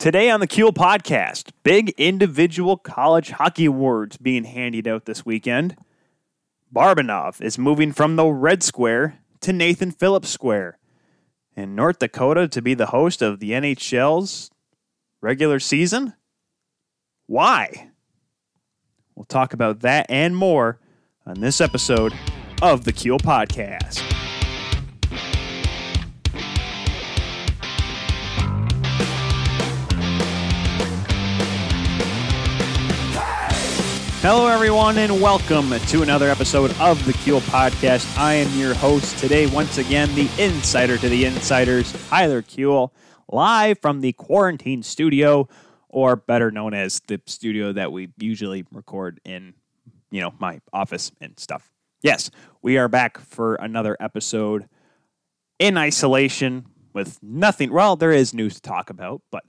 Today 0.00 0.30
on 0.30 0.40
the 0.40 0.48
Kuehl 0.48 0.72
podcast, 0.72 1.50
big 1.62 1.90
individual 1.98 2.78
college 2.78 3.32
hockey 3.32 3.66
awards 3.66 4.16
being 4.16 4.44
handed 4.44 4.88
out 4.88 5.04
this 5.04 5.26
weekend. 5.26 5.76
Barbanov 6.74 7.42
is 7.42 7.58
moving 7.58 7.92
from 7.92 8.16
the 8.16 8.24
Red 8.24 8.62
Square 8.62 9.18
to 9.42 9.52
Nathan 9.52 9.90
Phillips 9.90 10.30
Square. 10.30 10.78
In 11.54 11.74
North 11.74 11.98
Dakota 11.98 12.48
to 12.48 12.62
be 12.62 12.72
the 12.72 12.86
host 12.86 13.20
of 13.20 13.40
the 13.40 13.50
NHL's 13.50 14.50
regular 15.20 15.60
season? 15.60 16.14
Why? 17.26 17.90
We'll 19.14 19.26
talk 19.26 19.52
about 19.52 19.80
that 19.80 20.06
and 20.08 20.34
more 20.34 20.80
on 21.26 21.40
this 21.40 21.60
episode 21.60 22.14
of 22.62 22.84
the 22.84 22.92
Kuehl 22.94 23.20
podcast. 23.20 24.19
Hello, 34.22 34.48
everyone, 34.48 34.98
and 34.98 35.22
welcome 35.22 35.70
to 35.70 36.02
another 36.02 36.28
episode 36.28 36.70
of 36.78 37.02
the 37.06 37.12
Kuehl 37.12 37.40
Podcast. 37.40 38.18
I 38.18 38.34
am 38.34 38.54
your 38.54 38.74
host 38.74 39.16
today, 39.16 39.46
once 39.46 39.78
again, 39.78 40.14
the 40.14 40.28
insider 40.36 40.98
to 40.98 41.08
the 41.08 41.24
insiders, 41.24 41.90
Tyler 42.10 42.42
Kuehl, 42.42 42.90
live 43.30 43.78
from 43.78 44.02
the 44.02 44.12
quarantine 44.12 44.82
studio, 44.82 45.48
or 45.88 46.16
better 46.16 46.50
known 46.50 46.74
as 46.74 47.00
the 47.06 47.18
studio 47.24 47.72
that 47.72 47.92
we 47.92 48.10
usually 48.18 48.66
record 48.70 49.22
in, 49.24 49.54
you 50.10 50.20
know, 50.20 50.34
my 50.38 50.60
office 50.70 51.10
and 51.22 51.40
stuff. 51.40 51.72
Yes, 52.02 52.30
we 52.60 52.76
are 52.76 52.88
back 52.88 53.16
for 53.18 53.54
another 53.54 53.96
episode 54.00 54.68
in 55.58 55.78
isolation 55.78 56.66
with 56.92 57.18
nothing. 57.22 57.72
Well, 57.72 57.96
there 57.96 58.12
is 58.12 58.34
news 58.34 58.56
to 58.56 58.60
talk 58.60 58.90
about, 58.90 59.22
but 59.30 59.44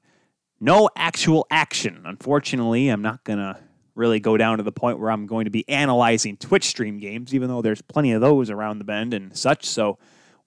no 0.61 0.89
actual 0.95 1.45
action. 1.51 2.03
Unfortunately, 2.05 2.87
I'm 2.87 3.01
not 3.01 3.25
going 3.25 3.39
to 3.39 3.57
really 4.01 4.19
go 4.19 4.35
down 4.35 4.57
to 4.57 4.63
the 4.63 4.71
point 4.71 4.99
where 4.99 5.11
I'm 5.11 5.27
going 5.27 5.45
to 5.45 5.51
be 5.51 5.67
analyzing 5.69 6.35
Twitch 6.35 6.65
stream 6.65 6.97
games, 6.97 7.35
even 7.35 7.47
though 7.47 7.61
there's 7.61 7.83
plenty 7.83 8.11
of 8.13 8.19
those 8.19 8.49
around 8.49 8.79
the 8.79 8.83
bend 8.83 9.13
and 9.13 9.37
such. 9.37 9.63
So 9.65 9.99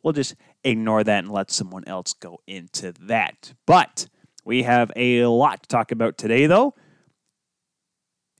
we'll 0.02 0.12
just 0.12 0.34
ignore 0.64 1.04
that 1.04 1.20
and 1.20 1.32
let 1.32 1.52
someone 1.52 1.84
else 1.86 2.12
go 2.14 2.40
into 2.48 2.92
that. 3.02 3.54
But 3.64 4.08
we 4.44 4.64
have 4.64 4.90
a 4.96 5.24
lot 5.26 5.62
to 5.62 5.68
talk 5.68 5.92
about 5.92 6.18
today, 6.18 6.46
though. 6.46 6.74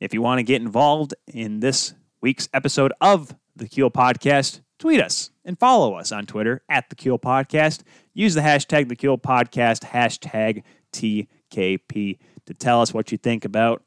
If 0.01 0.13
you 0.13 0.21
want 0.21 0.41
to 0.41 0.43
get 0.43 0.61
involved 0.61 1.15
in 1.29 1.61
this 1.61 1.95
week's 2.21 2.49
episode 2.53 2.93
of 3.01 3.37
the 3.55 3.69
Kuehl 3.69 3.93
Podcast, 3.93 4.63
tweet 4.81 5.01
us 5.01 5.31
and 5.45 5.57
follow 5.57 5.95
us 5.95 6.11
on 6.11 6.27
Twitter 6.27 6.63
at 6.69 6.91
the 6.91 6.97
Kuehl 6.97 7.21
Podcast. 7.21 7.83
Use 8.15 8.35
the 8.35 8.41
hashtag 8.41 8.89
the 8.89 8.97
Kuehl 8.97 9.23
Podcast, 9.23 9.85
hashtag 9.85 10.65
TKP, 10.93 12.19
to 12.47 12.55
tell 12.55 12.83
us 12.83 12.93
what 12.93 13.13
you 13.13 13.17
think 13.17 13.45
about 13.45 13.84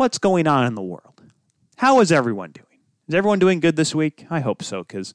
what's 0.00 0.16
going 0.16 0.46
on 0.46 0.64
in 0.64 0.74
the 0.74 0.82
world. 0.82 1.22
How 1.76 2.00
is 2.00 2.10
everyone 2.10 2.52
doing? 2.52 2.78
Is 3.06 3.14
everyone 3.14 3.38
doing 3.38 3.60
good 3.60 3.76
this 3.76 3.94
week? 3.94 4.24
I 4.30 4.40
hope 4.40 4.62
so, 4.62 4.82
because 4.82 5.12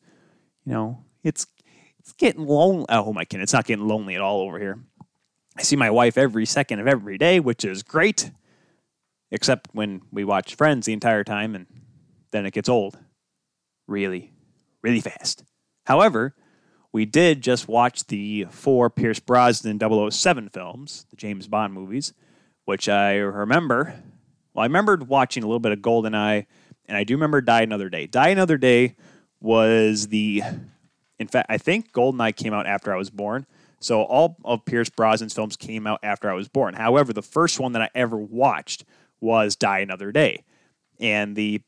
you 0.63 0.73
know 0.73 1.03
it's 1.23 1.47
it's 1.97 2.13
getting 2.13 2.45
lonely. 2.45 2.85
Oh 2.89 3.11
my 3.11 3.25
god, 3.25 3.41
it's 3.41 3.51
not 3.51 3.65
getting 3.65 3.87
lonely 3.87 4.13
at 4.13 4.21
all 4.21 4.41
over 4.41 4.59
here. 4.59 4.77
I 5.57 5.63
see 5.63 5.75
my 5.75 5.89
wife 5.89 6.19
every 6.19 6.45
second 6.45 6.81
of 6.81 6.87
every 6.87 7.17
day, 7.17 7.39
which 7.39 7.65
is 7.65 7.81
great, 7.81 8.29
except 9.31 9.69
when 9.73 10.03
we 10.11 10.23
watch 10.23 10.53
Friends 10.53 10.85
the 10.85 10.93
entire 10.93 11.23
time, 11.23 11.55
and 11.55 11.65
then 12.29 12.45
it 12.45 12.53
gets 12.53 12.69
old, 12.69 12.95
really, 13.87 14.33
really 14.83 15.01
fast. 15.01 15.43
However, 15.87 16.35
we 16.93 17.05
did 17.05 17.41
just 17.41 17.67
watch 17.67 18.05
the 18.05 18.45
four 18.51 18.91
Pierce 18.91 19.19
Brosnan 19.19 19.79
007 20.11 20.49
films, 20.49 21.07
the 21.09 21.15
James 21.15 21.47
Bond 21.47 21.73
movies, 21.73 22.13
which 22.65 22.87
I 22.87 23.15
remember 23.15 23.95
well, 24.55 24.63
I 24.63 24.67
remembered 24.67 25.09
watching 25.09 25.43
a 25.43 25.45
little 25.45 25.59
bit 25.59 25.73
of 25.73 25.79
GoldenEye, 25.79 26.45
and 26.87 26.97
I 26.97 27.03
do 27.03 27.15
remember 27.15 27.41
Die 27.41 27.61
Another 27.61 27.89
Day. 27.89 28.07
Die 28.07 28.29
Another 28.29 28.57
Day 28.57 28.95
was 29.41 30.07
the, 30.07 30.41
in 31.19 31.27
fact, 31.27 31.47
I 31.49 31.57
think 31.57 31.91
GoldenEye 31.91 32.35
came 32.35 32.53
out 32.53 32.65
after 32.65 32.93
I 32.93 32.97
was 32.97 33.09
born. 33.09 33.45
So 33.81 34.03
all 34.03 34.37
of 34.45 34.63
Pierce 34.63 34.89
Brosnan's 34.89 35.33
films 35.33 35.57
came 35.57 35.85
out 35.85 35.99
after 36.03 36.31
I 36.31 36.33
was 36.33 36.47
born. 36.47 36.73
However, 36.73 37.11
the 37.11 37.21
first 37.21 37.59
one 37.59 37.73
that 37.73 37.81
I 37.81 37.89
ever 37.93 38.15
watched 38.17 38.85
was 39.19 39.57
Die 39.57 39.79
Another 39.79 40.13
Day, 40.13 40.45
and 41.01 41.35
the 41.35 41.61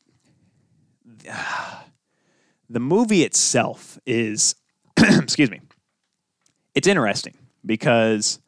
the 2.70 2.80
movie 2.80 3.22
itself 3.22 3.98
is, 4.06 4.54
excuse 4.96 5.50
me, 5.50 5.60
it's 6.74 6.88
interesting 6.88 7.34
because 7.64 8.40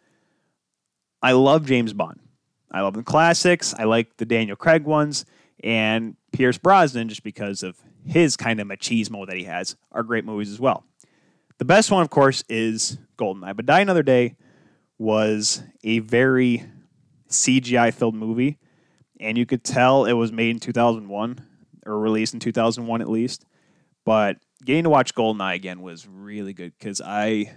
I 1.23 1.33
love 1.33 1.67
James 1.67 1.93
Bond. 1.93 2.21
I 2.71 2.83
love 2.83 2.95
the 2.95 3.03
classics. 3.03 3.75
I 3.77 3.85
like 3.85 4.17
the 4.17 4.25
Daniel 4.25 4.57
Craig 4.57 4.85
ones 4.85 5.25
and 5.63 6.17
Pierce 6.33 6.59
Brosnan 6.59 7.09
just 7.09 7.23
because 7.23 7.63
of 7.63 7.79
his 8.05 8.37
kind 8.37 8.61
of 8.61 8.67
machismo 8.67 9.27
that 9.27 9.37
he 9.37 9.45
has 9.45 9.77
are 9.93 10.03
great 10.03 10.25
movies 10.25 10.51
as 10.51 10.61
well. 10.61 10.85
The 11.59 11.65
best 11.65 11.91
one, 11.91 12.03
of 12.03 12.11
course, 12.11 12.43
is 12.49 12.99
Goldeneye. 13.19 13.55
But 13.55 13.67
Die 13.67 13.81
Another 13.81 14.03
Day 14.03 14.37
was 14.99 15.63
a 15.85 15.99
very 15.99 16.65
CGI 17.29 17.93
filled 17.93 18.15
movie, 18.15 18.59
and 19.19 19.37
you 19.37 19.47
could 19.47 19.65
tell 19.65 20.07
it 20.07 20.13
was 20.13 20.33
made 20.33 20.51
in 20.51 20.61
2001 20.61 21.47
or 21.87 21.99
released 21.99 22.35
in 22.35 22.41
2001 22.41 23.01
at 23.03 23.11
least. 23.11 23.45
But 24.05 24.39
getting 24.65 24.85
to 24.85 24.91
watch 24.91 25.15
Goldeneye 25.15 25.55
again 25.55 25.83
was 25.83 26.07
really 26.07 26.55
good 26.55 26.73
because 26.79 27.01
I 27.01 27.53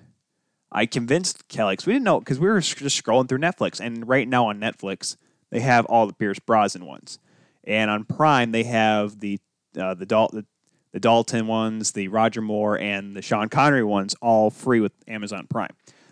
I 0.73 0.87
convinced 0.87 1.47
Kelly 1.47 1.73
because 1.73 1.85
we 1.85 1.93
didn't 1.93 2.05
know 2.05 2.19
because 2.19 2.39
we 2.39 2.47
were 2.47 2.59
just 2.59 3.01
scrolling 3.01 3.29
through 3.29 3.37
Netflix, 3.39 3.79
and 3.79 4.07
right 4.07 4.27
now 4.27 4.47
on 4.47 4.59
Netflix 4.59 5.15
they 5.51 5.59
have 5.59 5.85
all 5.85 6.07
the 6.07 6.13
Pierce 6.13 6.39
Brosnan 6.39 6.85
ones, 6.85 7.19
and 7.63 7.91
on 7.91 8.05
Prime 8.05 8.51
they 8.51 8.63
have 8.63 9.19
the 9.19 9.39
uh, 9.79 9.93
the, 9.93 10.05
Dal- 10.05 10.29
the 10.33 10.45
the 10.91 10.99
Dalton 10.99 11.47
ones, 11.47 11.91
the 11.91 12.07
Roger 12.07 12.41
Moore, 12.41 12.77
and 12.77 13.15
the 13.15 13.21
Sean 13.21 13.49
Connery 13.49 13.83
ones 13.83 14.15
all 14.21 14.49
free 14.49 14.79
with 14.79 14.93
Amazon 15.07 15.47
Prime. 15.47 15.71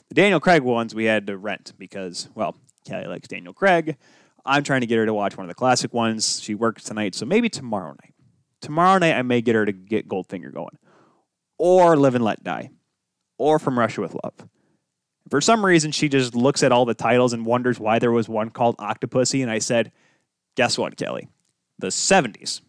The 0.10 0.16
Daniel 0.16 0.40
Craig 0.40 0.62
ones 0.62 0.94
we 0.94 1.06
had 1.06 1.28
to 1.28 1.38
rent 1.38 1.74
because 1.80 2.30
well 2.36 2.56
Kelly 2.86 3.08
likes 3.08 3.28
Daniel 3.28 3.54
Craig. 3.54 3.98
I'm 4.46 4.64
trying 4.64 4.82
to 4.82 4.88
get 4.88 4.98
her 4.98 5.06
to 5.06 5.14
watch 5.14 5.38
one 5.38 5.46
of 5.46 5.50
the 5.50 5.56
classic 5.56 5.94
ones. 5.94 6.40
She 6.42 6.54
works 6.54 6.84
tonight, 6.84 7.16
so 7.16 7.26
maybe 7.26 7.50
tomorrow 7.50 7.90
night. 7.90 8.14
Tomorrow 8.60 9.00
night 9.00 9.16
I 9.16 9.24
may 9.24 9.42
get 9.42 9.56
her 9.56 9.66
to 9.66 9.72
get 9.72 10.08
Goldfinger 10.08 10.54
going, 10.54 10.78
or 11.58 11.98
Live 11.98 12.14
and 12.14 12.24
Let 12.24 12.44
Die 12.44 12.70
or 13.42 13.60
From 13.60 13.78
Russia 13.78 14.02
with 14.02 14.16
Love. 14.24 14.48
For 15.30 15.42
some 15.42 15.66
reason, 15.66 15.92
she 15.92 16.10
just 16.10 16.36
looks 16.36 16.62
at 16.62 16.72
all 16.72 16.86
the 16.86 16.94
titles 16.94 17.34
and 17.34 17.46
wonders 17.46 17.80
why 17.80 18.00
there 18.00 18.12
was 18.12 18.30
one 18.30 18.50
called 18.50 18.78
Octopussy. 18.78 19.42
And 19.42 19.50
I 19.50 19.60
said, 19.60 19.92
Guess 20.56 20.78
what, 20.78 20.98
Kelly? 20.98 21.30
The 21.80 21.88
70s. 21.88 22.62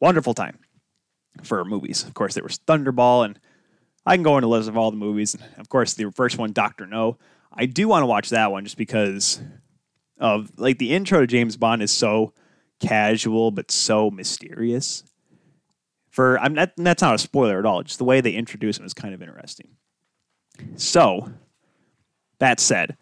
Wonderful 0.00 0.34
time 0.34 0.58
for 1.42 1.64
movies. 1.64 2.02
Of 2.04 2.14
course, 2.14 2.34
there 2.34 2.42
was 2.42 2.58
Thunderball, 2.60 3.24
and 3.24 3.38
I 4.06 4.16
can 4.16 4.22
go 4.22 4.36
into 4.36 4.48
a 4.48 4.50
list 4.50 4.68
of 4.68 4.76
all 4.76 4.90
the 4.90 4.96
movies. 4.96 5.34
And 5.34 5.44
of 5.58 5.68
course, 5.68 5.94
the 5.94 6.10
first 6.10 6.38
one, 6.38 6.52
Dr. 6.52 6.86
No. 6.86 7.18
I 7.52 7.66
do 7.66 7.88
want 7.88 8.02
to 8.02 8.06
watch 8.06 8.30
that 8.30 8.50
one 8.50 8.64
just 8.64 8.76
because 8.76 9.40
of 10.18 10.50
like 10.58 10.78
the 10.78 10.92
intro 10.92 11.20
to 11.20 11.26
James 11.26 11.56
Bond 11.56 11.82
is 11.82 11.92
so 11.92 12.32
casual 12.80 13.50
but 13.50 13.70
so 13.70 14.10
mysterious 14.10 15.04
for 16.18 16.36
I'm 16.40 16.52
not, 16.52 16.72
that's 16.76 17.00
not 17.00 17.14
a 17.14 17.18
spoiler 17.18 17.60
at 17.60 17.64
all. 17.64 17.84
Just 17.84 17.98
the 17.98 18.04
way 18.04 18.20
they 18.20 18.32
introduce 18.32 18.76
him 18.76 18.84
is 18.84 18.92
kind 18.92 19.14
of 19.14 19.22
interesting. 19.22 19.68
So, 20.74 21.30
that 22.40 22.58
said, 22.58 22.96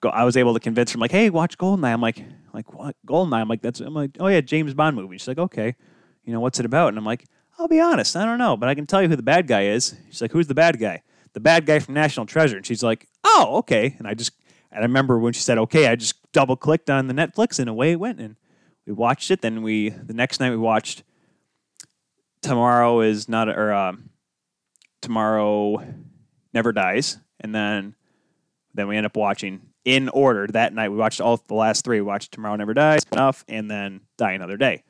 go, 0.00 0.08
I 0.08 0.24
was 0.24 0.36
able 0.36 0.52
to 0.52 0.58
convince 0.58 0.90
her. 0.90 0.96
I'm 0.96 1.00
like, 1.00 1.12
hey, 1.12 1.30
watch 1.30 1.56
Goldeneye. 1.56 1.92
I'm 1.92 2.00
like, 2.00 2.24
like 2.52 2.74
what 2.74 2.96
Goldeneye? 3.06 3.42
I'm 3.42 3.48
like, 3.48 3.62
that's. 3.62 3.78
I'm 3.78 3.94
like, 3.94 4.16
oh 4.18 4.26
yeah, 4.26 4.40
James 4.40 4.74
Bond 4.74 4.96
movie. 4.96 5.18
She's 5.18 5.28
like, 5.28 5.38
okay, 5.38 5.76
you 6.24 6.32
know 6.32 6.40
what's 6.40 6.58
it 6.58 6.66
about? 6.66 6.88
And 6.88 6.98
I'm 6.98 7.04
like, 7.04 7.26
I'll 7.60 7.68
be 7.68 7.78
honest, 7.78 8.16
I 8.16 8.24
don't 8.24 8.38
know, 8.38 8.56
but 8.56 8.68
I 8.68 8.74
can 8.74 8.88
tell 8.88 9.00
you 9.00 9.08
who 9.08 9.14
the 9.14 9.22
bad 9.22 9.46
guy 9.46 9.66
is. 9.66 9.94
She's 10.08 10.20
like, 10.20 10.32
who's 10.32 10.48
the 10.48 10.54
bad 10.54 10.80
guy? 10.80 11.02
The 11.34 11.40
bad 11.40 11.64
guy 11.64 11.78
from 11.78 11.94
National 11.94 12.26
Treasure. 12.26 12.56
And 12.56 12.66
she's 12.66 12.82
like, 12.82 13.06
oh, 13.22 13.50
okay. 13.58 13.94
And 14.00 14.08
I 14.08 14.14
just, 14.14 14.32
and 14.72 14.80
I 14.80 14.82
remember 14.82 15.16
when 15.20 15.32
she 15.32 15.42
said 15.42 15.58
okay, 15.58 15.86
I 15.86 15.94
just 15.94 16.16
double 16.32 16.56
clicked 16.56 16.90
on 16.90 17.06
the 17.06 17.14
Netflix 17.14 17.60
and 17.60 17.68
away 17.68 17.92
it 17.92 18.00
went. 18.00 18.18
And 18.18 18.34
we 18.84 18.92
watched 18.92 19.30
it. 19.30 19.42
Then 19.42 19.62
we, 19.62 19.90
the 19.90 20.12
next 20.12 20.40
night 20.40 20.50
we 20.50 20.56
watched 20.56 21.04
tomorrow 22.42 23.00
is 23.00 23.28
not 23.28 23.48
or 23.48 23.72
uh, 23.72 23.92
tomorrow 25.00 25.84
never 26.52 26.72
dies, 26.72 27.18
and 27.40 27.54
then 27.54 27.94
then 28.74 28.88
we 28.88 28.96
end 28.96 29.06
up 29.06 29.16
watching 29.16 29.60
in 29.84 30.08
order 30.10 30.46
that 30.48 30.72
night. 30.74 30.90
We 30.90 30.96
watched 30.96 31.20
all 31.20 31.42
the 31.46 31.54
last 31.54 31.84
three. 31.84 32.00
We 32.00 32.06
watched 32.06 32.32
Tomorrow 32.32 32.56
Never 32.56 32.74
Dies, 32.74 33.04
enough, 33.12 33.44
and 33.48 33.70
then 33.70 34.00
Die 34.16 34.32
Another 34.32 34.56
Day. 34.56 34.84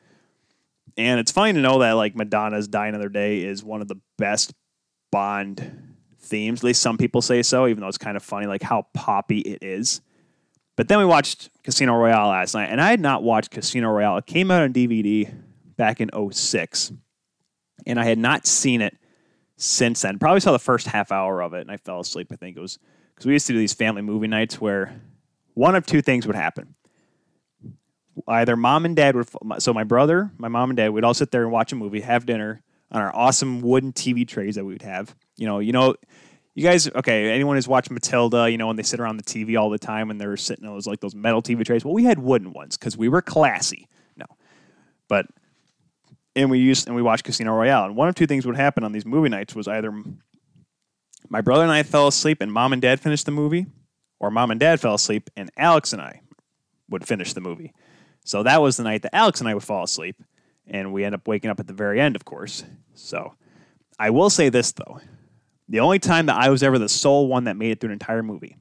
And 0.96 1.18
it's 1.18 1.32
funny 1.32 1.54
to 1.54 1.60
know 1.60 1.78
that 1.78 1.92
like 1.92 2.14
Madonna's 2.14 2.68
Die 2.68 2.86
Another 2.86 3.08
Day 3.08 3.42
is 3.42 3.64
one 3.64 3.80
of 3.80 3.88
the 3.88 4.00
best 4.18 4.52
Bond 5.10 5.94
themes. 6.20 6.60
At 6.60 6.64
least 6.64 6.82
some 6.82 6.98
people 6.98 7.22
say 7.22 7.42
so, 7.42 7.66
even 7.66 7.80
though 7.80 7.88
it's 7.88 7.98
kind 7.98 8.16
of 8.16 8.22
funny 8.22 8.46
like 8.46 8.62
how 8.62 8.86
poppy 8.94 9.40
it 9.40 9.62
is. 9.62 10.00
But 10.76 10.88
then 10.88 10.98
we 10.98 11.04
watched 11.04 11.50
Casino 11.64 11.94
Royale 11.94 12.28
last 12.28 12.54
night, 12.54 12.70
and 12.70 12.80
I 12.80 12.90
had 12.90 13.00
not 13.00 13.22
watched 13.22 13.50
Casino 13.50 13.90
Royale. 13.90 14.18
It 14.18 14.26
came 14.26 14.50
out 14.50 14.62
on 14.62 14.72
DVD 14.72 15.32
back 15.76 16.00
in 16.00 16.10
06 16.30 16.92
and 17.86 17.98
I 17.98 18.04
had 18.04 18.18
not 18.18 18.46
seen 18.46 18.80
it 18.80 18.96
since 19.56 20.02
then. 20.02 20.18
Probably 20.18 20.40
saw 20.40 20.52
the 20.52 20.58
first 20.58 20.86
half 20.86 21.12
hour 21.12 21.42
of 21.42 21.54
it, 21.54 21.60
and 21.60 21.70
I 21.70 21.76
fell 21.76 22.00
asleep. 22.00 22.28
I 22.32 22.36
think 22.36 22.56
it 22.56 22.60
was 22.60 22.78
because 23.14 23.26
we 23.26 23.32
used 23.32 23.46
to 23.46 23.52
do 23.52 23.58
these 23.58 23.74
family 23.74 24.02
movie 24.02 24.28
nights 24.28 24.60
where 24.60 25.00
one 25.54 25.74
of 25.74 25.86
two 25.86 26.02
things 26.02 26.26
would 26.26 26.36
happen. 26.36 26.74
Either 28.28 28.56
mom 28.56 28.84
and 28.84 28.94
dad 28.94 29.16
would, 29.16 29.28
so 29.58 29.72
my 29.72 29.84
brother, 29.84 30.30
my 30.36 30.48
mom 30.48 30.70
and 30.70 30.76
dad 30.76 30.90
would 30.90 31.04
all 31.04 31.14
sit 31.14 31.30
there 31.30 31.42
and 31.42 31.52
watch 31.52 31.72
a 31.72 31.76
movie, 31.76 32.00
have 32.00 32.26
dinner 32.26 32.62
on 32.90 33.00
our 33.00 33.14
awesome 33.14 33.62
wooden 33.62 33.92
TV 33.92 34.28
trays 34.28 34.54
that 34.56 34.64
we 34.64 34.74
would 34.74 34.82
have. 34.82 35.14
You 35.36 35.46
know, 35.46 35.60
you 35.60 35.72
know, 35.72 35.94
you 36.54 36.62
guys, 36.62 36.88
okay, 36.88 37.30
anyone 37.30 37.56
who's 37.56 37.68
watched 37.68 37.90
Matilda, 37.90 38.50
you 38.50 38.58
know, 38.58 38.66
when 38.66 38.76
they 38.76 38.82
sit 38.82 39.00
around 39.00 39.16
the 39.16 39.22
TV 39.22 39.58
all 39.58 39.70
the 39.70 39.78
time 39.78 40.10
and 40.10 40.20
they're 40.20 40.36
sitting 40.36 40.66
on 40.66 40.74
those 40.74 40.86
like 40.86 41.00
those 41.00 41.14
metal 41.14 41.42
TV 41.42 41.64
trays. 41.64 41.84
Well, 41.84 41.94
we 41.94 42.04
had 42.04 42.18
wooden 42.18 42.52
ones 42.52 42.76
because 42.76 42.96
we 42.96 43.08
were 43.08 43.22
classy. 43.22 43.88
No. 44.16 44.26
But 45.08 45.26
and 46.34 46.50
we 46.50 46.58
used 46.58 46.86
and 46.86 46.96
we 46.96 47.02
watched 47.02 47.24
Casino 47.24 47.52
Royale. 47.52 47.84
And 47.84 47.96
one 47.96 48.08
of 48.08 48.14
two 48.14 48.26
things 48.26 48.46
would 48.46 48.56
happen 48.56 48.84
on 48.84 48.92
these 48.92 49.06
movie 49.06 49.28
nights 49.28 49.54
was 49.54 49.68
either 49.68 49.92
my 51.28 51.40
brother 51.40 51.62
and 51.62 51.72
I 51.72 51.82
fell 51.82 52.08
asleep 52.08 52.40
and 52.40 52.52
mom 52.52 52.72
and 52.72 52.82
dad 52.82 53.00
finished 53.00 53.26
the 53.26 53.32
movie, 53.32 53.66
or 54.20 54.30
mom 54.30 54.50
and 54.50 54.60
dad 54.60 54.80
fell 54.80 54.94
asleep 54.94 55.30
and 55.36 55.50
Alex 55.56 55.92
and 55.92 56.02
I 56.02 56.20
would 56.88 57.06
finish 57.06 57.32
the 57.32 57.40
movie. 57.40 57.72
So 58.24 58.42
that 58.42 58.62
was 58.62 58.76
the 58.76 58.84
night 58.84 59.02
that 59.02 59.14
Alex 59.14 59.40
and 59.40 59.48
I 59.48 59.54
would 59.54 59.64
fall 59.64 59.84
asleep, 59.84 60.16
and 60.66 60.92
we 60.92 61.04
end 61.04 61.14
up 61.14 61.26
waking 61.26 61.50
up 61.50 61.58
at 61.58 61.66
the 61.66 61.72
very 61.72 62.00
end, 62.00 62.16
of 62.16 62.24
course. 62.24 62.64
So 62.94 63.34
I 63.98 64.10
will 64.10 64.30
say 64.30 64.48
this 64.48 64.72
though. 64.72 65.00
The 65.68 65.80
only 65.80 65.98
time 65.98 66.26
that 66.26 66.36
I 66.36 66.50
was 66.50 66.62
ever 66.62 66.78
the 66.78 66.88
sole 66.88 67.28
one 67.28 67.44
that 67.44 67.56
made 67.56 67.70
it 67.70 67.80
through 67.80 67.88
an 67.88 67.94
entire 67.94 68.22
movie, 68.22 68.56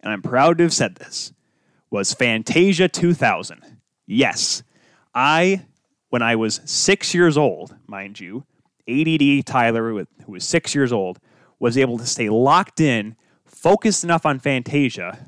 and 0.00 0.12
I'm 0.12 0.22
proud 0.22 0.58
to 0.58 0.64
have 0.64 0.72
said 0.72 0.96
this, 0.96 1.32
was 1.90 2.14
Fantasia 2.14 2.88
2000. 2.88 3.78
Yes, 4.06 4.62
I, 5.14 5.66
when 6.14 6.22
I 6.22 6.36
was 6.36 6.60
six 6.64 7.12
years 7.12 7.36
old, 7.36 7.74
mind 7.88 8.20
you, 8.20 8.46
ADD 8.88 9.44
Tyler, 9.44 10.06
who 10.24 10.30
was 10.30 10.44
six 10.44 10.72
years 10.72 10.92
old, 10.92 11.18
was 11.58 11.76
able 11.76 11.98
to 11.98 12.06
stay 12.06 12.28
locked 12.28 12.78
in, 12.78 13.16
focused 13.44 14.04
enough 14.04 14.24
on 14.24 14.38
Fantasia 14.38 15.26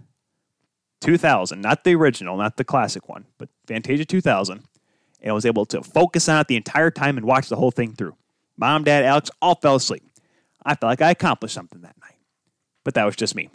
2000, 1.01 1.61
not 1.61 1.83
the 1.83 1.97
original, 1.97 2.37
not 2.37 2.57
the 2.57 2.63
classic 2.63 3.09
one, 3.09 3.25
but 3.37 3.49
Fantasia 3.67 4.05
2000, 4.05 4.63
and 5.23 5.35
was 5.35 5.45
able 5.45 5.67
to 5.67 5.83
focus 5.83 6.29
on 6.29 6.39
it 6.39 6.47
the 6.47 6.55
entire 6.55 6.93
time 6.93 7.17
and 7.17 7.27
watch 7.27 7.49
the 7.49 7.57
whole 7.57 7.73
thing 7.73 7.93
through. 7.93 8.15
Mom, 8.57 8.85
dad, 8.85 9.05
Alex 9.05 9.29
all 9.43 9.57
fell 9.57 9.75
asleep. 9.75 10.05
I 10.65 10.77
felt 10.77 10.91
like 10.91 11.03
I 11.03 11.11
accomplished 11.11 11.57
something 11.57 11.81
that 11.81 11.97
night. 12.01 12.15
But 12.85 12.95
that 12.95 13.07
was 13.07 13.17
just 13.17 13.35
me. 13.35 13.51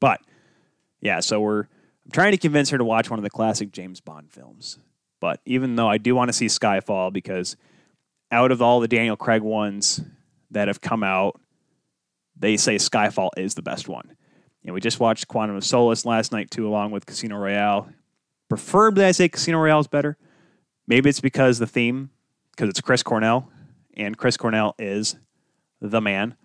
But 0.00 0.22
yeah, 1.02 1.20
so 1.20 1.38
we're 1.38 1.64
I'm 2.06 2.12
trying 2.14 2.32
to 2.32 2.38
convince 2.38 2.70
her 2.70 2.78
to 2.78 2.84
watch 2.84 3.10
one 3.10 3.18
of 3.18 3.24
the 3.24 3.28
classic 3.28 3.72
James 3.72 4.00
Bond 4.00 4.32
films. 4.32 4.78
But 5.26 5.40
even 5.44 5.74
though 5.74 5.88
I 5.88 5.98
do 5.98 6.14
want 6.14 6.28
to 6.28 6.32
see 6.32 6.46
Skyfall 6.46 7.12
because 7.12 7.56
out 8.30 8.52
of 8.52 8.62
all 8.62 8.78
the 8.78 8.86
Daniel 8.86 9.16
Craig 9.16 9.42
ones 9.42 10.00
that 10.52 10.68
have 10.68 10.80
come 10.80 11.02
out, 11.02 11.40
they 12.36 12.56
say 12.56 12.76
Skyfall 12.76 13.30
is 13.36 13.56
the 13.56 13.62
best 13.62 13.88
one. 13.88 14.16
And 14.64 14.72
we 14.72 14.80
just 14.80 15.00
watched 15.00 15.26
Quantum 15.26 15.56
of 15.56 15.64
Solace 15.64 16.06
last 16.06 16.30
night 16.30 16.48
too, 16.52 16.68
along 16.68 16.92
with 16.92 17.06
Casino 17.06 17.38
Royale. 17.38 17.88
Preferably, 18.48 19.04
I 19.04 19.10
say 19.10 19.28
Casino 19.28 19.58
Royale 19.58 19.80
is 19.80 19.88
better. 19.88 20.16
Maybe 20.86 21.10
it's 21.10 21.18
because 21.18 21.58
the 21.58 21.66
theme, 21.66 22.10
because 22.52 22.68
it's 22.68 22.80
Chris 22.80 23.02
Cornell, 23.02 23.50
and 23.96 24.16
Chris 24.16 24.36
Cornell 24.36 24.76
is 24.78 25.16
the 25.80 26.00
man. 26.00 26.36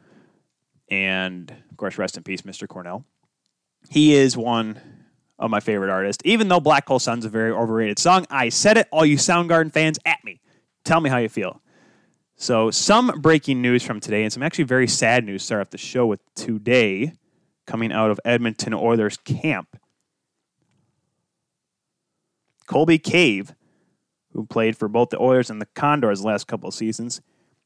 And 0.90 1.52
of 1.70 1.78
course, 1.78 2.00
rest 2.00 2.18
in 2.18 2.24
peace, 2.24 2.42
Mr. 2.42 2.68
Cornell. 2.68 3.06
He 3.92 4.16
is 4.16 4.36
one 4.36 5.01
of 5.42 5.50
my 5.50 5.60
favorite 5.60 5.90
artist. 5.90 6.22
Even 6.24 6.48
though 6.48 6.60
Black 6.60 6.88
Hole 6.88 7.00
Sun's 7.00 7.26
a 7.26 7.30
very 7.30 7.52
overrated 7.52 8.00
song, 8.00 8.26
I 8.30 8.50
said 8.50 8.78
it. 8.78 8.88
All 8.92 9.06
you 9.06 9.18
Soundgarden 9.18 9.74
fans 9.74 10.00
at 10.06 10.20
me. 10.24 10.40
Tell 10.86 11.02
me 11.02 11.10
how 11.10 11.18
you 11.18 11.30
feel. 11.30 11.62
So, 12.36 12.72
some 12.72 13.20
breaking 13.20 13.62
news 13.62 13.84
from 13.84 14.00
today, 14.00 14.24
and 14.24 14.32
some 14.32 14.42
actually 14.42 14.64
very 14.64 14.88
sad 14.88 15.26
news. 15.26 15.44
Start 15.44 15.62
off 15.62 15.70
the 15.72 15.78
show 15.78 16.06
with 16.06 16.22
today, 16.34 17.14
coming 17.68 17.92
out 17.92 18.10
of 18.10 18.20
Edmonton 18.24 18.74
Oilers 18.74 19.18
camp. 19.18 19.78
Colby 22.66 22.98
Cave, 22.98 23.54
who 24.32 24.46
played 24.46 24.78
for 24.78 24.88
both 24.88 25.10
the 25.10 25.22
Oilers 25.22 25.50
and 25.50 25.62
the 25.62 25.68
Condors 25.76 26.22
the 26.22 26.28
last 26.28 26.48
couple 26.48 26.70
of 26.70 26.74
seasons, 26.74 27.22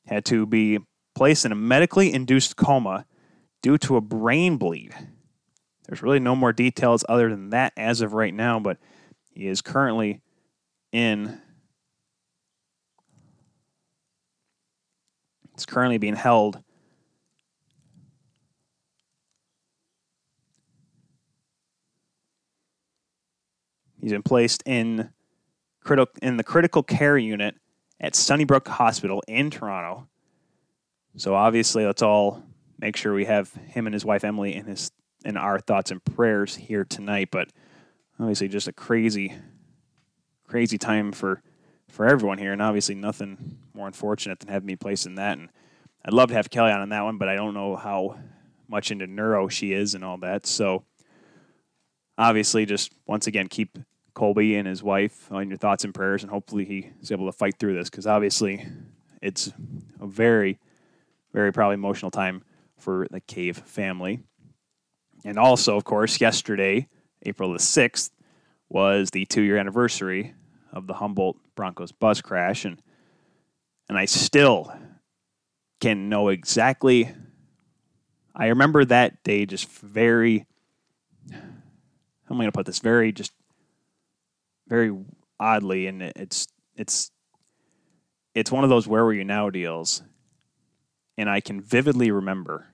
had 0.07 0.25
to 0.25 0.45
be 0.45 0.80
placed 1.13 1.45
in 1.45 1.51
a 1.51 1.56
medically 1.56 2.12
induced 2.12 2.57
coma 2.57 3.06
due 3.62 3.77
to 3.77 3.95
a 3.95 4.01
brain 4.01 4.57
bleed. 4.57 4.94
There's 5.87 6.01
really 6.01 6.19
no 6.19 6.35
more 6.35 6.53
details 6.53 7.05
other 7.07 7.29
than 7.29 7.51
that 7.51 7.73
as 7.77 8.01
of 8.01 8.13
right 8.13 8.33
now, 8.33 8.59
but 8.59 8.77
he 9.31 9.47
is 9.47 9.61
currently 9.61 10.21
in. 10.91 11.39
It's 15.53 15.65
currently 15.65 15.97
being 15.97 16.15
held. 16.15 16.61
He's 24.01 24.11
been 24.11 24.23
placed 24.23 24.63
in 24.65 25.09
critical 25.83 26.13
in 26.21 26.38
the 26.38 26.43
critical 26.43 26.83
care 26.83 27.17
unit 27.17 27.55
at 27.99 28.15
Sunnybrook 28.15 28.67
Hospital 28.67 29.23
in 29.27 29.49
Toronto 29.49 30.07
so 31.17 31.33
obviously, 31.33 31.85
let's 31.85 32.01
all 32.01 32.43
make 32.79 32.97
sure 32.97 33.13
we 33.13 33.25
have 33.25 33.53
him 33.53 33.88
and 33.88 33.93
his 33.93 34.03
wife 34.03 34.23
Emily 34.23 34.53
in 34.53 34.65
his 34.65 34.91
in 35.25 35.38
our 35.38 35.60
thoughts 35.60 35.92
and 35.92 36.04
prayers 36.04 36.56
here 36.56 36.86
tonight. 36.86 37.30
But 37.31 37.50
obviously, 38.19 38.48
just 38.48 38.68
a 38.68 38.74
crazy, 38.74 39.36
crazy 40.48 40.77
time 40.77 41.12
for 41.12 41.42
for 41.89 42.06
everyone 42.06 42.38
here, 42.38 42.54
and 42.54 42.62
obviously 42.62 42.95
nothing 42.95 43.57
more 43.74 43.88
unfortunate 43.88 44.39
than 44.39 44.50
having 44.50 44.68
me 44.68 44.75
placed 44.75 45.06
in 45.06 45.16
that. 45.16 45.38
And 45.38 45.50
I'd 46.06 46.13
love 46.13 46.30
to 46.30 46.36
have 46.36 46.50
Kelly 46.50 46.72
on 46.72 46.81
on 46.81 46.89
that 46.89 47.04
one, 47.04 47.18
but 47.18 47.30
I 47.30 47.36
don't 47.36 47.54
know 47.54 47.75
how 47.75 48.18
much 48.68 48.92
into 48.92 49.07
neuro 49.07 49.48
she 49.48 49.74
is 49.74 49.95
and 49.95 50.04
all 50.04 50.18
that. 50.18 50.45
So 50.45 50.83
obviously, 52.18 52.66
just 52.66 52.94
once 53.06 53.27
again, 53.27 53.48
keep 53.48 53.77
Colby 54.13 54.56
and 54.56 54.68
his 54.68 54.81
wife 54.81 55.31
on 55.31 55.50
your 55.50 55.57
thoughts 55.57 55.83
and 55.83 55.94
prayers, 55.94 56.24
and 56.24 56.31
hopefully 56.31 56.66
he 56.66 56.92
is 57.01 57.12
able 57.12 57.25
to 57.25 57.38
fight 57.38 57.60
through 57.60 57.75
this 57.75 57.89
because 57.89 58.07
obviously 58.07 58.66
it's 59.22 59.51
a 60.00 60.07
very 60.07 60.60
very 61.36 61.51
probably 61.51 61.74
emotional 61.74 62.10
time 62.10 62.44
for 62.77 63.07
the 63.12 63.19
Cave 63.19 63.57
family. 63.57 64.24
And 65.25 65.39
also, 65.39 65.75
of 65.75 65.83
course, 65.83 66.22
yesterday, 66.22 66.88
April 67.24 67.51
the 67.51 67.57
6th, 67.57 68.12
was 68.69 69.10
the 69.10 69.25
two 69.25 69.42
year 69.42 69.57
anniversary 69.57 70.36
of 70.72 70.86
the 70.86 70.94
Humboldt 70.94 71.38
Broncos 71.56 71.92
bus 71.92 72.22
crash. 72.22 72.63
And, 72.63 72.80
and 73.89 73.98
I 73.98 74.06
still 74.06 74.72
can 75.81 76.10
know 76.10 76.30
exactly. 76.30 77.12
I 78.36 78.48
remember 78.48 78.86
that 78.86 79.24
day 79.24 79.45
just 79.45 79.68
very. 79.68 80.45
How 81.31 82.33
am 82.33 82.38
I 82.42 82.44
going 82.44 82.48
to 82.48 82.51
put 82.51 82.66
this? 82.66 82.80
Very, 82.80 83.12
just 83.12 83.31
very 84.68 84.95
oddly. 85.39 85.88
And 85.88 86.01
it's, 86.01 86.48
it's, 86.75 87.12
it's 88.34 88.51
one 88.51 88.63
of 88.63 88.70
those 88.70 88.88
where 88.88 89.03
were 89.03 89.13
you 89.13 89.24
now 89.24 89.50
deals 89.50 90.03
and 91.17 91.29
I 91.29 91.39
can 91.39 91.62
vividly 91.62 92.12
remember 92.12 92.67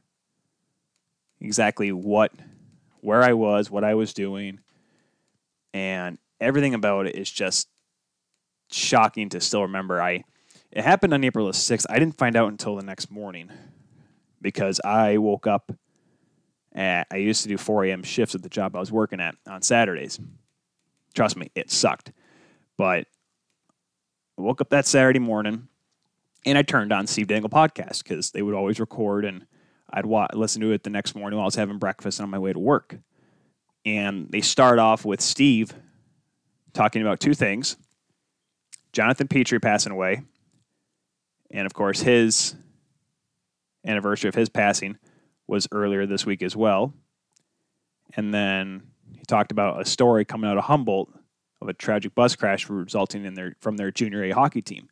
exactly 1.42 1.92
what 1.92 2.32
where 3.02 3.24
I 3.24 3.34
was, 3.34 3.72
what 3.72 3.84
I 3.84 3.96
was 3.96 4.14
doing, 4.14 4.60
and 5.74 6.18
everything 6.40 6.74
about 6.74 7.08
it 7.08 7.16
is 7.16 7.30
just 7.30 7.68
shocking 8.72 9.30
to 9.30 9.42
still 9.42 9.64
remember. 9.64 10.02
I 10.02 10.24
it 10.72 10.84
happened 10.84 11.14
on 11.14 11.24
April 11.24 11.48
the 11.48 11.52
6th. 11.52 11.86
I 11.90 12.00
didn't 12.00 12.18
find 12.18 12.36
out 12.38 12.50
until 12.50 12.76
the 12.78 12.84
next 12.84 13.12
morning 13.12 13.52
because 14.42 14.80
I 14.86 15.18
woke 15.18 15.46
up 15.46 15.74
at, 16.74 17.08
I 17.12 17.18
used 17.18 17.44
to 17.44 17.50
do 17.50 17.58
4 17.58 17.86
a.m. 17.86 18.04
shifts 18.04 18.36
at 18.36 18.42
the 18.42 18.50
job 18.50 18.76
I 18.76 18.80
was 18.80 18.92
working 18.92 19.20
at 19.20 19.36
on 19.46 19.62
Saturdays. 19.62 20.20
Trust 21.14 21.36
me, 21.36 21.52
it 21.56 21.70
sucked. 21.70 22.14
But 22.78 23.06
I 24.38 24.42
woke 24.42 24.62
up 24.62 24.70
that 24.70 24.86
Saturday 24.86 25.20
morning 25.20 25.68
and 26.46 26.58
I 26.58 26.62
turned 26.62 26.94
on 26.94 27.06
Steve 27.06 27.28
Dangle 27.28 27.50
podcast 27.50 28.04
because 28.04 28.32
they 28.32 28.42
would 28.42 28.56
always 28.56 28.80
record, 28.80 29.26
and 29.26 29.46
I'd 29.94 30.06
wa- 30.06 30.28
listen 30.34 30.62
to 30.62 30.72
it 30.72 30.84
the 30.84 30.90
next 30.90 31.16
morning 31.16 31.38
while 31.38 31.46
I 31.46 31.46
was 31.46 31.56
having 31.56 31.78
breakfast 31.78 32.22
on 32.22 32.30
my 32.30 32.40
way 32.40 32.54
to 32.54 32.60
work. 32.60 32.98
And 33.86 34.30
they 34.30 34.42
start 34.42 34.80
off 34.80 35.06
with 35.06 35.22
Steve 35.22 35.74
talking 36.74 37.02
about 37.02 37.20
two 37.20 37.34
things: 37.34 37.78
Jonathan 38.94 39.28
Pitre 39.28 39.60
passing 39.60 39.92
away, 39.92 40.22
and 41.50 41.66
of 41.66 41.74
course 41.74 42.02
his 42.02 42.56
anniversary 43.86 44.30
of 44.30 44.36
his 44.36 44.50
passing 44.50 44.98
was 45.48 45.68
earlier 45.72 46.06
this 46.06 46.26
week 46.26 46.44
as 46.44 46.56
well. 46.56 46.94
And 48.16 48.34
then 48.34 48.84
he 49.14 49.24
talked 49.26 49.52
about 49.52 49.82
a 49.82 49.86
story 49.86 50.26
coming 50.26 50.50
out 50.50 50.58
of 50.58 50.66
Humboldt 50.66 51.12
of 51.62 51.70
a 51.70 51.74
tragic 51.74 52.16
bus 52.16 52.36
crash 52.36 52.70
resulting 52.70 53.26
in 53.26 53.34
their 53.34 53.56
from 53.60 53.78
their 53.78 53.92
junior 53.92 54.24
A 54.24 54.32
hockey 54.32 54.62
team. 54.62 54.90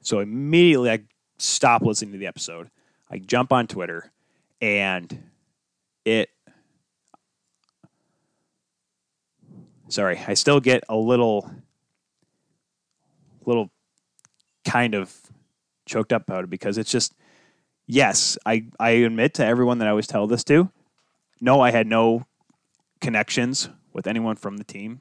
So 0.00 0.20
immediately 0.20 0.90
I 0.90 1.00
stop 1.38 1.82
listening 1.82 2.12
to 2.12 2.18
the 2.18 2.26
episode. 2.26 2.70
I 3.10 3.18
jump 3.18 3.52
on 3.52 3.66
Twitter 3.66 4.10
and 4.62 5.24
it 6.06 6.30
sorry, 9.88 10.18
I 10.26 10.32
still 10.34 10.60
get 10.60 10.84
a 10.88 10.96
little 10.96 11.50
little 13.44 13.70
kind 14.64 14.94
of 14.94 15.14
choked 15.84 16.12
up 16.12 16.22
about 16.22 16.44
it 16.44 16.50
because 16.50 16.78
it's 16.78 16.90
just 16.90 17.14
yes, 17.86 18.38
I, 18.46 18.66
I 18.78 18.90
admit 18.90 19.34
to 19.34 19.44
everyone 19.44 19.78
that 19.78 19.88
I 19.88 19.90
always 19.90 20.06
tell 20.06 20.26
this 20.26 20.44
to, 20.44 20.70
no, 21.40 21.60
I 21.60 21.72
had 21.72 21.86
no 21.86 22.24
connections 23.00 23.68
with 23.92 24.06
anyone 24.06 24.36
from 24.36 24.56
the 24.56 24.64
team. 24.64 25.00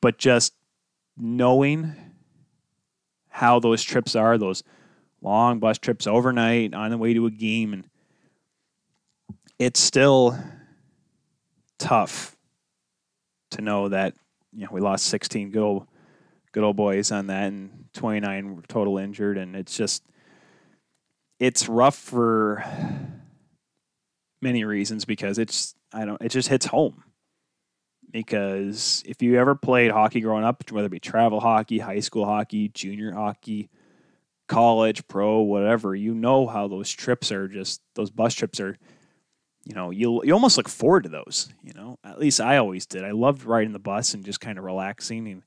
But 0.00 0.18
just 0.18 0.52
knowing 1.16 1.94
how 3.28 3.58
those 3.58 3.82
trips 3.82 4.14
are, 4.14 4.36
those 4.36 4.62
long 5.22 5.58
bus 5.58 5.78
trips 5.78 6.06
overnight 6.06 6.74
on 6.74 6.90
the 6.90 6.98
way 6.98 7.14
to 7.14 7.26
a 7.26 7.30
game, 7.30 7.72
and 7.72 7.84
it's 9.64 9.78
still 9.78 10.36
tough 11.78 12.36
to 13.52 13.62
know 13.62 13.88
that 13.88 14.14
you 14.52 14.64
know 14.64 14.70
we 14.72 14.80
lost 14.80 15.06
16 15.06 15.50
good 15.50 15.62
old 15.62 15.86
good 16.50 16.64
old 16.64 16.76
boys 16.76 17.12
on 17.12 17.28
that, 17.28 17.44
and 17.44 17.84
29 17.94 18.56
were 18.56 18.62
total 18.62 18.98
injured, 18.98 19.38
and 19.38 19.54
it's 19.54 19.76
just 19.76 20.02
it's 21.38 21.68
rough 21.68 21.96
for 21.96 22.64
many 24.40 24.64
reasons 24.64 25.04
because 25.04 25.38
it's 25.38 25.76
I 25.92 26.06
don't 26.06 26.20
it 26.20 26.30
just 26.30 26.48
hits 26.48 26.66
home. 26.66 27.04
Because 28.10 29.02
if 29.06 29.22
you 29.22 29.38
ever 29.38 29.54
played 29.54 29.90
hockey 29.90 30.20
growing 30.20 30.44
up, 30.44 30.70
whether 30.70 30.86
it 30.86 30.90
be 30.90 31.00
travel 31.00 31.40
hockey, 31.40 31.78
high 31.78 32.00
school 32.00 32.26
hockey, 32.26 32.68
junior 32.68 33.12
hockey, 33.12 33.70
college, 34.48 35.06
pro, 35.08 35.40
whatever, 35.40 35.94
you 35.94 36.12
know 36.12 36.46
how 36.46 36.68
those 36.68 36.90
trips 36.90 37.32
are 37.32 37.48
just 37.48 37.80
those 37.94 38.10
bus 38.10 38.34
trips 38.34 38.60
are 38.60 38.76
you 39.64 39.74
know, 39.74 39.90
you 39.90 40.22
you 40.24 40.32
almost 40.32 40.56
look 40.56 40.68
forward 40.68 41.04
to 41.04 41.08
those, 41.08 41.48
you 41.62 41.72
know. 41.72 41.98
At 42.04 42.18
least 42.18 42.40
I 42.40 42.56
always 42.56 42.86
did. 42.86 43.04
I 43.04 43.12
loved 43.12 43.44
riding 43.44 43.72
the 43.72 43.78
bus 43.78 44.14
and 44.14 44.24
just 44.24 44.40
kind 44.40 44.58
of 44.58 44.64
relaxing 44.64 45.28
and 45.28 45.42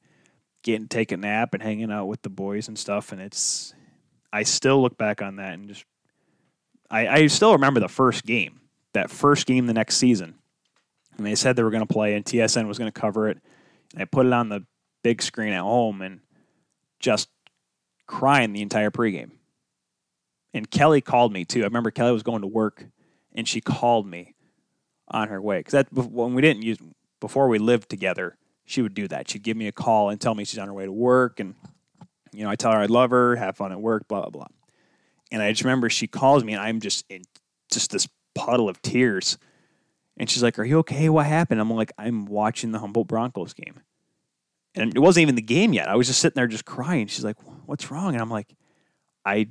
getting 0.63 0.88
take 0.88 1.12
a 1.12 1.17
nap 1.17 1.53
and 1.53 1.62
hanging 1.62 1.91
out 1.91 2.07
with 2.07 2.22
the 2.22 2.29
boys 2.29 2.67
and 2.67 2.79
stuff 2.79 3.12
and 3.12 3.22
it's 3.22 3.75
I 4.34 4.43
still 4.43 4.81
look 4.81 4.98
back 4.98 5.22
on 5.22 5.36
that 5.36 5.53
and 5.53 5.67
just 5.67 5.86
I, 6.89 7.07
I 7.07 7.27
still 7.27 7.53
remember 7.53 7.79
the 7.79 7.88
first 7.88 8.25
game, 8.25 8.62
that 8.93 9.10
first 9.10 9.48
game 9.48 9.65
the 9.65 9.74
next 9.74 9.98
season. 9.98 10.36
And 11.17 11.25
they 11.25 11.36
said 11.36 11.55
they 11.55 11.63
were 11.63 11.72
going 11.72 11.86
to 11.86 11.93
play, 11.93 12.13
and 12.13 12.25
TSN 12.25 12.67
was 12.67 12.77
going 12.77 12.91
to 12.91 13.00
cover 13.00 13.29
it. 13.29 13.39
And 13.93 14.01
I 14.01 14.05
put 14.05 14.25
it 14.25 14.34
on 14.34 14.50
the 14.50 14.65
big 15.03 15.22
screen 15.22 15.53
at 15.53 15.62
home 15.62 16.01
and 16.01 16.19
just 17.00 17.29
crying 18.07 18.53
the 18.53 18.62
entire 18.62 18.91
pregame. 18.91 19.31
And 20.53 20.69
Kelly 20.69 21.01
called 21.01 21.31
me 21.31 21.45
too. 21.45 21.62
I 21.62 21.65
remember 21.65 21.91
Kelly 21.91 22.12
was 22.12 22.24
going 22.24 22.41
to 22.41 22.48
work, 22.48 22.86
and 23.36 23.48
she 23.48 23.62
called 23.62 24.08
me 24.08 24.34
on 25.10 25.27
her 25.27 25.42
way 25.42 25.60
because 25.60 25.74
that 25.74 25.94
when 25.94 26.34
we 26.34 26.42
didn't 26.42 26.63
use 26.63 26.80
before 27.20 27.48
we 27.48 27.60
lived 27.60 27.89
together, 27.89 28.38
she 28.65 28.82
would 28.82 28.96
do 28.96 29.08
that. 29.08 29.30
She'd 29.30 29.44
give 29.44 29.58
me 29.58 29.68
a 29.68 29.72
call 29.72 30.10
and 30.10 30.20
tell 30.20 30.34
me 30.34 30.46
she's 30.46 30.58
on 30.58 30.68
her 30.68 30.74
way 30.74 30.86
to 30.86 30.92
work, 30.92 31.39
and 31.39 31.54
you 32.32 32.44
know 32.44 32.50
I 32.50 32.56
tell 32.56 32.72
her 32.72 32.80
I 32.80 32.88
love 32.88 33.12
her, 33.12 33.36
have 33.36 33.58
fun 33.58 33.72
at 33.72 33.80
work, 33.80 34.08
blah 34.08 34.22
blah 34.22 34.30
blah. 34.30 34.48
And 35.32 35.42
I 35.44 35.51
just 35.51 35.63
remember 35.63 35.89
she 35.89 36.08
calls 36.08 36.44
me 36.44 36.54
and 36.54 36.62
I'm 36.62 36.80
just 36.80 37.06
in 37.10 37.24
just 37.72 37.92
this 37.92 38.08
puddle 38.34 38.70
of 38.70 38.82
tears. 38.82 39.38
And 40.18 40.30
she's 40.30 40.44
like, 40.44 40.58
Are 40.60 40.63
you 40.63 40.80
okay? 40.80 41.10
What 41.10 41.25
happened? 41.25 41.60
I'm 41.60 41.70
like, 41.70 41.92
I'm 41.98 42.25
watching 42.25 42.72
the 42.72 42.80
Humboldt 42.80 43.08
Broncos 43.08 43.54
game. 43.54 43.82
And 44.75 44.96
it 44.96 45.00
wasn't 45.00 45.24
even 45.24 45.36
the 45.36 45.42
game 45.42 45.74
yet. 45.74 45.89
I 45.89 45.96
was 45.96 46.08
just 46.08 46.20
sitting 46.20 46.36
there 46.36 46.48
just 46.48 46.65
crying. 46.65 47.08
She's 47.08 47.24
like, 47.24 47.38
What's 47.65 47.92
wrong? 47.92 48.13
And 48.13 48.22
I'm 48.22 48.30
like, 48.30 48.56
I, 49.25 49.50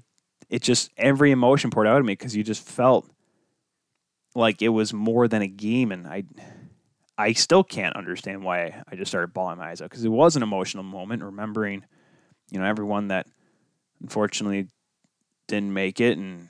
it 0.49 0.63
just, 0.63 0.91
every 0.97 1.33
emotion 1.33 1.71
poured 1.71 1.87
out 1.87 1.99
of 1.99 2.07
me 2.07 2.13
because 2.13 2.37
you 2.37 2.45
just 2.45 2.63
felt 2.63 3.11
like 4.35 4.63
it 4.63 4.69
was 4.69 4.93
more 4.93 5.29
than 5.29 5.43
a 5.43 5.47
game. 5.47 5.93
And 5.93 6.07
I, 6.07 6.25
I 7.17 7.33
still 7.33 7.65
can't 7.65 7.97
understand 7.97 8.43
why 8.43 8.83
I 8.91 8.97
just 8.97 9.11
started 9.11 9.33
bawling 9.33 9.59
my 9.59 9.71
eyes 9.71 9.81
out 9.81 9.91
because 9.91 10.05
it 10.05 10.11
was 10.11 10.37
an 10.37 10.43
emotional 10.43 10.83
moment, 10.83 11.23
remembering, 11.23 11.85
you 12.51 12.59
know, 12.59 12.65
everyone 12.65 13.09
that 13.09 13.27
unfortunately 14.03 14.69
didn't 15.47 15.73
make 15.73 16.01
it. 16.01 16.19
And 16.19 16.49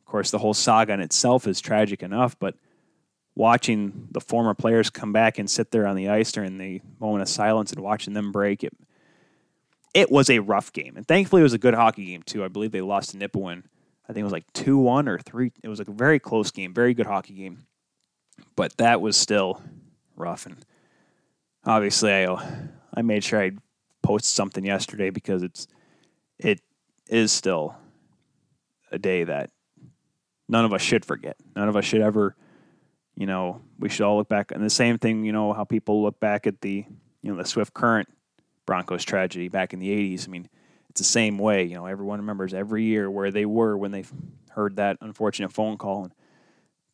of 0.00 0.06
course, 0.06 0.30
the 0.30 0.38
whole 0.38 0.54
saga 0.54 0.92
in 0.92 1.00
itself 1.00 1.46
is 1.46 1.60
tragic 1.60 2.02
enough, 2.02 2.38
but 2.38 2.54
watching 3.34 4.08
the 4.10 4.20
former 4.20 4.54
players 4.54 4.90
come 4.90 5.12
back 5.12 5.38
and 5.38 5.48
sit 5.48 5.70
there 5.70 5.86
on 5.86 5.96
the 5.96 6.08
ice 6.08 6.32
during 6.32 6.58
the 6.58 6.80
moment 6.98 7.22
of 7.22 7.28
silence 7.28 7.72
and 7.72 7.82
watching 7.82 8.14
them 8.14 8.32
break 8.32 8.64
it, 8.64 8.72
it 9.94 10.10
was 10.10 10.28
a 10.28 10.40
rough 10.40 10.72
game. 10.72 10.96
And 10.96 11.06
thankfully, 11.06 11.40
it 11.40 11.44
was 11.44 11.52
a 11.54 11.58
good 11.58 11.74
hockey 11.74 12.06
game, 12.06 12.22
too. 12.22 12.44
I 12.44 12.48
believe 12.48 12.72
they 12.72 12.80
lost 12.80 13.10
to 13.10 13.16
Nipawin. 13.16 13.64
I 14.08 14.12
think 14.12 14.22
it 14.22 14.24
was 14.24 14.32
like 14.32 14.50
2 14.54 14.78
1 14.78 15.08
or 15.08 15.18
3. 15.18 15.52
It 15.62 15.68
was 15.68 15.80
a 15.80 15.84
very 15.84 16.18
close 16.18 16.50
game, 16.50 16.72
very 16.72 16.94
good 16.94 17.06
hockey 17.06 17.34
game. 17.34 17.66
But 18.56 18.76
that 18.78 19.00
was 19.00 19.16
still 19.16 19.62
rough. 20.16 20.46
And 20.46 20.56
obviously, 21.64 22.12
I, 22.12 22.36
I 22.94 23.02
made 23.02 23.22
sure 23.22 23.42
I 23.42 23.52
posted 24.02 24.34
something 24.34 24.64
yesterday 24.64 25.10
because 25.10 25.42
it's 25.42 25.66
it 26.38 26.60
is 27.08 27.32
still 27.32 27.74
a 28.90 28.98
day 28.98 29.24
that 29.24 29.50
none 30.48 30.64
of 30.64 30.72
us 30.72 30.82
should 30.82 31.04
forget. 31.04 31.36
None 31.54 31.68
of 31.68 31.76
us 31.76 31.84
should 31.84 32.00
ever, 32.00 32.34
you 33.16 33.26
know, 33.26 33.60
we 33.78 33.88
should 33.88 34.04
all 34.04 34.16
look 34.16 34.28
back. 34.28 34.52
And 34.52 34.64
the 34.64 34.70
same 34.70 34.98
thing, 34.98 35.24
you 35.24 35.32
know, 35.32 35.52
how 35.52 35.64
people 35.64 36.02
look 36.02 36.20
back 36.20 36.46
at 36.46 36.60
the, 36.60 36.84
you 37.22 37.30
know, 37.30 37.36
the 37.36 37.44
Swift 37.44 37.74
Current 37.74 38.08
Broncos 38.66 39.04
tragedy 39.04 39.48
back 39.48 39.72
in 39.72 39.80
the 39.80 39.88
80s. 39.88 40.26
I 40.26 40.30
mean, 40.30 40.48
it's 40.98 41.06
the 41.06 41.12
same 41.12 41.38
way. 41.38 41.62
You 41.62 41.76
know, 41.76 41.86
everyone 41.86 42.18
remembers 42.18 42.52
every 42.52 42.82
year 42.82 43.08
where 43.08 43.30
they 43.30 43.46
were 43.46 43.76
when 43.76 43.92
they 43.92 44.04
heard 44.50 44.76
that 44.76 44.96
unfortunate 45.00 45.52
phone 45.52 45.76
call. 45.76 46.04
And 46.04 46.12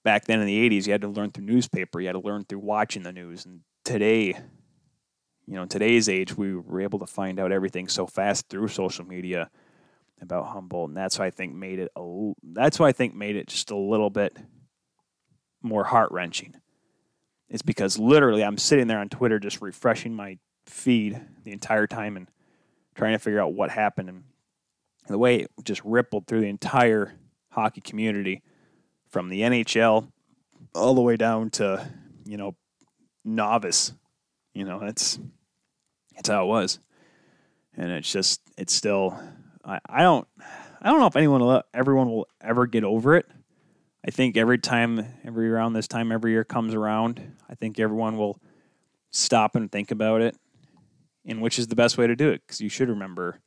back 0.03 0.27
then 0.27 0.41
in 0.41 0.47
the 0.47 0.69
80s, 0.69 0.87
you 0.87 0.93
had 0.93 1.01
to 1.01 1.09
learn 1.09 1.31
through 1.31 1.47
newspaper, 1.47 2.01
you 2.01 2.09
had 2.09 2.13
to 2.13 2.21
learn 2.21 2.45
through 2.45 2.59
watching 2.59 3.03
the 3.03 3.13
news. 3.13 3.47
And 3.47 3.61
today, 3.83 4.39
you 5.47 5.55
know, 5.55 5.63
in 5.63 5.69
today's 5.69 6.11
age, 6.11 6.37
we 6.37 6.55
were 6.55 6.83
able 6.83 6.99
to 6.99 7.07
find 7.07 7.41
out 7.41 7.51
everything 7.51 7.89
so 7.89 8.07
fast 8.07 8.51
through 8.51 8.69
social 8.69 9.07
media 9.07 9.51
about 10.21 10.49
Humboldt, 10.49 10.91
and 10.91 10.97
that's 10.97 11.19
why 11.19 11.27
I 11.27 11.31
think 11.31 11.55
made 11.55 11.79
it 11.79 11.91
a, 11.97 12.33
that's 12.43 12.79
why 12.79 12.89
I 12.89 12.93
think 12.93 13.15
made 13.15 13.37
it 13.37 13.49
just 13.49 13.71
a 13.71 13.77
little 13.77 14.11
bit 14.11 14.37
more 15.63 15.85
heart 15.85 16.13
wrenching. 16.13 16.55
It's 17.49 17.63
because 17.63 17.99
literally 17.99 18.45
I'm 18.45 18.59
sitting 18.59 18.87
there 18.87 18.99
on 18.99 19.09
Twitter 19.09 19.39
just 19.39 19.63
refreshing 19.63 20.15
my 20.15 20.39
feed 20.67 21.21
the 21.45 21.53
entire 21.53 21.87
time 21.87 22.17
and 22.17 22.29
trying 22.95 23.13
to 23.13 23.19
figure 23.19 23.41
out 23.41 23.53
what 23.53 23.71
happened 23.71 24.09
and 24.09 24.25
the 25.09 25.19
way 25.19 25.41
it 25.41 25.51
just 25.65 25.83
rippled 25.85 26.27
through 26.27 26.41
the 26.41 26.49
entire 26.49 27.15
hockey 27.51 27.81
community 27.81 28.43
from 29.09 29.29
the 29.29 29.43
NHL 29.43 30.11
all 30.75 30.95
the 30.95 31.01
way 31.01 31.17
down 31.17 31.51
to 31.51 31.89
you 32.25 32.37
know 32.37 32.57
novice. 33.25 33.93
You 34.55 34.65
know 34.65 34.79
that's 34.81 35.19
that's 36.15 36.29
how 36.29 36.45
it 36.45 36.49
was, 36.49 36.79
and 37.77 37.91
it's 37.91 38.11
just 38.11 38.41
it's 38.57 38.73
still 38.73 39.19
I, 39.65 39.81
I 39.89 40.03
don't 40.03 40.27
I 40.85 40.91
don't 40.91 41.01
know 41.01 41.07
if 41.07 41.17
anyone 41.17 41.41
will, 41.41 41.63
everyone 41.73 42.11
will 42.11 42.29
ever 42.43 42.67
get 42.67 42.85
over 42.85 43.17
it. 43.17 43.27
I 44.07 44.11
think 44.11 44.37
every 44.37 44.59
time, 44.59 45.03
every 45.25 45.51
around 45.51 45.73
this 45.73 45.89
time 45.89 46.13
every 46.13 46.33
year 46.33 46.45
comes 46.45 46.75
around, 46.75 47.37
I 47.49 47.55
think 47.55 47.81
everyone 47.81 48.19
will 48.19 48.39
stop 49.11 49.57
and 49.57 49.73
think 49.73 49.91
about 49.91 50.21
it, 50.21 50.37
and 51.27 51.41
which 51.41 51.59
is 51.59 51.67
the 51.67 51.77
best 51.77 51.99
way 51.99 52.07
to 52.07 52.17
do 52.17 52.31
it 52.31 52.43
because 52.47 52.61
you 52.61 52.69
should 52.69 52.89
remember, 52.89 53.41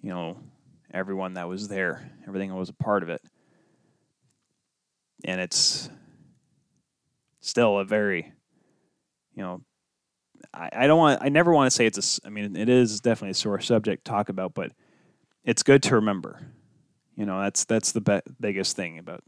you 0.00 0.10
know, 0.10 0.38
everyone 0.92 1.34
that 1.34 1.48
was 1.48 1.68
there, 1.68 2.10
everything 2.26 2.50
that 2.50 2.56
was 2.56 2.68
a 2.68 2.74
part 2.74 3.02
of 3.02 3.08
it, 3.08 3.22
and 5.24 5.40
it's 5.40 5.88
still 7.40 7.78
a 7.78 7.84
very, 7.84 8.32
you 9.34 9.42
know, 9.42 9.62
I, 10.52 10.70
I 10.72 10.86
don't 10.86 10.98
want 10.98 11.22
I 11.22 11.28
never 11.28 11.52
want 11.52 11.70
to 11.70 11.74
say 11.74 11.86
it's 11.86 12.18
a 12.18 12.26
I 12.26 12.30
mean 12.30 12.56
it 12.56 12.68
is 12.68 13.00
definitely 13.00 13.30
a 13.30 13.34
sore 13.34 13.60
subject 13.60 14.04
to 14.04 14.10
talk 14.10 14.28
about, 14.28 14.54
but 14.54 14.72
it's 15.44 15.62
good 15.62 15.82
to 15.84 15.96
remember. 15.96 16.40
You 17.16 17.26
know, 17.26 17.40
that's 17.40 17.64
that's 17.64 17.92
the 17.92 18.00
be- 18.00 18.32
biggest 18.40 18.76
thing 18.76 18.98
about 18.98 19.22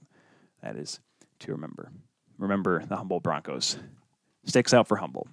that 0.63 0.77
is 0.77 1.01
to 1.41 1.53
remember. 1.53 1.93
Remember 2.39 2.85
the 2.85 2.97
Humboldt 2.97 3.23
Broncos. 3.23 3.79
Sticks 4.45 4.75
out 4.75 4.87
for 4.87 4.97
Humboldt 4.97 5.29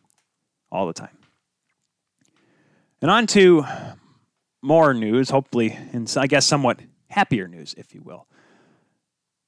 all 0.72 0.88
the 0.88 0.94
time. 0.94 1.18
And 3.04 3.12
on 3.12 3.28
to 3.28 3.66
more 4.62 4.94
news, 4.94 5.30
hopefully, 5.30 5.78
and 5.92 6.12
I 6.18 6.26
guess 6.26 6.46
somewhat 6.46 6.80
happier 7.10 7.50
news, 7.50 7.76
if 7.78 7.94
you 7.94 8.02
will. 8.02 8.28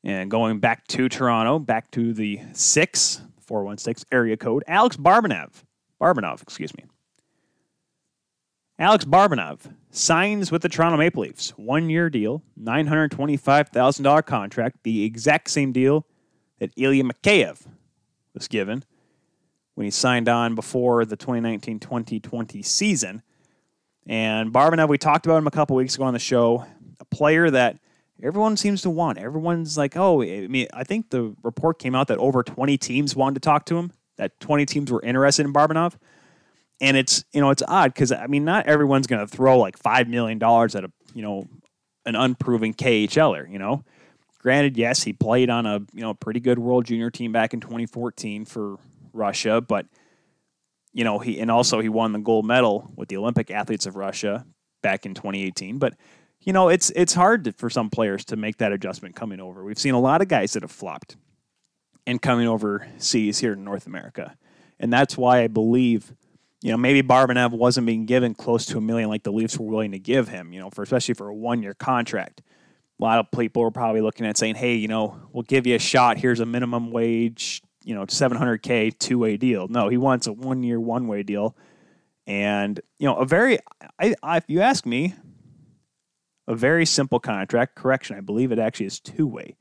And 0.04 0.30
going 0.30 0.60
back 0.60 0.86
to 0.88 1.08
Toronto, 1.08 1.58
back 1.60 1.90
to 1.92 2.12
the 2.12 2.42
6, 2.52 3.22
416 3.40 4.08
area 4.12 4.36
code, 4.36 4.66
Alex 4.68 4.98
Barbanov, 4.98 5.64
Barbanov, 6.02 6.42
excuse 6.42 6.76
me, 6.76 6.84
Alex 8.78 9.06
Barbanov 9.06 9.74
signs 9.90 10.52
with 10.52 10.62
the 10.62 10.68
Toronto 10.68 10.98
Maple 10.98 11.24
Leafs. 11.24 11.52
One 11.52 11.90
year 11.90 12.10
deal, 12.10 12.44
$925,000 12.62 14.26
contract, 14.26 14.80
the 14.84 15.06
exact 15.06 15.50
same 15.50 15.72
deal 15.72 16.06
that 16.60 16.72
Ilya 16.76 17.06
Mikheyev 17.06 17.66
was 18.34 18.50
given 18.50 18.84
when 19.76 19.86
he 19.86 19.92
signed 19.92 20.28
on 20.28 20.56
before 20.56 21.06
the 21.06 21.16
2019 21.16 21.80
2020 21.80 22.62
season. 22.62 23.24
And 24.08 24.54
Barbanov, 24.54 24.90
we 24.90 24.98
talked 24.98 25.26
about 25.26 25.38
him 25.38 25.48
a 25.48 25.52
couple 25.52 25.76
weeks 25.76 25.96
ago 25.96 26.04
on 26.04 26.14
the 26.14 26.20
show, 26.20 26.66
a 27.00 27.06
player 27.06 27.50
that 27.50 27.80
everyone 28.22 28.56
seems 28.58 28.82
to 28.84 28.90
want. 28.90 29.18
Everyone's 29.18 29.78
like, 29.78 29.98
oh, 29.98 30.22
I 30.22 30.48
mean, 30.48 30.68
I 30.74 30.84
think 30.84 31.10
the 31.10 31.36
report 31.44 31.80
came 31.80 31.96
out 31.96 32.08
that 32.10 32.20
over 32.20 32.44
20 32.44 32.78
teams 32.78 33.16
wanted 33.16 33.36
to 33.36 33.40
talk 33.42 33.66
to 33.66 33.78
him, 33.78 33.92
that 34.18 34.40
20 34.40 34.66
teams 34.66 34.92
were 34.92 35.02
interested 35.02 35.46
in 35.46 35.54
Barbanov 35.54 35.96
and 36.82 36.98
it's 36.98 37.24
you 37.32 37.42
know 37.42 37.50
it's 37.50 37.64
odd 37.68 37.94
because 37.94 38.12
I 38.12 38.28
mean 38.28 38.46
not 38.46 38.68
everyone's 38.68 39.08
going 39.08 39.26
to 39.26 39.28
throw 39.28 39.58
like 39.60 39.78
five 39.78 40.08
million 40.08 40.40
dollars 40.40 40.76
at 40.76 40.84
a 40.84 40.92
you 41.14 41.22
know 41.22 41.48
an 42.06 42.16
unproven 42.16 42.74
KHLer. 42.74 43.50
You 43.50 43.60
know, 43.60 43.84
granted, 44.40 44.78
yes, 44.78 45.04
he 45.04 45.14
played 45.14 45.50
on 45.50 45.66
a 45.66 45.80
you 45.94 46.02
know 46.02 46.14
pretty 46.14 46.40
good 46.40 46.60
World 46.60 46.86
Junior 46.86 47.10
team 47.10 47.32
back 47.32 47.54
in 47.54 47.60
2014 47.60 48.46
for 48.46 48.78
Russia, 49.14 49.62
but 49.62 49.86
you 50.96 51.04
know, 51.04 51.20
he 51.20 51.42
and 51.42 51.52
also 51.52 51.82
he 51.82 51.90
won 51.90 52.14
the 52.14 52.20
gold 52.20 52.46
medal 52.46 52.90
with 52.96 53.10
the 53.10 53.18
Olympic 53.18 53.52
athletes 53.52 53.86
of 53.86 53.98
Russia 53.98 54.46
back 54.82 55.06
in 55.06 55.14
2018. 55.14 55.78
But 55.78 55.96
you 56.40 56.54
know, 56.54 56.70
it's 56.70 56.90
it's 56.96 57.14
hard 57.14 57.44
to, 57.44 57.52
for 57.52 57.70
some 57.70 57.90
players 57.90 58.24
to 58.26 58.38
make 58.38 58.58
that 58.58 58.72
adjustment 58.72 59.14
coming 59.14 59.42
over. 59.42 59.64
We've 59.66 59.78
seen 59.78 59.94
a 59.94 60.00
lot 60.00 60.22
of 60.22 60.30
guys 60.30 60.54
that 60.54 60.64
have 60.64 60.72
flopped 60.72 61.18
and 62.08 62.22
coming 62.22 62.48
overseas 62.48 63.40
here 63.40 63.54
in 63.54 63.66
North 63.66 63.88
America, 63.88 64.38
and 64.80 64.92
that's 64.92 65.18
why 65.18 65.44
I 65.44 65.48
believe. 65.48 66.16
You 66.62 66.72
know, 66.72 66.78
maybe 66.78 67.04
Barabanov 67.04 67.52
wasn't 67.52 67.86
being 67.86 68.08
given 68.08 68.34
close 68.34 68.66
to 68.68 68.78
a 68.80 68.82
million 68.82 69.10
like 69.10 69.22
the 69.22 69.32
Leafs 69.32 69.60
were 69.60 69.68
willing 69.68 69.92
to 69.92 70.00
give 70.00 70.30
him, 70.30 70.52
you 70.52 70.60
know, 70.60 70.72
for 70.72 70.82
especially 70.82 71.14
for 71.14 71.28
a 71.28 71.36
one 71.36 71.62
year 71.62 71.76
contract. 71.76 72.42
A 73.00 73.04
lot 73.04 73.20
of 73.20 73.30
people 73.38 73.62
were 73.62 73.70
probably 73.70 74.02
looking 74.02 74.26
at 74.26 74.36
saying, 74.36 74.56
hey, 74.56 74.76
you 74.76 74.88
know, 74.88 75.20
we'll 75.32 75.44
give 75.44 75.68
you 75.68 75.76
a 75.76 75.80
shot. 75.80 76.18
Here's 76.18 76.40
a 76.40 76.46
minimum 76.46 76.92
wage, 76.92 77.62
you 77.86 77.94
know, 77.94 78.06
700K 78.06 78.98
two 78.98 79.20
way 79.20 79.38
deal. 79.38 79.68
No, 79.68 79.88
he 79.88 79.98
wants 79.98 80.28
a 80.28 80.34
one 80.34 80.64
year, 80.64 80.80
one 80.80 81.08
way 81.08 81.24
deal. 81.24 81.56
And, 82.28 82.82
you 82.98 83.08
know, 83.08 83.18
a 83.18 83.26
very, 83.26 83.60
I, 84.00 84.16
I, 84.24 84.38
if 84.38 84.46
you 84.48 84.60
ask 84.62 84.86
me, 84.86 85.14
a 86.48 86.56
very 86.56 86.86
simple 86.86 87.20
contract. 87.20 87.76
Correction, 87.76 88.18
I 88.18 88.22
believe 88.22 88.52
it 88.52 88.60
actually 88.60 88.88
is 88.88 89.00
two 89.00 89.28
way. 89.28 89.56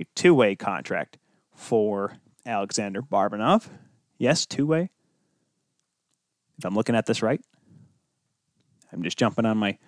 A 0.00 0.06
two 0.14 0.34
way 0.34 0.56
contract 0.56 1.18
for 1.54 2.16
Alexander 2.46 3.02
Barbanov. 3.02 3.68
Yes, 4.16 4.46
two 4.46 4.66
way. 4.66 4.90
If 6.56 6.64
I'm 6.64 6.74
looking 6.74 6.96
at 6.96 7.06
this 7.06 7.22
right, 7.22 7.40
I'm 8.92 9.02
just 9.02 9.18
jumping 9.18 9.44
on 9.44 9.58
my 9.58 9.78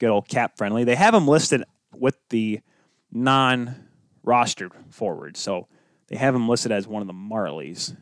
good 0.00 0.10
old 0.10 0.28
cap 0.28 0.58
friendly. 0.58 0.82
They 0.82 0.96
have 0.96 1.14
him 1.14 1.28
listed 1.28 1.62
with 1.94 2.16
the 2.30 2.60
non 3.12 3.88
rostered 4.26 4.72
forward. 4.90 5.36
So 5.36 5.68
they 6.10 6.16
have 6.16 6.34
him 6.34 6.48
listed 6.48 6.72
as 6.72 6.86
one 6.86 7.00
of 7.00 7.08
the 7.08 7.14
Marlies. 7.14 7.96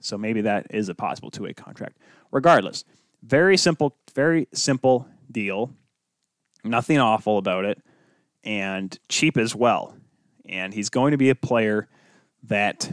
So 0.00 0.18
maybe 0.18 0.42
that 0.42 0.66
is 0.70 0.88
a 0.88 0.94
possible 0.94 1.30
two 1.30 1.44
way 1.44 1.54
contract. 1.54 1.98
Regardless, 2.32 2.84
very 3.22 3.56
simple, 3.56 3.96
very 4.14 4.48
simple 4.52 5.06
deal. 5.30 5.72
Nothing 6.64 6.98
awful 6.98 7.38
about 7.38 7.64
it. 7.64 7.80
And 8.44 8.96
cheap 9.08 9.36
as 9.36 9.54
well. 9.54 9.96
And 10.48 10.74
he's 10.74 10.90
going 10.90 11.12
to 11.12 11.16
be 11.16 11.30
a 11.30 11.34
player 11.36 11.88
that 12.44 12.92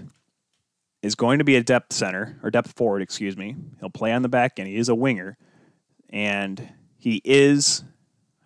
is 1.02 1.16
going 1.16 1.40
to 1.40 1.44
be 1.44 1.56
a 1.56 1.64
depth 1.64 1.94
center 1.94 2.40
or 2.44 2.52
depth 2.52 2.74
forward, 2.74 3.02
excuse 3.02 3.36
me. 3.36 3.56
He'll 3.80 3.90
play 3.90 4.14
on 4.14 4.22
the 4.22 4.30
back 4.30 4.60
end. 4.60 4.68
He 4.68 4.76
is 4.76 4.90
a 4.90 4.96
winger. 4.96 5.38
And 6.10 6.70
he 6.98 7.22
is, 7.24 7.84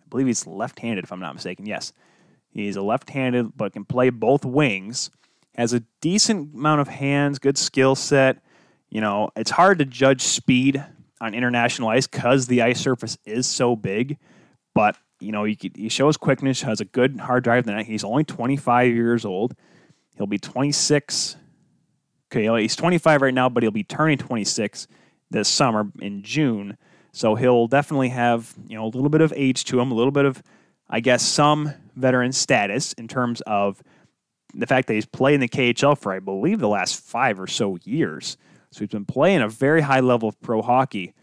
I 0.02 0.08
believe 0.10 0.28
he's 0.28 0.48
left 0.48 0.80
handed, 0.80 1.04
if 1.04 1.12
I'm 1.12 1.20
not 1.20 1.34
mistaken. 1.36 1.66
Yes. 1.66 1.92
He's 2.50 2.78
a 2.78 2.82
left 2.82 3.10
handed, 3.10 3.58
but 3.58 3.74
can 3.74 3.84
play 3.84 4.10
both 4.10 4.46
wings. 4.46 5.10
Has 5.56 5.74
a 5.74 5.82
decent 6.02 6.56
amount 6.56 6.82
of 6.82 6.88
hands, 6.88 7.40
good 7.40 7.58
skill 7.58 7.96
set. 7.96 8.42
You 8.90 9.02
know, 9.02 9.30
it's 9.36 9.52
hard 9.52 9.80
to 9.80 9.86
judge 9.86 10.22
speed 10.22 10.84
on 11.22 11.34
international 11.34 11.90
ice 11.90 12.08
because 12.08 12.48
the 12.48 12.62
ice 12.62 12.80
surface 12.80 13.18
is 13.26 13.48
so 13.48 13.76
big. 13.76 14.18
But 14.74 14.98
you 15.20 15.32
know, 15.32 15.46
he, 15.46 15.58
he 15.76 15.90
shows 15.90 16.18
quickness, 16.18 16.62
has 16.62 16.82
a 16.82 16.86
good 16.86 17.20
hard 17.20 17.44
drive. 17.44 17.66
Net. 17.66 17.86
He's 17.86 18.04
only 18.04 18.24
25 18.24 18.94
years 18.94 19.26
old. 19.26 19.56
He'll 20.18 20.28
be 20.28 20.38
26. 20.38 21.38
Okay, 22.32 22.62
he's 22.62 22.76
25 22.76 23.22
right 23.22 23.34
now, 23.34 23.48
but 23.48 23.64
he'll 23.64 23.72
be 23.72 23.84
turning 23.84 24.18
26 24.18 24.88
this 25.30 25.48
summer 25.48 25.92
in 26.02 26.24
June. 26.24 26.78
So 27.12 27.36
he'll 27.36 27.68
definitely 27.68 28.10
have 28.10 28.54
you 28.68 28.76
know 28.76 28.86
a 28.86 28.88
little 28.88 29.10
bit 29.10 29.22
of 29.22 29.32
age 29.36 29.66
to 29.66 29.80
him, 29.80 29.92
a 29.92 29.96
little 29.96 30.12
bit 30.12 30.26
of, 30.26 30.42
I 30.90 31.00
guess, 31.00 31.22
some 31.22 31.74
veteran 31.96 32.32
status 32.32 32.94
in 32.94 33.08
terms 33.08 33.42
of 33.42 33.82
the 34.54 34.68
fact 34.68 34.88
that 34.88 34.94
he's 34.94 35.06
played 35.06 35.36
in 35.36 35.40
the 35.42 35.48
KHL 35.48 35.98
for 35.98 36.14
I 36.14 36.20
believe 36.20 36.60
the 36.60 36.68
last 36.68 37.00
five 37.00 37.40
or 37.40 37.48
so 37.48 37.78
years. 37.84 38.38
So 38.72 38.80
he's 38.80 38.90
been 38.90 39.06
playing 39.06 39.42
a 39.42 39.50
very 39.50 39.82
high 39.82 40.00
level 40.00 40.30
of 40.30 40.40
pro 40.42 40.62
hockey 40.62 41.14